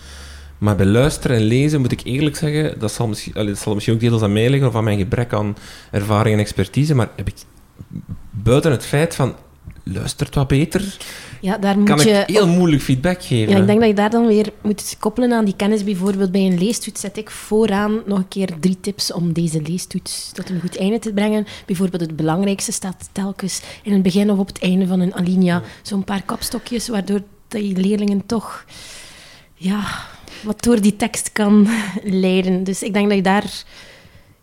[0.63, 3.95] Maar bij luisteren en lezen moet ik eerlijk zeggen, dat zal misschien, dat zal misschien
[3.95, 5.57] ook deels aan mij liggen of aan mijn gebrek aan
[5.91, 7.35] ervaring en expertise, maar heb ik
[8.29, 9.35] buiten het feit van
[9.83, 10.97] luistert wat beter,
[11.41, 13.53] ja, daar moet kan je ik heel moeilijk feedback geven.
[13.53, 15.83] Ja, ik denk dat je daar dan weer moet koppelen aan die kennis.
[15.83, 20.31] Bijvoorbeeld bij een leestoets zet ik vooraan nog een keer drie tips om deze leestoets
[20.31, 21.45] tot een goed einde te brengen.
[21.65, 25.61] Bijvoorbeeld het belangrijkste staat telkens in het begin of op het einde van een alinea.
[25.81, 28.65] Zo'n paar kapstokjes, waardoor die leerlingen toch
[29.55, 29.83] ja,
[30.43, 31.67] wat door die tekst kan
[32.03, 32.63] leiden.
[32.63, 33.63] Dus ik denk dat je daar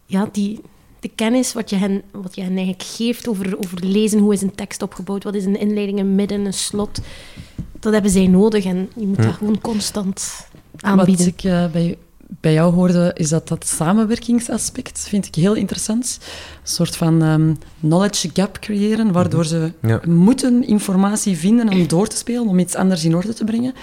[0.06, 0.60] ja, die,
[1.00, 4.42] de kennis wat je hen, wat je hen eigenlijk geeft over, over lezen, hoe is
[4.42, 7.00] een tekst opgebouwd, wat is een inleiding, een midden, een slot,
[7.80, 10.46] dat hebben zij nodig en je moet dat gewoon constant
[10.76, 11.24] aanbieden.
[11.24, 11.98] Wat ik uh, bij,
[12.40, 16.18] bij jou hoorde, is dat dat samenwerkingsaspect vind ik heel interessant.
[16.62, 20.00] Een soort van um, knowledge gap creëren, waardoor ze ja.
[20.06, 23.74] moeten informatie vinden om door te spelen, om iets anders in orde te brengen.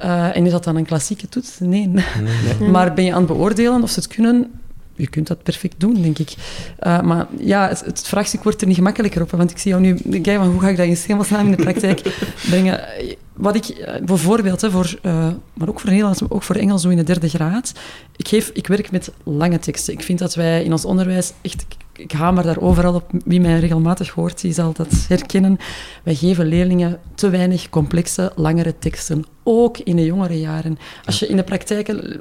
[0.00, 1.58] Uh, en is dat dan een klassieke toets?
[1.58, 1.86] Nee.
[1.86, 2.04] nee.
[2.60, 2.68] nee.
[2.68, 4.50] maar ben je aan het beoordelen of ze het kunnen?
[4.96, 6.34] je kunt dat perfect doen, denk ik.
[6.80, 9.30] Uh, maar ja, het, het, vraagstuk wordt er niet gemakkelijker op.
[9.30, 11.62] Want ik zie jou nu kijken van hoe ga ik dat in hemelsnaam in de
[11.62, 12.00] praktijk
[12.50, 12.80] brengen.
[13.32, 16.88] Wat ik bijvoorbeeld, hè, voor, uh, maar ook voor Nederlands, maar ook voor Engels, zo
[16.88, 17.72] in de derde graad.
[18.16, 19.92] Ik, geef, ik werk met lange teksten.
[19.92, 21.66] Ik vind dat wij in ons onderwijs echt
[21.96, 23.10] ik hamer daar overal op.
[23.24, 25.58] Wie mij regelmatig hoort, die zal dat herkennen.
[26.02, 29.24] Wij geven leerlingen te weinig complexe, langere teksten.
[29.42, 30.78] Ook in de jongere jaren.
[31.04, 32.16] Als je in de praktijk eh,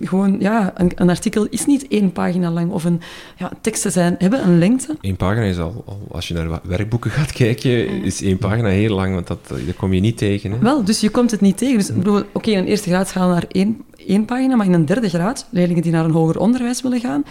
[0.00, 2.70] gewoon, ja, een, een, artikel is niet één pagina lang.
[2.70, 3.00] Of een,
[3.36, 4.96] ja, teksten zijn, hebben een lengte.
[5.00, 8.94] Eén pagina is al, al, als je naar werkboeken gaat kijken, is één pagina heel
[8.94, 10.50] lang, want dat, dat kom je niet tegen.
[10.50, 10.58] Hè?
[10.58, 11.78] Wel, dus je komt het niet tegen.
[11.78, 14.72] Dus oké, okay, in een eerste graad gaan we naar één, één pagina, maar in
[14.72, 17.24] een derde graad, leerlingen die naar een hoger onderwijs willen gaan,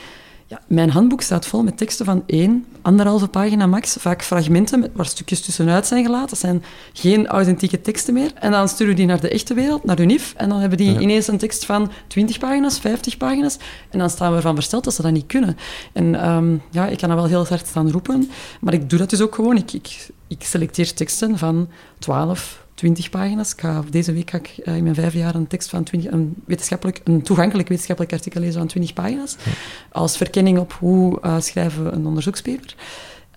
[0.50, 4.92] ja, mijn handboek staat vol met teksten van één, anderhalve pagina max, vaak fragmenten met,
[4.94, 6.30] waar stukjes tussenuit zijn gelaten.
[6.30, 6.64] Dat zijn
[6.94, 8.32] geen authentieke teksten meer.
[8.34, 11.00] En dan sturen we die naar de echte wereld, naar UNIF, en dan hebben die
[11.00, 13.58] ineens een tekst van 20 pagina's, 50 pagina's.
[13.90, 15.58] En dan staan we ervan versteld dat ze dat niet kunnen.
[15.94, 18.30] En um, ja, ik kan dat wel heel hard staan roepen,
[18.62, 19.58] maar ik doe dat dus ook gewoon.
[19.58, 21.70] Ik, ik, ik selecteer teksten van
[22.00, 23.52] 12, 20 pagina's.
[23.52, 26.12] Ik ga, deze week ga ik uh, in mijn vijf jaar een tekst van 20,
[26.12, 29.36] een, wetenschappelijk, een toegankelijk wetenschappelijk artikel lezen van 20 pagina's.
[29.92, 32.76] Als verkenning op hoe uh, schrijven we een onderzoekspaper.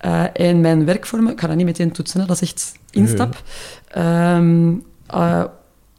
[0.05, 3.43] Uh, en mijn werkvormen, ik ga dat niet meteen toetsen, hè, dat is echt instap.
[3.93, 4.35] Ja.
[4.35, 4.83] Um,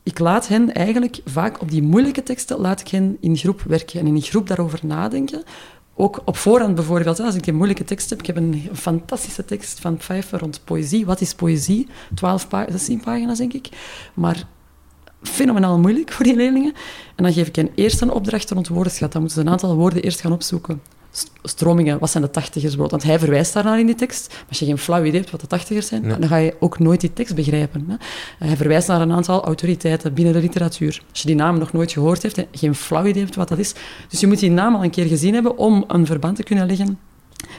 [0.03, 4.01] ik laat hen eigenlijk vaak op die moeilijke teksten laat ik hen in groep werken
[4.01, 5.43] en in groep daarover nadenken
[5.95, 9.81] ook op voorhand bijvoorbeeld, als ik een moeilijke tekst heb, ik heb een fantastische tekst
[9.81, 11.07] van Pfeiffer rond poëzie.
[11.07, 11.89] Wat is poëzie?
[12.15, 13.69] 12 pa 16 pagina's, denk ik.
[14.15, 14.47] Maar
[15.23, 16.75] fenomenaal moeilijk voor die leerlingen.
[17.15, 19.13] En dan geef ik hen eerst een opdracht rond woordenschat.
[19.13, 20.81] Dan moeten ze een aantal woorden eerst gaan opzoeken
[21.43, 22.75] stromingen, wat zijn de tachtigers?
[22.75, 24.29] Want hij verwijst daarnaar in die tekst.
[24.29, 26.79] Maar als je geen flauw idee hebt wat de tachtigers zijn, dan ga je ook
[26.79, 27.85] nooit die tekst begrijpen.
[27.89, 27.97] Hè?
[28.47, 31.03] Hij verwijst naar een aantal autoriteiten binnen de literatuur.
[31.11, 33.75] Als je die naam nog nooit gehoord hebt, geen flauw idee hebt wat dat is.
[34.09, 36.67] Dus je moet die naam al een keer gezien hebben om een verband te kunnen
[36.67, 36.99] leggen.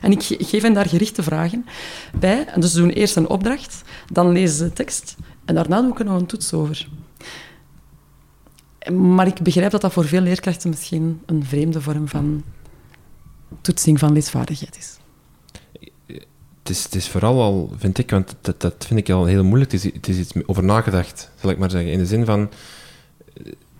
[0.02, 1.66] En ik geef hen daar gerichte vragen
[2.20, 2.46] bij.
[2.46, 5.16] En dus ze doen eerst een opdracht, dan lezen ze de tekst
[5.46, 6.88] en daarna doe ik er nog een toets over.
[8.94, 12.44] Maar ik begrijp dat dat voor veel leerkrachten misschien een vreemde vorm van
[13.62, 14.98] toetsing van leesvaardigheid is.
[16.64, 19.72] Het is, vooral al, vind ik, want dat, vind ik al heel moeilijk.
[19.72, 21.92] Het is, iets over nagedacht, zal ik maar zeggen.
[21.92, 22.50] In de zin van,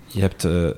[0.08, 0.70] je hebt uh,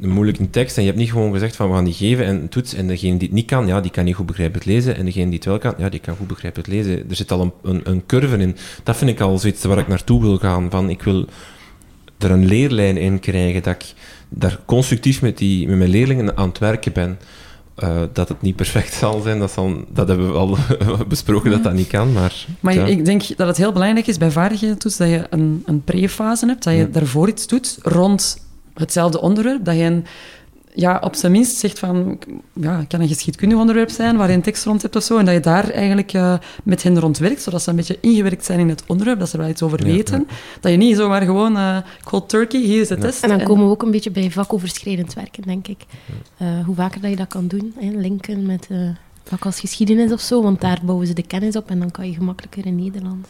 [0.00, 2.36] een moeilijke tekst en je hebt niet gewoon gezegd van we gaan die geven en
[2.36, 2.74] een toets.
[2.74, 4.96] En degene die het niet kan, ja, die kan niet goed begrijpen het lezen.
[4.96, 7.08] En degene die het wel kan, ja, die kan goed begrijpen het lezen.
[7.08, 8.56] Er zit al een, een, een curve in.
[8.82, 10.70] Dat vind ik al zoiets waar ik naartoe wil gaan.
[10.70, 11.26] Van, ik wil
[12.18, 13.94] er een leerlijn in krijgen, dat ik
[14.28, 17.18] daar constructief met, die, met mijn leerlingen aan het werken ben.
[17.84, 20.56] Uh, dat het niet perfect zal zijn, dat, zal, dat hebben we al
[21.08, 22.12] besproken dat dat niet kan.
[22.12, 22.84] Maar, maar ja.
[22.84, 26.64] ik denk dat het heel belangrijk is bij vaardighedentoets dat je een, een pre-fase hebt,
[26.64, 26.86] dat je ja.
[26.86, 28.44] daarvoor iets doet rond
[28.74, 30.04] hetzelfde onderwerp, dat je een,
[30.76, 32.18] ja, op zijn minst zegt van,
[32.52, 35.18] ja, het kan een geschiedkundig onderwerp zijn waar je een tekst rond hebt of zo,
[35.18, 38.44] en dat je daar eigenlijk uh, met hen rond werkt, zodat ze een beetje ingewerkt
[38.44, 40.18] zijn in het onderwerp, dat ze er wel iets over weten.
[40.18, 40.58] Ja, ja.
[40.60, 43.22] Dat je niet zomaar gewoon, uh, cold turkey, hier is de test.
[43.22, 45.84] En dan komen we ook een beetje bij vakoverschrijdend werken, denk ik.
[46.42, 48.68] Uh, hoe vaker dat je dat kan doen, hè, linken met
[49.28, 52.06] vak als geschiedenis of zo, want daar bouwen ze de kennis op en dan kan
[52.06, 53.26] je gemakkelijker in Nederland.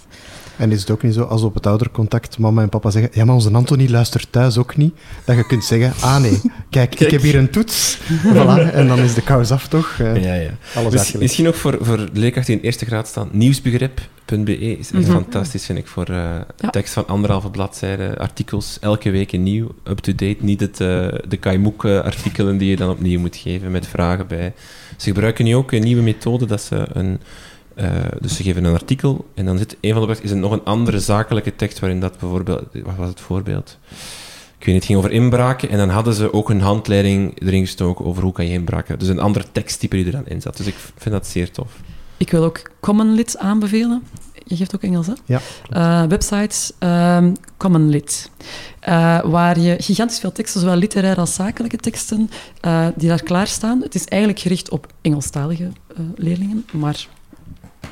[0.57, 3.25] En is het ook niet zo, als op het oudercontact mama en papa zeggen, ja,
[3.25, 4.95] maar onze Anthony luistert thuis ook niet,
[5.25, 7.01] dat je kunt zeggen, ah nee, kijk, kijk.
[7.01, 7.99] ik heb hier een toets,
[8.35, 9.99] voilà, en dan is de kous af, toch?
[10.01, 10.51] Uh, ja, ja.
[10.75, 14.91] Alles Miss, Misschien nog voor, voor leerkrachten die in eerste graad staan, nieuwsbegrip, Be is
[14.91, 16.41] echt fantastisch, vind ik, voor uh,
[16.71, 20.37] tekst van anderhalve bladzijde, artikels, elke week een nieuw, up-to-date.
[20.41, 24.53] Niet het, uh, de Kaimoek-artikelen die je dan opnieuw moet geven met vragen bij.
[24.97, 27.21] Ze gebruiken nu ook een nieuwe methode, dat ze een...
[27.77, 27.91] Uh,
[28.21, 30.65] dus ze geven een artikel en dan zit een van de is er nog een
[30.65, 32.63] andere zakelijke tekst waarin dat bijvoorbeeld...
[32.73, 33.79] Wat was het voorbeeld?
[34.59, 37.61] Ik weet niet, het ging over inbraken en dan hadden ze ook een handleiding erin
[37.61, 38.99] gestoken over hoe kan je inbraken.
[38.99, 40.57] Dus een andere teksttype die er dan in zat.
[40.57, 41.73] Dus ik vind dat zeer tof.
[42.17, 44.03] Ik wil ook CommonLit aanbevelen.
[44.49, 45.13] Je geeft ook Engels, hè?
[45.25, 45.41] Ja.
[45.73, 48.31] Uh, websites um, CommonLit.
[48.89, 52.31] Uh, waar je gigantisch veel teksten, zowel literaire als zakelijke teksten,
[52.67, 53.83] uh, die daar klaarstaan.
[53.83, 55.71] Het is eigenlijk gericht op Engelstalige
[56.15, 57.07] leerlingen, maar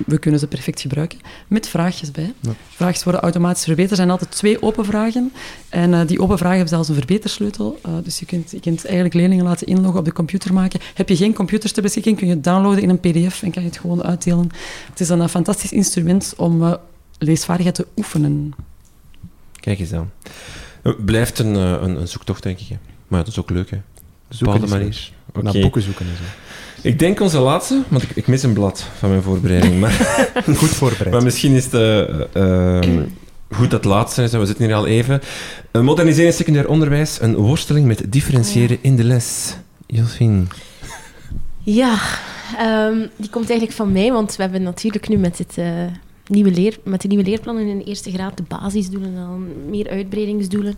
[0.07, 1.19] we kunnen ze perfect gebruiken,
[1.49, 2.33] met vraagjes bij.
[2.41, 2.51] Ja.
[2.69, 3.91] Vraagjes worden automatisch verbeterd.
[3.91, 5.33] Er zijn altijd twee open vragen.
[5.69, 7.81] En uh, die open vragen hebben zelfs een verbetersleutel.
[7.87, 10.81] Uh, dus je kunt, je kunt eigenlijk leerlingen laten inloggen op de computer maken.
[10.95, 13.63] Heb je geen computers ter beschikking, kun je het downloaden in een pdf en kan
[13.63, 14.51] je het gewoon uitdelen.
[14.91, 16.75] Het is een, een fantastisch instrument om uh,
[17.19, 18.55] leesvaardigheid te oefenen.
[19.61, 20.13] Kijk eens aan.
[20.83, 22.79] Het blijft een, een, een zoektocht, denk ik.
[23.09, 23.81] Maar het is ook leuk, hè?
[24.39, 25.13] Bepaalde manier.
[25.29, 25.43] Okay.
[25.43, 26.23] Naar boeken zoeken en zo.
[26.85, 29.81] Ik denk onze laatste, want ik, ik mis een blad van mijn voorbereiding.
[29.81, 29.93] Maar
[30.57, 31.11] goed voorbereid.
[31.11, 33.03] Maar misschien is het uh, uh,
[33.51, 35.21] goed dat laatste is, we zitten hier al even.
[35.73, 39.57] moderniseren secundair onderwijs, een worsteling met differentiëren in de les.
[39.87, 40.43] Josephine.
[41.63, 41.99] Ja,
[42.61, 45.55] um, die komt eigenlijk van mij, want we hebben natuurlijk nu met het...
[45.59, 45.67] Uh,
[46.27, 49.89] nieuwe leer, met de nieuwe leerplannen in de eerste graad de basisdoelen en dan meer
[49.89, 50.75] uitbreidingsdoelen.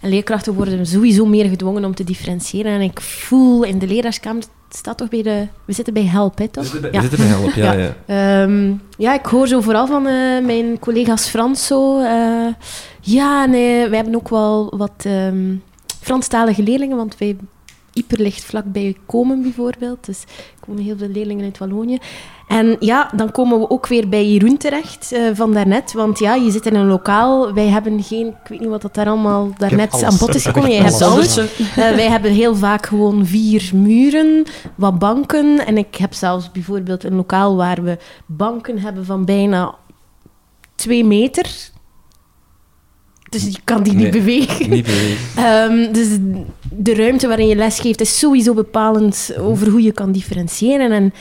[0.00, 2.72] En leerkrachten worden sowieso meer gedwongen om te differentiëren.
[2.72, 4.42] En ik voel in de leraarskamer
[4.76, 5.46] staat toch bij de...
[5.64, 6.64] We zitten bij Help, hè, toch?
[6.64, 7.08] We zitten bij, ja.
[7.08, 7.72] zitten bij Help, ja.
[7.72, 7.94] Ja.
[8.06, 8.42] Ja.
[8.42, 12.00] Um, ja, ik hoor zo vooral van uh, mijn collega's Frans zo...
[12.00, 12.46] Uh,
[13.00, 15.62] ja, nee, wij hebben ook wel wat um,
[16.00, 17.36] Franstalige leerlingen, want wij...
[17.98, 20.06] Ieper ligt vlakbij Komen, bijvoorbeeld.
[20.06, 21.98] Dus er komen heel veel leerlingen uit Wallonië.
[22.48, 25.92] En ja, dan komen we ook weer bij Jeroen terecht uh, van daarnet.
[25.92, 27.52] Want ja, je zit in een lokaal.
[27.52, 28.26] Wij hebben geen...
[28.26, 30.70] Ik weet niet wat dat daar allemaal daarnet aan bod is gekomen.
[30.70, 31.38] Jij hebt alles.
[31.38, 34.44] Uh, wij hebben heel vaak gewoon vier muren,
[34.74, 35.66] wat banken.
[35.66, 39.74] En ik heb zelfs bijvoorbeeld een lokaal waar we banken hebben van bijna
[40.74, 41.70] twee meter.
[43.28, 44.70] Dus je kan die nee, niet bewegen.
[44.70, 45.44] Niet bewegen.
[45.72, 46.08] um, dus
[46.70, 50.92] de ruimte waarin je lesgeeft is sowieso bepalend over hoe je kan differentiëren.
[50.92, 51.12] En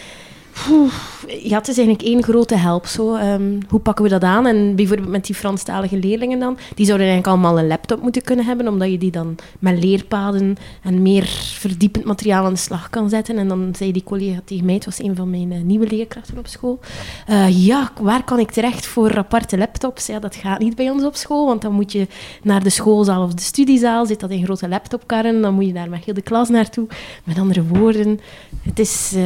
[1.27, 2.85] ja, het is eigenlijk één grote help.
[2.85, 3.15] Zo.
[3.15, 4.45] Um, hoe pakken we dat aan?
[4.45, 8.45] En bijvoorbeeld met die Franstalige leerlingen dan, die zouden eigenlijk allemaal een laptop moeten kunnen
[8.45, 13.09] hebben, omdat je die dan met leerpaden en meer verdiepend materiaal aan de slag kan
[13.09, 13.37] zetten.
[13.37, 16.37] En dan zei die collega tegen mij, het was een van mijn uh, nieuwe leerkrachten
[16.37, 16.79] op school,
[17.29, 20.05] uh, ja, waar kan ik terecht voor aparte laptops?
[20.05, 22.07] Ja, dat gaat niet bij ons op school, want dan moet je
[22.43, 25.89] naar de schoolzaal of de studiezaal, zit dat in grote laptopkarren, dan moet je daar
[25.89, 26.87] met heel de klas naartoe.
[27.23, 28.19] Met andere woorden,
[28.61, 29.13] het is...
[29.15, 29.23] Uh,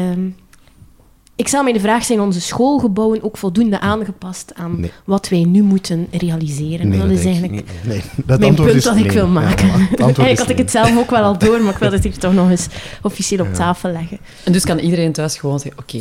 [1.42, 4.92] ik stel mij de vraag, zijn onze schoolgebouwen ook voldoende aangepast aan nee.
[5.06, 6.88] wat wij nu moeten realiseren?
[6.88, 8.02] Nee, dat, dat is eigenlijk nee, nee.
[8.26, 9.04] Dat mijn punt dat nee.
[9.04, 9.68] ik wil maken.
[9.68, 12.18] Ja, eigenlijk had ik het zelf ook wel al door, maar ik wil het hier
[12.18, 12.68] toch nog eens
[13.02, 13.54] officieel op Ja.
[13.54, 14.18] tafel leggen.
[14.44, 15.98] En dus kan iedereen thuis gewoon zeggen, oké,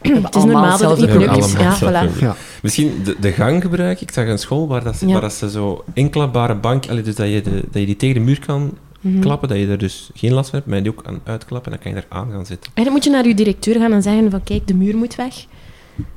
[0.22, 1.54] Het is normaal dat het niet is.
[1.56, 2.18] allemaal Ja, voilà.
[2.20, 2.36] Ja.
[2.62, 4.06] Misschien de, de gang gebruiken.
[4.06, 5.12] Ik zag een school waar, dat ze, Ja.
[5.12, 6.86] waar dat ze zo inklapbare bank...
[6.88, 9.20] Allee, dus dat je, de, dat je die tegen de muur kan Mhm.
[9.20, 11.72] klappen, dat je er dus geen last van hebt, maar je die ook aan uitklappen
[11.72, 12.70] en dan kan je daar aan gaan zitten.
[12.74, 15.14] En dan moet je naar je directeur gaan en zeggen van kijk, de muur moet
[15.14, 15.34] weg.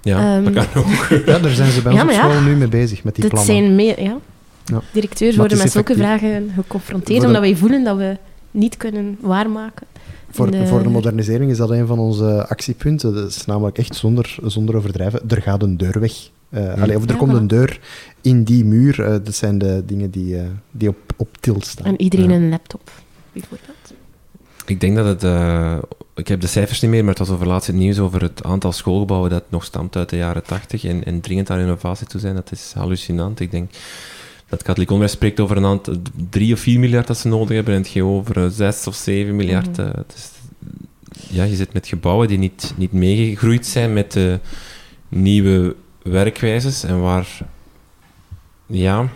[0.01, 1.07] Ja, Ehm, dat kan ook.
[1.26, 2.30] ja, daar zijn ze bij Ja, ons ja.
[2.30, 3.55] school nu mee bezig, met die Dat plannen.
[3.55, 4.18] zijn meer, ja.
[4.65, 4.81] Ja.
[4.91, 8.18] Directeurs worden met zulke vragen geconfronteerd, de- omdat wij voelen dat we
[8.51, 9.88] niet kunnen waarmaken.
[10.30, 13.14] Voor, de- voor de modernisering is dat een van onze actiepunten.
[13.14, 15.22] Dat is namelijk echt zonder, zonder overdrijven.
[15.30, 16.14] Er gaat een deur weg.
[16.54, 17.80] Eh, allee, of er Ja, komt een deur
[18.22, 19.04] in die muur.
[19.04, 21.86] Eh, dat zijn de dingen die, eh, die op, op tilt staan.
[21.86, 22.36] En iedereen Ja.
[22.36, 22.92] een laptop,
[23.34, 23.94] bijvoorbeeld.
[24.66, 25.24] Ik denk dat het...
[25.24, 25.78] eh,
[26.16, 28.44] ik heb de cijfers niet meer, maar het was over laatst het nieuws over het
[28.44, 32.20] aantal schoolgebouwen dat nog stamt uit de jaren 80 en, en dringend aan renovatie toe
[32.20, 32.36] zijn.
[32.36, 33.40] Dat is hallucinant.
[33.40, 33.80] Ik denk dat
[34.60, 35.96] het katholiek onderwijs spreekt over een aantal...
[36.30, 38.96] drie of vier miljard dat ze nodig hebben en het gaat over eh, zes of
[38.96, 39.78] zeven miljard.
[39.78, 39.88] Mhm.
[39.88, 40.32] het is,
[41.30, 44.40] ja, je zit met gebouwen die niet, niet meegegroeid zijn met de
[45.10, 47.28] nieuwe werkwijzes en waar...
[48.66, 49.08] Ja,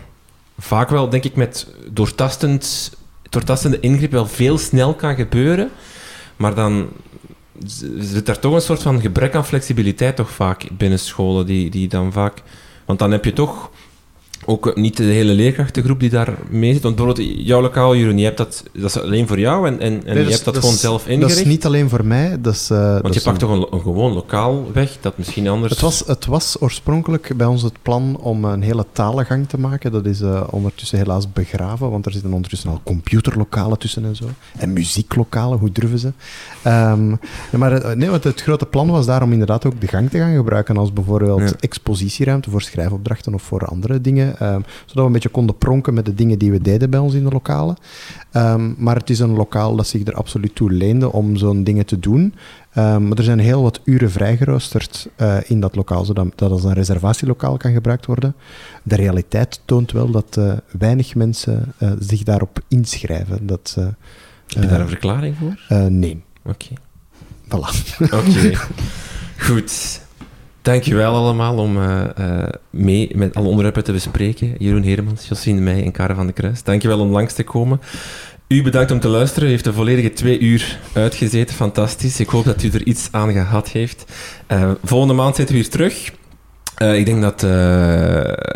[0.58, 2.92] vaak wel, denk ik, met doortastend,
[3.22, 5.70] doortastende ingreep wel veel snel kan gebeuren.
[6.36, 6.88] Maar dan
[7.98, 11.88] zit daar toch een soort van gebrek aan flexibiliteit toch vaak binnen scholen, die, die
[11.88, 12.42] dan vaak...
[12.84, 13.70] Want dan heb je toch
[14.50, 16.82] ook niet de hele leerkrachtengroep die daar mee zit.
[16.82, 20.06] Want bijvoorbeeld jouw lokaal, Jeroen, je hebt dat, dat is alleen voor jou en, en,
[20.06, 21.20] en Nee, je hebt dat, gewoon is- zelf ingericht.
[21.36, 22.36] Dat is niet alleen voor mij.
[22.40, 25.18] Dat is, eh, dat Want je pakt een- toch een, een gewoon lokaal weg, dat
[25.18, 25.72] misschien anders...
[25.72, 29.92] Het was, het was oorspronkelijk bij ons het plan om een hele talengang te maken.
[29.92, 34.24] Dat is eh, ondertussen helaas begraven, want er zitten ondertussen al computerlokalen tussen en zo.
[34.58, 36.12] En muzieklokalen, hoe durven ze?
[36.62, 37.14] Ehm,
[37.56, 40.18] maar eh, nee, want het grote plan was daar om inderdaad ook de gang te
[40.18, 41.52] gaan gebruiken als bijvoorbeeld Ja.
[41.60, 44.37] expositieruimte voor schrijfopdrachten of voor andere dingen.
[44.38, 47.14] Ehm, zodat we een beetje konden pronken met de dingen die we deden bij ons
[47.14, 47.76] in de lokalen.
[48.32, 51.86] Ehm, maar het is een lokaal dat zich er absoluut toe leende om zo'n dingen
[51.86, 52.34] te doen.
[52.72, 56.64] Ehm, maar er zijn heel wat uren vrijgeroosterd eh, in dat lokaal, zodat dat als
[56.64, 58.34] een reservatielokaal kan gebruikt worden.
[58.82, 63.46] De realiteit toont wel dat eh, weinig mensen eh, zich daarop inschrijven.
[63.46, 65.78] Dat, Heb je daar een verklaring voor?
[65.90, 66.68] nee, Oké.
[67.48, 67.98] voilà.
[68.00, 68.52] Oké.
[69.46, 70.00] Goed.
[70.68, 74.54] Dankjewel allemaal om eh, eh, mee met alle onderwerpen te bespreken.
[74.58, 76.62] Jeroen Heremans, Josien Meij en Karen van de Kruis.
[76.62, 77.80] Dankjewel om langs te komen.
[78.48, 79.48] U bedankt om te luisteren.
[79.48, 81.54] U heeft de volledige twee uur uitgezeten.
[81.54, 82.20] Fantastisch.
[82.20, 84.04] Ik hoop dat u er iets aan gehad heeft.
[84.46, 86.12] Eh, volgende maand zitten we hier terug.
[86.96, 87.40] Ik denk dat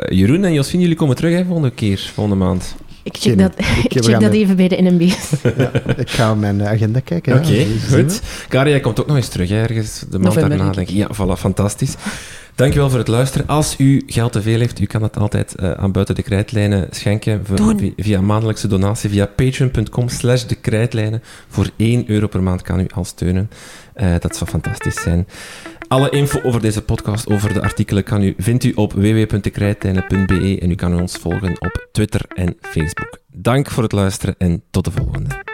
[0.09, 2.75] Jeroen en Josien, jullie komen terug hè, volgende keer, volgende maand.
[3.03, 3.53] Ik check dat,
[3.89, 5.17] ik- check dat even bij de NMB's.
[5.57, 7.35] Ja, ik ga mijn agenda kijken.
[7.39, 8.21] Oké, goed.
[8.49, 10.95] Kari, jij komt ook nog eens terug, hè, ergens de maand November, daarna, denk ik.
[10.95, 11.95] Ja, voilà, fantastisch.
[12.55, 13.47] Dankjewel voor het luisteren.
[13.47, 16.87] Als u geld te veel heeft, u kan dat altijd eh, aan buiten de krijtlijnen
[16.91, 17.43] schenken
[17.97, 21.23] via maandelijkse donatie via patreon.com slash de krijtlijnen.
[21.49, 23.51] Voor 1 euro per maand kan u al steunen.
[23.95, 25.27] Eh, dat zou fantastisch zijn.
[25.93, 30.71] Alle info over deze podcast, over de artikelen, kan u, vindt u op www.dekrijtlijnen.be en
[30.71, 33.19] u kan ons volgen op Twitter en Facebook.
[33.27, 35.52] Dank voor het luisteren en tot de volgende.